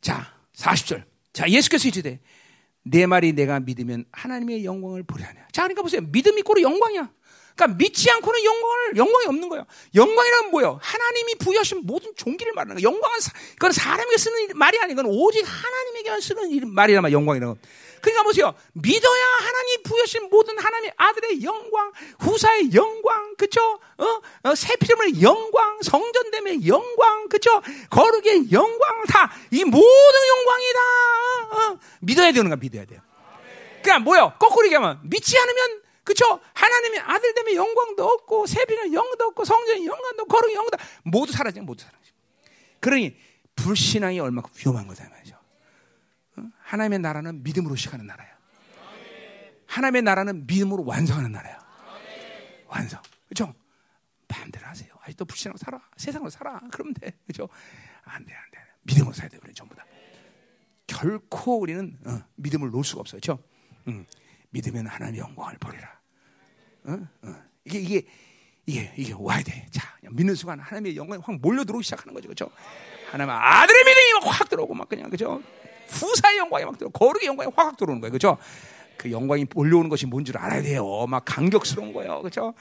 [0.00, 1.04] 자, 40절.
[1.32, 2.20] 자, 예수께서 이르되
[2.82, 5.48] 내 말이 내가 믿으면 하나님의 영광을 보려하냐.
[5.52, 6.00] 자, 그러니까 보세요.
[6.02, 7.12] 믿음이 꼴로 영광이야.
[7.58, 9.66] 그러니까 믿지 않고는 영광을 영광이 없는 거예요.
[9.96, 10.78] 영광이란 뭐예요?
[10.80, 12.88] 하나님이 부여하신 모든 종기를 말하는 거예요.
[12.88, 17.60] 영광은 사, 그건 사람에게 쓰는 말이 아니고 오직 하나님에게 쓰는 말이란 말 영광이라는 거.
[18.00, 18.54] 그러니까 보세요.
[18.74, 21.90] 믿어야 하나님 부여신 모든 하나님의 아들의 영광,
[22.20, 23.80] 후사의 영광, 그쵸?
[23.98, 24.20] 어?
[24.44, 27.60] 어 세피름의 영광, 성전됨의 영광, 그쵸?
[27.90, 30.80] 거룩의 영광, 다, 이 모든 영광이다.
[31.50, 31.78] 어?
[32.02, 33.00] 믿어야 되는 거야, 믿어야 돼요.
[33.82, 34.32] 그러니까 뭐요?
[34.38, 36.40] 거꾸로 얘기하면, 믿지 않으면, 그쵸?
[36.54, 41.60] 하나님의 아들 되면 영광도 없고, 세피는 영도 없고, 성전의 영광도 없고, 거룩의 영도 모두 사라져,
[41.60, 42.12] 모두 사라져.
[42.80, 43.14] 그러니,
[43.54, 45.38] 불신앙이 얼마큼 위험한 거다, 말이죠.
[46.60, 48.38] 하나님의 나라는 믿음으로 시작하는 나라야.
[49.66, 51.58] 하나님의 나라는 믿음으로 완성하는 나라야.
[52.68, 53.02] 완성.
[53.28, 53.54] 그죠?
[54.28, 54.90] 마음대로 하세요.
[55.02, 55.78] 아직도 불신하고 살아.
[55.98, 56.58] 세상으로 살아.
[56.72, 57.18] 그러면 돼.
[57.26, 57.50] 그죠?
[58.04, 58.58] 안 돼, 안 돼.
[58.84, 59.84] 믿음으로 살야 돼, 우리 전부 다.
[60.86, 63.20] 결코 우리는 어, 믿음을 놓을 수가 없어요.
[63.20, 63.38] 그죠?
[63.88, 64.06] 응.
[64.50, 65.97] 믿으면 하나님의 영광을 보리라.
[66.84, 66.98] 어?
[67.22, 67.34] 어.
[67.64, 68.02] 이게, 이게,
[68.66, 69.66] 이게, 이게 와야 돼.
[69.70, 72.28] 자, 믿는 순간 하나님의 영광이 확 몰려 들어오기 시작하는 거죠.
[72.28, 72.50] 그죠?
[73.10, 75.42] 하나님 아들의 믿음이 확 들어오고 막 그냥, 그죠?
[75.88, 78.12] 후사의 영광이 막 들어, 거룩의 영광이 확 들어오는 거예요.
[78.12, 78.36] 그죠?
[78.98, 81.06] 그 영광이 몰려오는 것이 뭔 줄 알아야 돼요.
[81.06, 82.20] 막 감격스러운 거예요.
[82.22, 82.52] 그죠?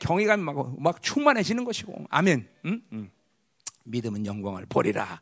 [0.00, 2.06] 경외감이 막, 막 충만해지는 것이고.
[2.10, 2.48] 아멘.
[2.66, 2.82] 응?
[2.92, 3.10] 응.
[3.84, 5.20] 믿음은 영광을 보리라.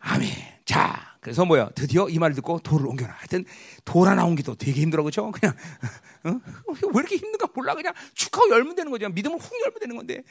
[0.00, 0.28] 아멘.
[0.64, 1.68] 자, 그래서 뭐야?
[1.74, 3.12] 드디어 이 말을 듣고 돌을 옮겨놔.
[3.12, 3.44] 하여튼
[3.84, 5.30] 돌 하나 옮기도 되게 힘들어, 그죠?
[5.30, 5.54] 그냥
[6.24, 6.40] 어?
[6.66, 7.74] 왜 이렇게 힘든가 몰라.
[7.74, 9.10] 그냥 축하고 열면 되는 거죠.
[9.10, 10.22] 믿음을 훅 열면 되는 건데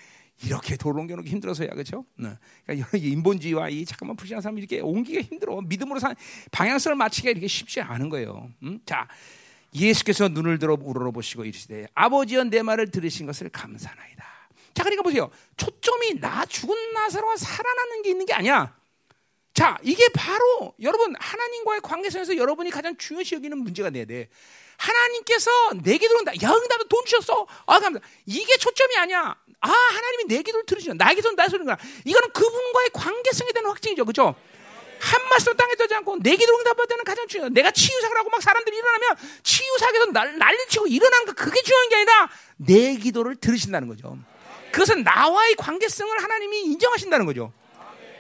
[0.43, 2.03] 이렇게 돌 옮겨놓기 힘들어서야, 그죠?
[2.15, 2.29] 네.
[2.65, 5.61] 그러니까 인본주의와 이 잠깐만 불신한 사람이 이렇게 옮기기가 힘들어.
[5.61, 6.15] 믿음으로 산
[6.51, 8.49] 방향성을 맞추기가 이렇게 쉽지 않은 거예요.
[8.63, 8.79] 음?
[8.83, 9.07] 자,
[9.75, 14.25] 예수께서 눈을 들어 우러러보시고 이르시되 아버지여 내 말을 들으신 것을 감사나이다.
[14.73, 15.29] 자, 그러니까 보세요.
[15.57, 18.75] 초점이 나 죽은 나사로가 살아나는 게 있는 게 아니야.
[19.57, 24.29] 자, 이게 바로 여러분 하나님과의 관계성에서 여러분이 가장 중요시 여기는 문제가 돼야 돼.
[24.77, 25.49] 하나님께서
[25.81, 27.47] 내 기도를 야 응답을 돈 주셨어.
[27.65, 27.99] 아 감사.
[28.27, 29.35] 이게 초점이 아니야.
[29.61, 30.93] 아 하나님이 내 기도를 들으시죠.
[30.93, 31.75] 나의 기도는 나의 소리인 거야.
[32.05, 34.35] 이거는 그분과의 관계성에 대한 확증이죠, 그렇죠?
[34.99, 37.49] 한 말씀 땅에 떠지 않고 내 기도 응답받는 가장 중요해.
[37.49, 40.05] 내가 치유사를 하고 막 사람들이 일어나면 치유사에서
[40.37, 44.19] 난리치고 일어나는 거 그게 중요한 게 아니라 내 기도를 들으신다는 거죠.
[44.71, 47.51] 그것은 나와의 관계성을 하나님이 인정하신다는 거죠.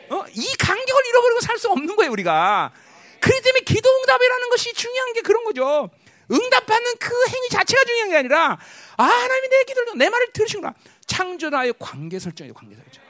[0.09, 0.23] 어?
[0.33, 2.71] 이 간격을 잃어버리고 살 수 없는 거예요, 우리가.
[3.19, 5.89] 그렇기 때문에 기도 응답이라는 것이 중요한 게 그런 거죠.
[6.31, 8.59] 응답받는 그 행위 자체가 중요한 게 아니라,
[8.97, 10.73] 아, 하나님이 내 기도를, 내 말을 들으시구나.
[11.07, 13.03] 창조나의 관계 설정이에요, 관계 설정.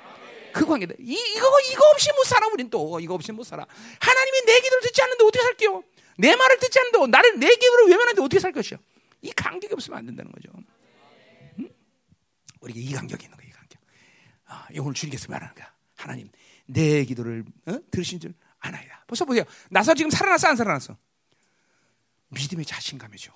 [0.54, 0.94] 그 관계다.
[1.00, 3.00] 이, 이거, 이거 없이 못 살아, 우린 또.
[3.00, 3.66] 이거 없이 못 살아.
[4.00, 5.84] 하나님이 내 기도를 듣지 않는데 어떻게 살게요?
[6.18, 8.80] 내 말을 듣지 않는데, 나를 내 기도를 외면하는데 어떻게 살 것이요?
[9.22, 10.50] 이 간격이 없으면 안 된다는 거죠.
[11.60, 11.70] 응?
[12.62, 13.82] 우리가 이 간격이 있는 거예요, 이 간격.
[14.48, 15.72] 아, 오늘 주님께서 말하는 거야.
[15.98, 16.30] 하나님,
[16.68, 17.80] 내 기도를 어?
[17.92, 19.06] 들으신 줄 아나이다.
[19.08, 19.44] 벌써 보세요.
[19.70, 20.96] 나사 지금 살아났어 안 살아났어?
[22.30, 23.32] 믿음의 자신감이죠.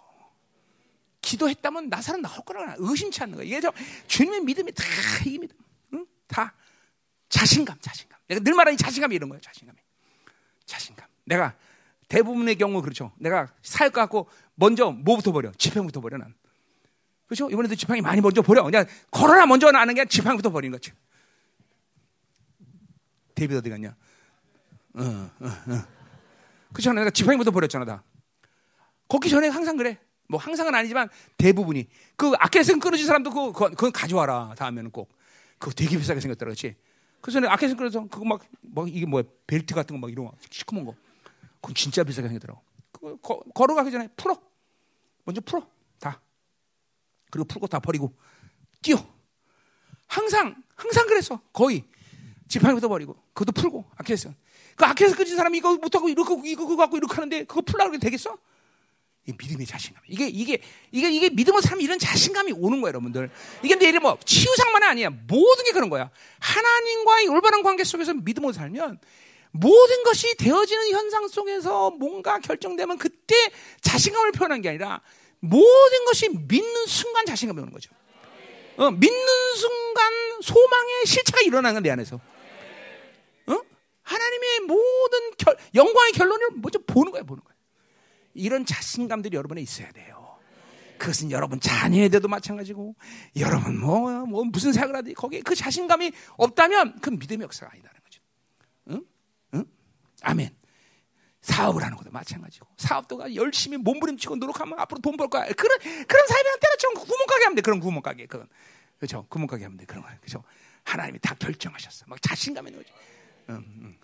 [1.22, 3.46] 기도했다면 나사는 나올 거라 의심치 않는 거야.
[3.46, 3.72] 이게 저
[4.08, 4.84] 주님의 믿음이 다
[5.26, 5.56] 이 믿음,
[5.94, 6.06] 응?
[6.28, 6.54] 다
[7.30, 8.20] 자신감, 자신감.
[8.28, 9.40] 내가 늘 말하는 자신감이 이런 거예요.
[9.42, 9.78] 자신감이,
[10.66, 11.08] 자신감.
[11.26, 11.56] 내가
[12.10, 13.14] 대부분의 경우 그렇죠.
[13.18, 15.52] 내가 사역 갖고 먼저 뭐부터 버려?
[15.58, 16.34] 지팡이부터 버려 난.
[17.28, 17.50] 그렇죠?
[17.50, 18.64] 이번에도 지팡이 많이 먼저 버려.
[18.64, 20.92] 그냥 걸어라 먼저 나는 게 지팡이부터 버리는 거지.
[23.36, 23.96] 데이비드 어디 갔냐?
[24.96, 25.84] 어, 어, 어.
[26.74, 27.10] 그렇잖아.
[27.10, 28.04] 지팡이부터 버렸잖아, 다.
[29.08, 30.00] 걷기 전에 항상 그래.
[30.28, 34.56] 뭐 항상은 아니지만 대부분이 그 아킬레스건 끊어진 사람도 그거, 그거, 그거 가져와라.
[34.58, 35.14] 다음에는 꼭.
[35.60, 36.76] 그거 되게 비싸게 생겼더라, 그렇지?
[37.20, 40.86] 그래서 아킬레스건 끊어서 그거 막, 뭐 이게 뭐야 벨트 같은 거 막 이런 거 시커먼
[40.86, 40.96] 거.
[41.62, 42.62] 그거 진짜 비싸게 생겼더라고.
[43.22, 44.40] 거, 걸어가기 전에 풀어.
[45.26, 45.68] 먼저 풀어.
[46.00, 46.22] 다.
[47.30, 48.16] 그리고 풀고 다 버리고
[48.82, 48.96] 뛰어.
[50.08, 51.86] 항상 항상 그래서 거의
[52.52, 54.30] 지팡이 걷어버리고 그것도 풀고 아케스.
[54.76, 58.38] 그 아케스 끄진 사람이 이거 못하고 이렇게 이거 그거 갖고 이렇게 하는데 그거 풀라고 되겠어?
[59.26, 60.04] 이 믿음의 자신감.
[60.08, 60.62] 이게 이게
[60.92, 63.32] 이게 이게 믿음을 사람 이런 자신감이 오는 거예요, 여러분들.
[63.64, 65.10] 이게 근데 뭐 치유상만이 아니야.
[65.12, 66.10] 모든 게 그런 거야.
[66.40, 69.00] 하나님과의 올바른 관계 속에서 믿음으로 살면
[69.52, 73.36] 모든 것이 되어지는 현상 속에서 뭔가 결정되면 그때
[73.80, 75.02] 자신감을 표현한 게 아니라
[75.40, 77.92] 모든 것이 믿는 순간 자신감이 오는 거죠.
[78.76, 80.12] 어, 믿는 순간
[80.42, 82.20] 소망의 실체가 일어나는 내 안에서.
[84.12, 84.14] 어?
[84.14, 87.56] 하나님의 모든 결, 영광의 결론을 먼저 보는 거야, 보는 거야.
[88.34, 90.38] 이런 자신감들이 여러분에 있어야 돼요.
[90.98, 92.96] 그것은 여러분 자녀에도 마찬가지고,
[93.38, 98.22] 여러분 뭐, 뭐 무슨 생각을 하든 거기에 그 자신감이 없다면 그 믿음의 역사가 아니다는 거죠.
[98.90, 99.06] 응?
[99.56, 99.66] 응?
[100.22, 100.56] 아멘.
[101.42, 105.46] 사업을 하는 것도 마찬가지고 사업도가 열심히 몸부림치고 노력하면 앞으로 돈 벌 거야.
[105.46, 107.62] 그런 그런 사람이랑 때려치면 구멍가게 하면 돼.
[107.64, 108.48] 그런 구멍가게 그건
[109.00, 109.26] 그렇죠.
[109.28, 109.86] 구멍가게 하면 돼.
[109.86, 110.44] 그런 거 그렇죠.
[110.84, 112.06] 하나님이 다 결정하셨어.
[112.08, 112.94] 막 자신감 있는 거지.
[113.52, 113.98] 응,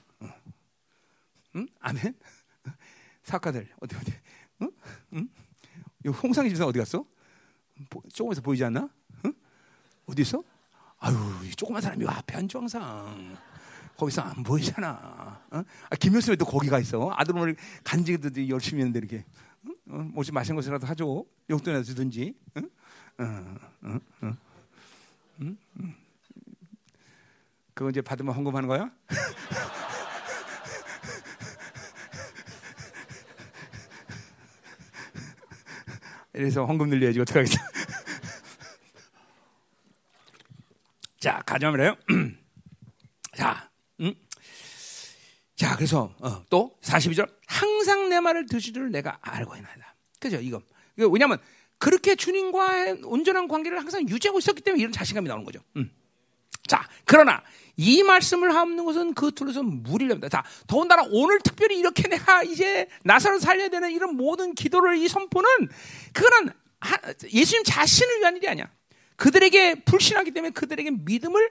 [1.55, 1.67] 응?
[1.79, 2.15] 아멘.
[3.23, 4.13] 사업가들 어디 어디?
[4.61, 4.71] 응?
[5.13, 5.29] 응?
[6.05, 7.05] 이 홍상희 집사 어디 갔어?
[8.13, 8.89] 조금에서 보이지 않나?
[9.25, 9.33] 응?
[10.05, 10.43] 어디 있어?
[10.99, 11.15] 아유,
[11.55, 13.37] 조그만 사람이 앉아 항상.
[13.97, 15.41] 거기서 안 보이잖아.
[15.51, 15.63] 어?
[15.89, 17.11] 아, 김효수도 거기 가 있어.
[17.15, 19.25] 아들 오늘 간직도 열심히 했는데 이렇게
[19.65, 19.75] 응?
[19.89, 19.97] 어?
[20.13, 21.25] 뭐지 마신 것이라도 하죠.
[21.49, 22.35] 용돈이라도 주든지.
[22.57, 22.69] 응?
[23.19, 23.23] 어,
[23.87, 24.37] 어, 어.
[25.41, 25.57] 응?
[25.79, 25.95] 응?
[27.77, 28.89] 그거 이제 받으면 헌금하는 거야?
[36.33, 37.55] 이래서 헌금 늘려야지 어떡하겠어.
[41.19, 41.95] 자, 가자면 해요.
[43.37, 44.15] 자, 음?
[45.55, 49.95] 자, 그래서 어, 또 42절 항상 내 말을 드시줄 내가 알고 있나이다.
[50.19, 50.37] 그죠?
[50.37, 50.63] 이거.
[50.95, 51.37] 왜냐하면
[51.77, 55.59] 그렇게 주님과 온전한 관계를 항상 유지하고 있었기 때문에 이런 자신감이 나오는 거죠.
[55.75, 55.91] 음.
[57.07, 57.41] 자, 그러나
[57.77, 60.29] 이 말씀을 하는 것은 그 둘에서 무리를 합니다.
[60.29, 65.49] 자, 더군다나 오늘 특별히 이렇게 내가 이제 나사를 살려야 되는 이런 모든 기도를 이 선포는
[66.13, 66.53] 그거는
[67.31, 68.69] 예수님 자신을 위한 일이 아니야.
[69.15, 71.49] 그들에게 불신하기 때문에 그들에게 믿음을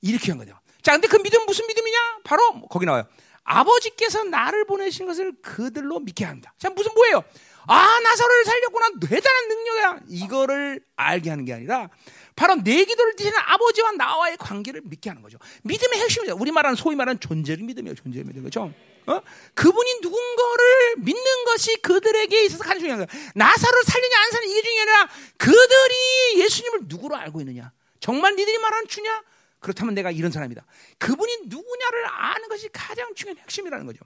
[0.00, 0.58] 일으키는 한 거죠.
[0.82, 1.98] 자, 근데 그 믿음 무슨 믿음이냐?
[2.24, 3.04] 바로 거기 나와요.
[3.42, 6.54] 아버지께서 나를 보내신 것을 그들로 믿게 합니다.
[6.58, 7.24] 자, 무슨 뭐예요?
[7.66, 8.88] 아, 나사로를 살렸구나.
[9.08, 10.00] 대단한 능력이야.
[10.08, 11.88] 이거를 알게 하는 게 아니라
[12.36, 15.38] 바로 내 기도를 드시는 아버지와 나와의 관계를 믿게 하는 거죠.
[15.62, 16.36] 믿음의 핵심이죠.
[16.38, 17.94] 우리 말하는 소위 말하는 존재적 믿음이에요.
[17.94, 18.42] 존재적 믿음.
[18.42, 18.72] 그죠?
[19.06, 19.20] 어?
[19.54, 23.22] 그분이 누군가를 믿는 것이 그들에게 있어서 가장 중요한 거예요.
[23.34, 27.72] 나사로를 살리냐 안 살리냐 이게 중요한 게 아니라 그들이 예수님을 누구로 알고 있느냐.
[28.00, 29.22] 정말 니들이 말하는 주냐?
[29.60, 30.64] 그렇다면 내가 이런 사람이다.
[30.98, 34.00] 그분이 누구냐를 아는 것이 가장 중요한 핵심이라는 거죠.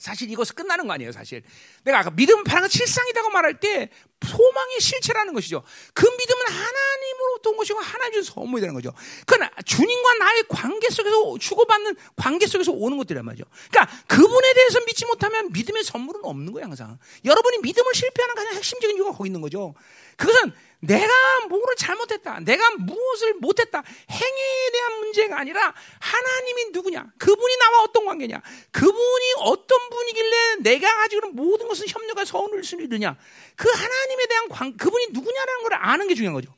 [0.00, 1.42] 사실 이것은 끝나는 거 아니에요, 사실.
[1.84, 3.90] 내가 아까 믿음은 바로 실상이라고 말할 때
[4.26, 5.62] 소망의 실체라는 것이죠.
[5.92, 8.92] 그 믿음은 하나님으로부터 온 것이고 하나님 준 선물이 되는 거죠.
[9.26, 13.44] 그건 주님과 나의 관계 속에서 주고받는 관계 속에서 오는 것들이란 말이죠.
[13.70, 16.98] 그러니까 그분에 대해서 믿지 못하면 믿음의 선물은 없는 거예요, 항상.
[17.24, 19.74] 여러분이 믿음을 실패하는 가장 핵심적인 이유가 거기 있는 거죠.
[20.16, 21.12] 그것은 내가
[21.48, 22.40] 뭐를 잘못했다.
[22.40, 23.82] 내가 무엇을 못했다.
[24.10, 27.06] 행위에 대한 문제가 아니라 하나님이 누구냐.
[27.18, 28.40] 그분이 나와 어떤 관계냐.
[28.72, 33.16] 그분이 어떤 분이길래 내가 가지고 있는 모든 것은 협력과 서운을 수 있느냐.
[33.56, 36.52] 그 하나님에 대한 관, 그분이 누구냐라는 걸 아는 게 중요한 거죠.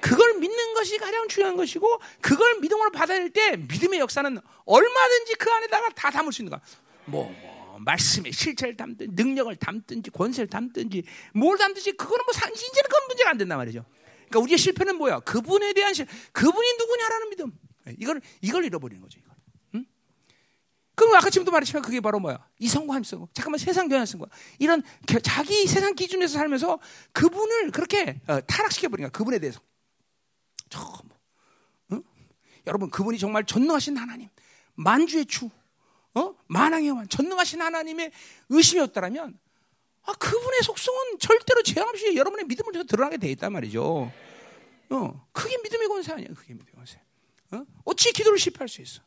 [0.00, 5.90] 그걸 믿는 것이 가장 중요한 것이고 그걸 믿음으로 받아들일 때 믿음의 역사는 얼마든지 그 안에다가
[5.90, 6.60] 다 담을 수 있는 거야.
[7.04, 7.51] 뭐, 뭐
[7.84, 11.04] 말씀의 실체를 담든 능력을 담든지 권세를 담든지
[11.34, 13.84] 뭘 담든지 그거는 뭐 이제는 그건 문제가 안 된단 말이죠.
[14.28, 15.20] 그러니까 우리의 실패는 뭐야?
[15.20, 17.52] 그분에 대한 실, 그분이 누구냐라는 믿음.
[17.98, 19.18] 이걸 이걸 잃어버리는 거죠.
[19.20, 19.34] 이걸.
[19.74, 19.86] 응?
[20.94, 22.38] 그럼 아까 지금도 말했지만 그게 바로 뭐야?
[22.58, 23.26] 이성과 함성.
[23.34, 24.26] 잠깐만 세상 거.
[24.58, 24.82] 이런
[25.22, 26.78] 자기 세상 기준에서 살면서
[27.12, 29.60] 그분을 그렇게 어, 타락시켜 버리니까 그분에 대해서.
[30.70, 31.18] 저 뭐,
[31.92, 32.02] 응?
[32.66, 34.28] 여러분 그분이 정말 전능하신 하나님,
[34.74, 35.50] 만주의 주.
[36.14, 36.34] 어?
[36.48, 38.12] 만왕의 왕, 전능하신 하나님의
[38.50, 39.38] 의심이었다면
[40.04, 44.12] 아, 그분의 속성은 절대로 제한 없이 여러분의 믿음을 통해서 드러나게 돼 있단 말이죠.
[44.90, 46.28] 어, 그게 믿음의 권세 아니야.
[46.34, 47.00] 그게 믿음의 권세.
[47.52, 47.64] 어?
[47.84, 49.00] 어찌 기도를 실패할 수 있어?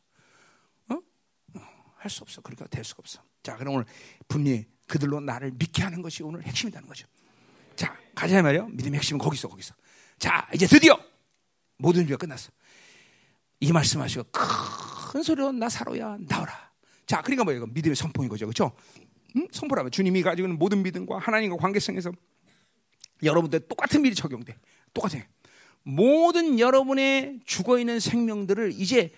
[0.88, 0.94] 어?
[1.54, 1.60] 어,
[1.96, 2.40] 할 수 없어.
[2.40, 3.22] 그러니까 될 수가 없어.
[3.42, 3.86] 자, 그럼 오늘
[4.26, 7.06] 분명히 그들로 나를 믿게 하는 것이 오늘 핵심이라는 거죠.
[7.76, 8.68] 자, 가자 말이요.
[8.68, 9.74] 믿음의 핵심은 거기 있어, 거기 있어.
[10.18, 10.98] 자, 이제 드디어
[11.76, 12.50] 모든 준비가 끝났어.
[13.60, 16.65] 이 말씀하시고 큰 소리로 나사로야 나오라.
[17.06, 17.66] 자, 그러니까 뭐예요?
[17.66, 18.46] 믿음의 선포인 거죠.
[18.46, 18.72] 그렇죠?
[19.36, 19.46] 음?
[19.52, 22.12] 선포라면 주님이 가지고 있는 모든 믿음과 하나님과 관계성에서
[23.22, 24.56] 여러분들 똑같은 미리 적용돼.
[24.92, 25.18] 똑같아.
[25.82, 29.10] 모든 여러분의 죽어 있는 생명들을 이제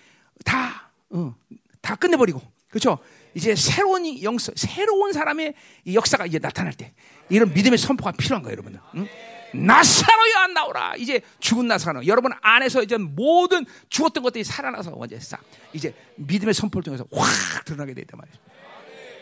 [0.45, 1.35] 다, 어,
[1.81, 2.99] 다 끝내버리고, 그렇죠?
[3.35, 5.55] 이제 새로운 영성, 새로운 사람의
[5.93, 6.93] 역사가 이제 나타날 때
[7.31, 8.81] 이런 믿음의 선포가 필요한 거예요, 여러분들.
[8.97, 9.09] 응?
[9.55, 10.95] 나사로야 나오라.
[10.97, 15.41] 이제 죽은 나사로 여러분 안에서 이제 모든 죽었던 것들이 살아나서 완전 싹
[15.73, 18.39] 이제 믿음의 선포를 통해서 확 드러나게 되단 말이죠.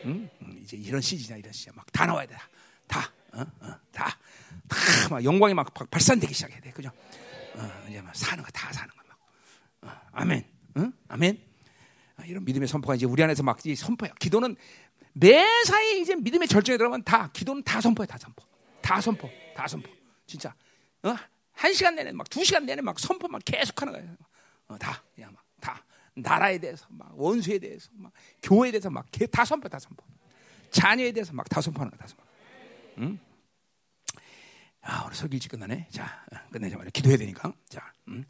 [0.06, 0.28] 응?
[0.42, 2.36] 응, 이제 이런 시즌이야 이런 시즌 막다 나와야 돼.
[2.86, 3.40] 다, 어?
[3.60, 4.18] 어, 다,
[4.68, 4.76] 다
[5.10, 6.70] 막 영광이 막 발산되기 시작해야 돼.
[6.72, 6.90] 그죠?
[7.54, 9.92] 어, 이제 막 사는 거 다 사는 거 막.
[9.92, 10.44] 어, 아멘.
[10.78, 10.92] 응?
[11.08, 11.40] 아멘.
[12.16, 14.10] 아, 이런 믿음의 선포가 이제 우리 안에서 막 선포야.
[14.18, 14.56] 기도는
[15.12, 18.42] 매사에 이제 믿음의 절정에 들어가면 다 기도는 다 선포야, 다 선포,
[18.82, 19.88] 다 선포, 다 선포.
[20.26, 20.54] 진짜
[21.02, 21.14] 어?
[21.52, 24.16] 한 시간 내내 막 두 시간 내내 막 선포만 계속하는 거예요.
[24.68, 25.84] 어, 다 그냥 막 다
[26.14, 28.12] 나라에 대해서 막 원수에 대해서 막
[28.42, 30.04] 교회에 대해서 막 다 선포, 다 선포.
[30.70, 32.22] 자녀에 대해서 막 다 선포하는 거다 선포.
[32.98, 33.18] 응?
[34.82, 35.88] 아, 오늘 설교 일찍 끝나네.
[35.90, 36.90] 자, 어, 끝내자 말이야.
[36.90, 37.52] 기도해야 되니까.
[37.68, 38.24] 자, 음.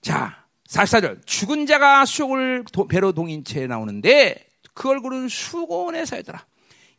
[0.00, 1.26] 자, 44절.
[1.26, 6.46] 죽은 자가 수족을 배로 동인 채 나오는데 그 얼굴은 수건에 쌓였더라.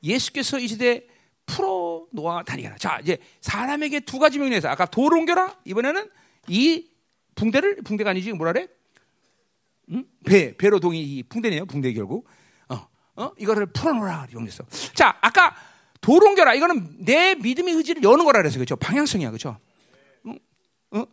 [0.04, 1.08] 예수께서 이 시대
[1.48, 2.76] 풀어 놓아 다니게라.
[2.78, 5.58] 자, 이제 사람에게 두 가지 명령에서 아까 돌을 옮겨라.
[5.66, 6.08] 이번에는
[6.50, 6.88] 이
[7.34, 8.68] 붕대를 붕대가 아니지 뭐라 그래?
[9.92, 10.06] 응?
[10.26, 11.66] 배 배로 동이 이 붕대네요.
[11.66, 12.28] 붕대 결국.
[12.70, 14.66] 어, 어, 이거를 풀어놓으라 명령했어.
[14.94, 15.56] 자, 아까
[16.02, 16.54] 돌 옮겨라.
[16.54, 18.76] 이거는 내 믿음의 의지를 여는 거라 그래서 그렇죠.
[18.76, 19.58] 방향성이야, 그렇죠.
[20.26, 20.34] 어,
[20.92, 21.06] 어?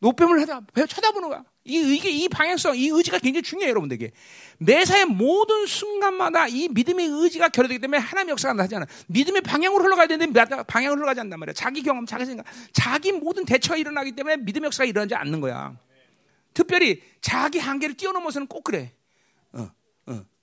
[0.00, 1.44] 노뱀을 하다 배 쳐다보는 거야.
[1.68, 4.10] 이, 이게 이 방향성, 이 의지가 굉장히 중요해요, 여러분들에게.
[4.58, 8.86] 매사의 모든 순간마다 이 믿음의 의지가 결여되기 때문에 하나님의 역사가 않아.
[9.06, 11.52] 믿음의 방향으로 흘러가야 되는데 방향으로 흘러가지 않단 말이야.
[11.52, 15.76] 자기 경험, 자기 생각, 자기 모든 대처가 일어나기 때문에 믿음의 역사가 일어나지 않는 거야.
[16.54, 18.92] 특별히 자기 한계를 뛰어넘어서는 꼭 그래.
[19.52, 19.70] 어, 어.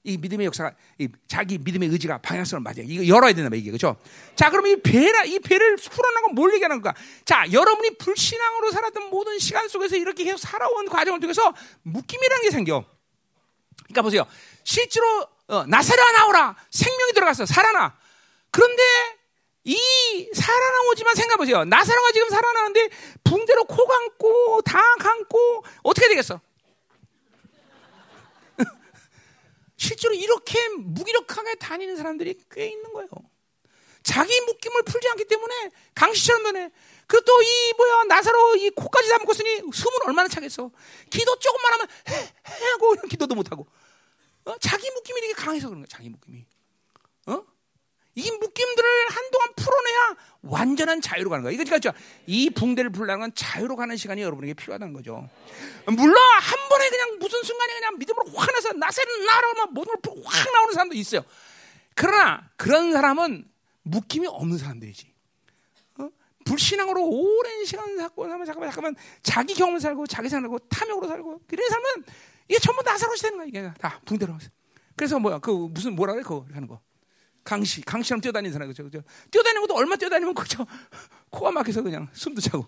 [0.05, 2.83] 이 믿음의 역사가 이 자기 믿음의 의지가 방향성을 맞아요.
[2.85, 3.97] 이거 열어야 된다 이게 그렇죠?
[4.35, 6.93] 자, 그럼 이 배라 이 배를 풀어나고 뭘 얘기하는 거야?
[7.25, 11.53] 자, 여러분이 불신앙으로 살았던 모든 시간 속에서 이렇게 계속 살아온 과정을 통해서
[11.83, 12.85] 묶임이라는 게 생겨.
[13.83, 14.25] 그러니까 보세요.
[14.63, 17.97] 실제로 어, 나사라 나오라 생명이 들어갔어 살아나.
[18.51, 18.83] 그런데
[19.63, 21.65] 이 살아나오지만 생각 보세요.
[21.65, 22.89] 나사로가 지금 살아나는데
[23.23, 26.39] 붕대로 코 감고 다 감고 어떻게 되겠어?
[29.77, 33.09] 실제로 이렇게 무기력하게 다니는 사람들이 꽤 있는 거예요.
[34.03, 36.71] 자기 묶임을 풀지 않기 때문에 강시처럼 되네.
[37.07, 40.71] 그또 이 뭐야 나사로 이 코까지 다 묶었으니 숨은 얼마나 차겠어.
[41.09, 43.67] 기도 조금만 하면 해, 해 하고 기도도 못 하고.
[44.45, 44.55] 어?
[44.59, 45.87] 자기 묶임이 이렇게 강해서 그런 거야.
[45.89, 46.45] 자기 묶임이.
[47.27, 47.43] 어?
[48.15, 51.51] 이 묶임들을 한동안 풀어내야 완전한 자유로 가는 거야.
[51.51, 51.93] 이거 그러니까
[52.25, 55.29] 이 붕대를 풀려는 건 자유로 가는 시간이 여러분에게 필요하다는 거죠.
[55.85, 60.73] 물론 한 번에 그냥 무슨 순간에 그냥 믿음으로 확 나서 나세는 나라면 모든 걸확 나오는
[60.73, 61.25] 사람도 있어요.
[61.93, 63.49] 그러나 그런 사람은
[63.83, 65.13] 묶임이 없는 사람들이지.
[65.99, 66.09] 어?
[66.45, 72.05] 불신앙으로 오랜 시간 살고 잠깐만 잠깐만 자기 경험을 살고 자기 생각하고 탐욕으로 살고 그런 사람은
[72.47, 74.37] 이게 전부 나사로시 되는 거야 이게 다 붕대로.
[74.95, 76.79] 그래서 뭐야 그 무슨 뭐라 그래 그거 하는 거.
[77.45, 78.83] 강시, 강시처럼 뛰어다니는 사람 그죠?
[78.83, 79.01] 그죠?
[79.29, 80.65] 뛰어다니는 것도 얼마 뛰어다니면 그죠?
[81.29, 82.67] 코가 막혀서 그냥 숨도 차고,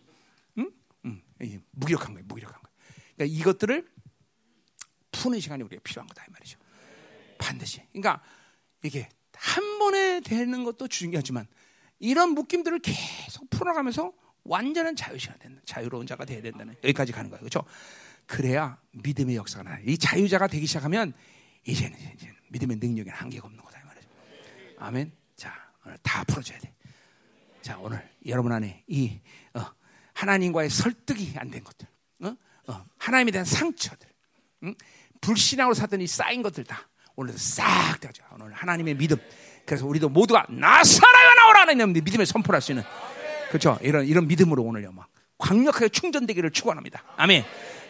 [0.59, 0.71] 응?
[1.05, 1.21] 응.
[1.71, 2.75] 무기력한 거예요, 무기력한 거예요.
[3.15, 3.87] 그러니까 이것들을
[5.11, 6.59] 푸는 시간이 우리가 필요한 거다 이 말이죠.
[7.39, 7.81] 반드시.
[7.91, 8.21] 그러니까
[8.83, 11.47] 이게 한 번에 되는 것도 중요하지만
[11.99, 14.13] 이런 묶임들을 계속 풀어가면서
[14.43, 15.59] 완전한 자유시가 된다.
[15.65, 17.63] 자유로운 자가 돼야 된다는 여기까지 가는 거예요, 그렇죠?
[18.27, 19.79] 그래야 믿음의 역사가 나.
[19.79, 21.13] 이 자유자가 되기 시작하면
[21.65, 23.66] 이제는, 이제 믿음의 능력에 한계가 없는 거다.
[24.77, 25.11] 아멘.
[25.35, 25.53] 자,
[25.85, 26.73] 오늘 다 풀어줘야 돼.
[27.61, 29.19] 자, 오늘 여러분 안에 이
[29.53, 29.61] 어,
[30.13, 31.87] 하나님과의 설득이 안 된 것들,
[32.23, 32.35] 어?
[32.67, 34.07] 어, 하나님에 대한 상처들,
[34.63, 34.75] 응?
[35.21, 38.23] 불신앙으로 사더니 쌓인 것들 다 오늘도 싹 되죠.
[38.33, 39.17] 오늘 하나님의 믿음.
[39.65, 42.83] 그래서 우리도 모두가 나사라야 나오라는 믿음을 선포할 수 있는
[43.49, 43.77] 그렇죠.
[43.81, 45.09] 이런 이런 믿음으로 오늘요 막
[45.39, 47.03] 강력하게 충전되기를 축원합니다.
[47.17, 47.43] 아멘.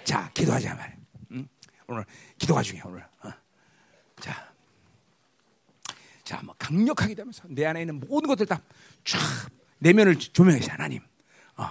[0.04, 0.98] 자, 기도하자 말.
[1.32, 1.48] 응?
[1.88, 2.06] 오늘
[2.38, 3.06] 기도가 중요해 오늘.
[3.24, 3.32] 어.
[6.28, 6.38] 자.
[6.38, 8.62] 자, 뭐 강력하게 되면서 내 안에 있는 모든 것들 다
[9.08, 9.20] 쫙
[9.80, 11.02] 내면을 조명해서 하나님,
[11.56, 11.70] 어,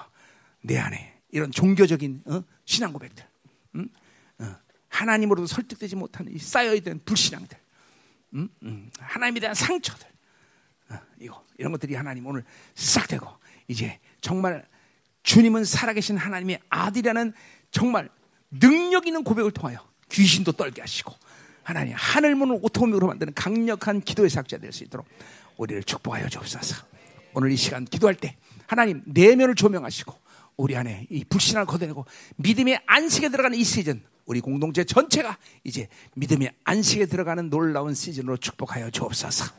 [0.63, 2.43] 내 안에 이런 종교적인 어?
[2.65, 3.25] 신앙 고백들,
[3.75, 3.91] 음?
[4.39, 4.57] 어,
[4.89, 7.59] 하나님으로도 설득되지 못하는 이 쌓여있던 불신앙들,
[8.35, 8.49] 음?
[8.63, 10.09] 음, 하나님에 대한 상처들,
[10.91, 12.43] 어, 이거 이런 것들이 하나님 오늘
[12.75, 13.29] 싹 되고
[13.69, 14.67] 이제 정말
[15.23, 17.35] 주님은 살아계신 하나님의 아들이라는
[17.71, 18.09] 정말
[18.51, 21.13] 능력 있는 고백을 통하여 귀신도 떨게 하시고
[21.67, 25.05] 하나님 하늘 문을 오토미로 만드는 강력한 기도의 사자 될 수 있도록
[25.57, 26.77] 우리를 축복하여 주옵소서.
[27.35, 28.37] 오늘 이 시간 기도할 때
[28.69, 30.15] 하나님 내면을 조명하시고
[30.59, 32.07] 우리 안에 이 불신을 걷어내고
[32.37, 38.91] 믿음의 안식에 들어가는 이 시즌 우리 공동체 전체가 이제 믿음의 안식에 들어가는 놀라운 시즌으로 축복하여
[38.91, 39.53] 주옵소서.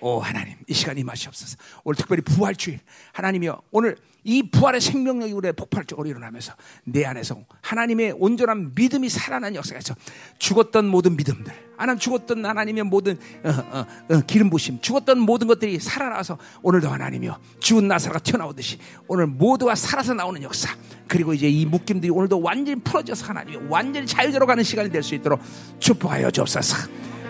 [0.00, 1.56] 오 하나님 이 시간 임하시옵소서.
[1.84, 2.80] 오늘 특별히 부활주일
[3.12, 6.52] 하나님이여 오늘 이 부활의 생명력이 우리의 폭발적으로 일어나면서
[6.84, 9.94] 내 안에서 하나님의 온전한 믿음이 살아난 역사가 있어.
[10.38, 15.78] 죽었던 모든 믿음들, 하나님 죽었던 하나님의 모든 어, 어, 어, 기름 부심, 죽었던 모든 것들이
[15.78, 20.76] 살아나서 오늘도 하나님이여 죽은 나사가 튀어나오듯이 오늘 모두가 살아서 나오는 역사.
[21.06, 25.40] 그리고 이제 이 묶임들이 오늘도 완전히 풀어져서 하나님이 완전히 자유대로 가는 시간이 될 수 있도록
[25.78, 26.76] 축복하여 주옵소서.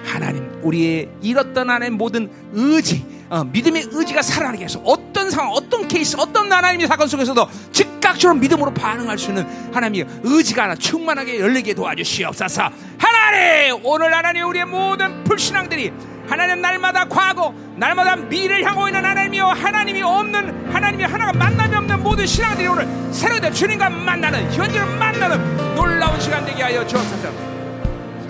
[0.08, 6.16] 하나님 우리의 잃었던 안에 모든 의지 어, 믿음의 의지가 살아나게 해서 어떤 상황 어떤 케이스
[6.18, 12.70] 어떤 하나님의 사건 속에서도 즉각적으로 믿음으로 반응할 수 있는 하나님의 의지가 하나 충만하게 열리게 도와주시옵소서.
[12.96, 15.92] 하나님 오늘 하나님 우리의 모든 불신앙들이
[16.26, 22.26] 하나님 날마다 과거 날마다 미래를 향하고 있는 하나님이요 하나님이 없는 하나님이 하나가 만남이 없는 모든
[22.26, 27.30] 신앙들이 오늘 새로운 주님과 만나는 현재를 만나는 놀라운 시간 되게 하여 주옵소서.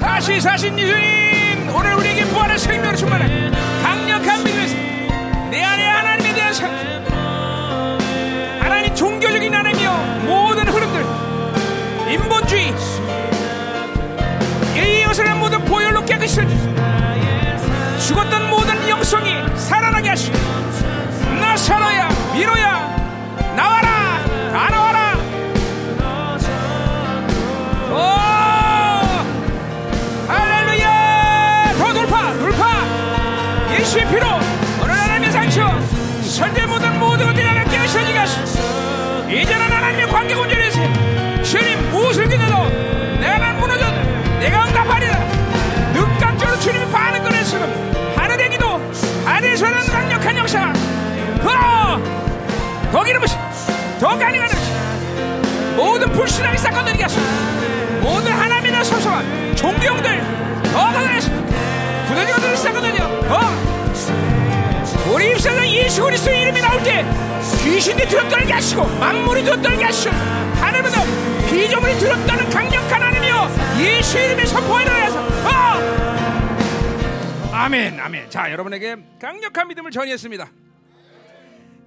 [0.01, 1.38] 다시 사신 예
[1.74, 3.51] 오늘 우리에게 부활의 생명을 충만해
[3.82, 4.74] 강력한 믿음에서
[5.51, 6.70] 내 안에 하나님에 대한 상
[8.61, 9.93] 하나님 종교적인 하나님이여
[10.27, 12.74] 모든 흐름들 인본주의
[14.77, 16.36] 이 것을 모든 보혈로 깨끗이
[18.07, 20.39] 죽었던 모든 영성이 살아나게 하시고
[21.40, 23.88] 나사로야 미로야 나와라
[52.90, 53.36] 더, 더 기름부시
[54.01, 57.20] 더 가능한 역사 모든 불신앙의 사건들이 가서
[58.01, 60.23] 모든 하나님에 대한 소송한 종교형들
[60.73, 61.31] 더 가능해서
[62.09, 63.40] 부대지가 사건들이요 더.
[65.12, 67.05] 우리 입술에서 예수 그리스도의 이름이 나올 때
[67.62, 70.15] 귀신이 들어떨게 하시고 만물이 들어떨게 하시고
[70.60, 71.01] 하늘에서
[71.48, 75.78] 피조물이 들어떠는 강력한 하나님이여 예수 이름의 선포하여 해서 어!
[77.52, 78.28] 아멘 아멘.
[78.31, 80.51] 자 여러분에게 강력한 믿음을 전했습니다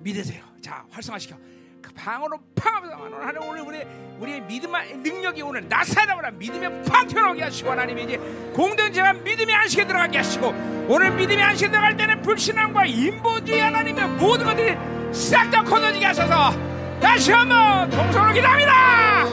[0.01, 0.43] 믿으세요.
[0.61, 1.35] 자 활성화시켜.
[1.81, 3.83] 그 방어로 팡하면서 하나님 오늘 우리
[4.19, 8.17] 우리의 믿음의 능력이 오늘 나타나거나 믿음의 팡 튀어나오게 하시고 하나님이 이제
[8.53, 10.47] 공동체가 믿음의 안식에 들어가게 하시고
[10.87, 14.75] 오늘 믿음의 안식에 들어갈 때는 불신앙과 인본주의 하나님의 모든 것들이
[15.13, 16.53] 싹 다 거둬지게 하셔서.
[17.01, 19.25] 다시 한번 동서로 기도합니다.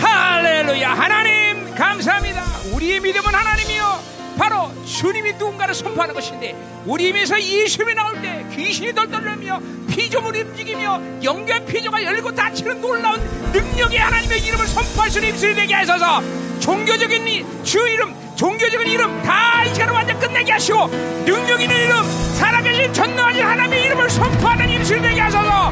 [0.00, 0.90] 할렐루야.
[0.94, 2.42] 하나님 감사합니다.
[2.74, 6.54] 우리의 믿음은 하나님이요 바로 주님이 누군가를 선포하는 것인데
[6.86, 13.20] 우리 입에서 예수님이 나올 때 귀신이 덜덜르며 피조물이 움직이며 영계 피조가 열고 닫히는 놀라운
[13.52, 16.22] 능력의 하나님의 이름을 선포할 수 있는 입술이 되게 하셔서.
[16.60, 20.88] 종교적인 이, 주 이름 종교적인 이름 다 이 시간을 완전 끝내게 하시고
[21.24, 22.04] 능력 있는 이름
[22.34, 25.70] 살아계신 전능하신 하나님의 이름을 선포하는 입술이 되게 하셔서.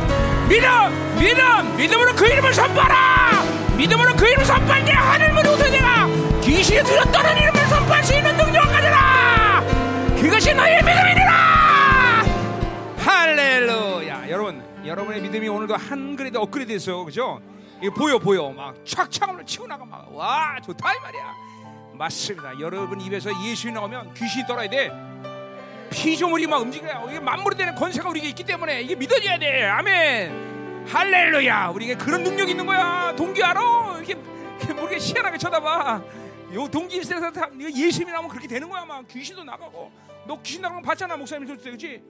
[0.48, 3.42] 믿음 믿음 믿음으로 그 이름을 선포하라!
[3.76, 6.08] 믿음으로 그 이름을 선포할 때 하늘문이 웃어내가
[6.42, 8.14] 귀신이 들었다는 이름을 선포할 수
[8.60, 9.62] 가져라
[10.20, 12.24] 그것이 너의 믿음이니라!
[12.98, 14.28] 할렐루야.
[14.30, 17.04] 여러분 여러분의 믿음이 오늘도 한 그레이드 업그레이드 됐어요.
[17.04, 17.40] 그죠?
[17.82, 18.50] 이거 보여 보여.
[18.50, 21.34] 막 착착을 치고 나가 막와 좋다 이 말이야.
[21.94, 22.58] 맞습니다.
[22.60, 24.90] 여러분 입에서 예수이 나오면 귀신이 떨어야 돼.
[25.90, 29.64] 피조물이 막 움직여요 이게 만물이 되는 권세가 우리에게 있기 때문에 이게 믿어져야 돼.
[29.66, 30.86] 아멘.
[30.88, 31.68] 할렐루야.
[31.68, 33.12] 우리에게 그런 능력이 있는 거야.
[33.16, 33.60] 동기 알아
[33.98, 34.14] 이렇게,
[34.72, 36.00] 모르게 희한하게 쳐다봐
[36.54, 39.90] 요 동기 일세에서 다 예수님이 나오면 그렇게 되는 거야 막 귀신도 나가고.
[40.26, 42.02] 너 귀신 나가면 봤잖아 목사님 줬을 때 그치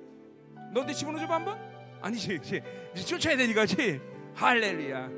[0.73, 1.59] 너내 집어넣어 봐 한번?
[2.03, 2.61] 아니지 이제
[2.95, 4.01] 쫓아야 되니까 지?
[4.35, 5.09] 할렐루야.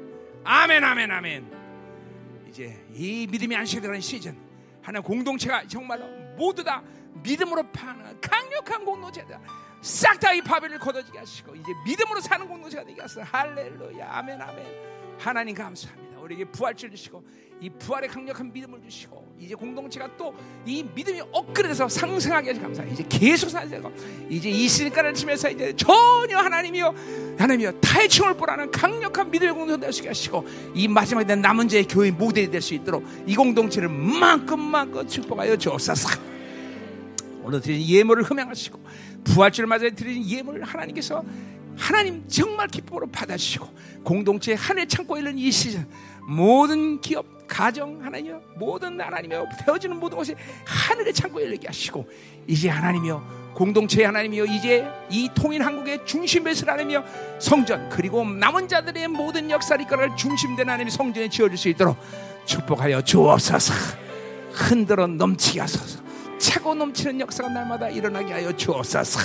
[0.45, 2.45] 아멘 아멘 아멘.
[2.49, 4.37] 이제 이 믿음이 들어가는 시즌.
[4.83, 6.07] 하나 공동체가 정말로
[6.37, 6.83] 모두 다
[7.23, 9.41] 믿음으로 파는 강력한 공동체다.
[9.81, 13.23] 싹 다 이 바벨을 걷어지게 하시고 이제 믿음으로 사는 공동체가 하소서.
[13.23, 14.07] 할렐루야.
[14.11, 14.67] 아멘 아멘.
[15.19, 16.21] 하나님 감사합니다.
[16.21, 17.25] 우리에게 부활줄 주시고
[17.65, 20.35] 이 부활의 강력한 믿음을 주시고 이제 공동체가 또
[20.67, 23.91] 이 믿음이 업그레이드해서 상승하게 해서 감사해요 이제 계속 사세요.
[24.29, 26.95] 이제 이 시간을 치면서 이제 전혀 하나님이요
[27.39, 32.51] 하나님이요 타의충을 보라는 강력한 믿음의 공동체 될수 하시고 이 마지막에 대한 남은 자의 교회 모델이
[32.51, 36.09] 될 수 있도록 이 공동체를 만큼만큼 축복하여 주옵소서.
[37.43, 38.81] 오늘 드린 예물을 흠양하시고
[39.25, 41.23] 부활주를 맞아 드린 예물을 하나님께서
[41.77, 43.69] 하나님 정말 기쁨으로 받아주시고
[44.03, 45.87] 공동체 하늘 창고에 있는 이 시즌
[46.27, 50.35] 모든 기업 가정 하나님이여 모든 하나님이여 되어지는 모든 것이
[50.65, 52.07] 하늘의 창고에 열리게 하시고
[52.47, 57.05] 이제 하나님이여 공동체 하나님이여 이제 이 통일 한국의 중심에서 하나님이여
[57.39, 61.97] 성전 그리고 남은 자들의 모든 역사를 이끌어 중심된 하나님이 성전에 지어질 수 있도록
[62.45, 63.73] 축복하여 주옵소서.
[64.53, 66.03] 흔들어 넘치게 하소서.
[66.39, 69.21] 차고 넘치는 역사가 날마다 일어나게 하여 주옵소서.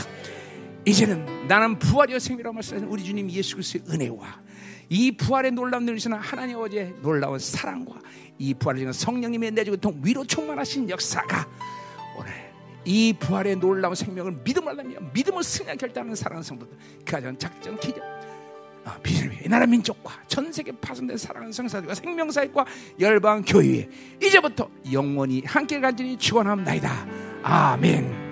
[0.85, 4.41] 이제는 나는 부활이여 생명이라고 말씀하신 우리 주님 예수 그리스도의 은혜와
[4.89, 7.99] 이 부활의 놀라운 늘리시는 하나님 어제 놀라운 사랑과
[8.37, 11.47] 이 부활을 지는 성령님의 내주 고 통 위로 충만하신 역사가
[12.17, 12.31] 오늘
[12.85, 17.99] 이 부활의 놀라운 생명을 믿음을 하며 믿음을 승리하게 결단하는 사랑하는 성도들 그 가정 작전 기적
[18.85, 22.65] 어, 위해 나라 민족과 전 세계 파손된 사랑하는 성사들과 생명사역과
[22.99, 23.87] 열방 교회
[24.23, 27.07] 이제부터 영원히 함께 간절히 축원합나이다
[27.43, 28.28] 아멘.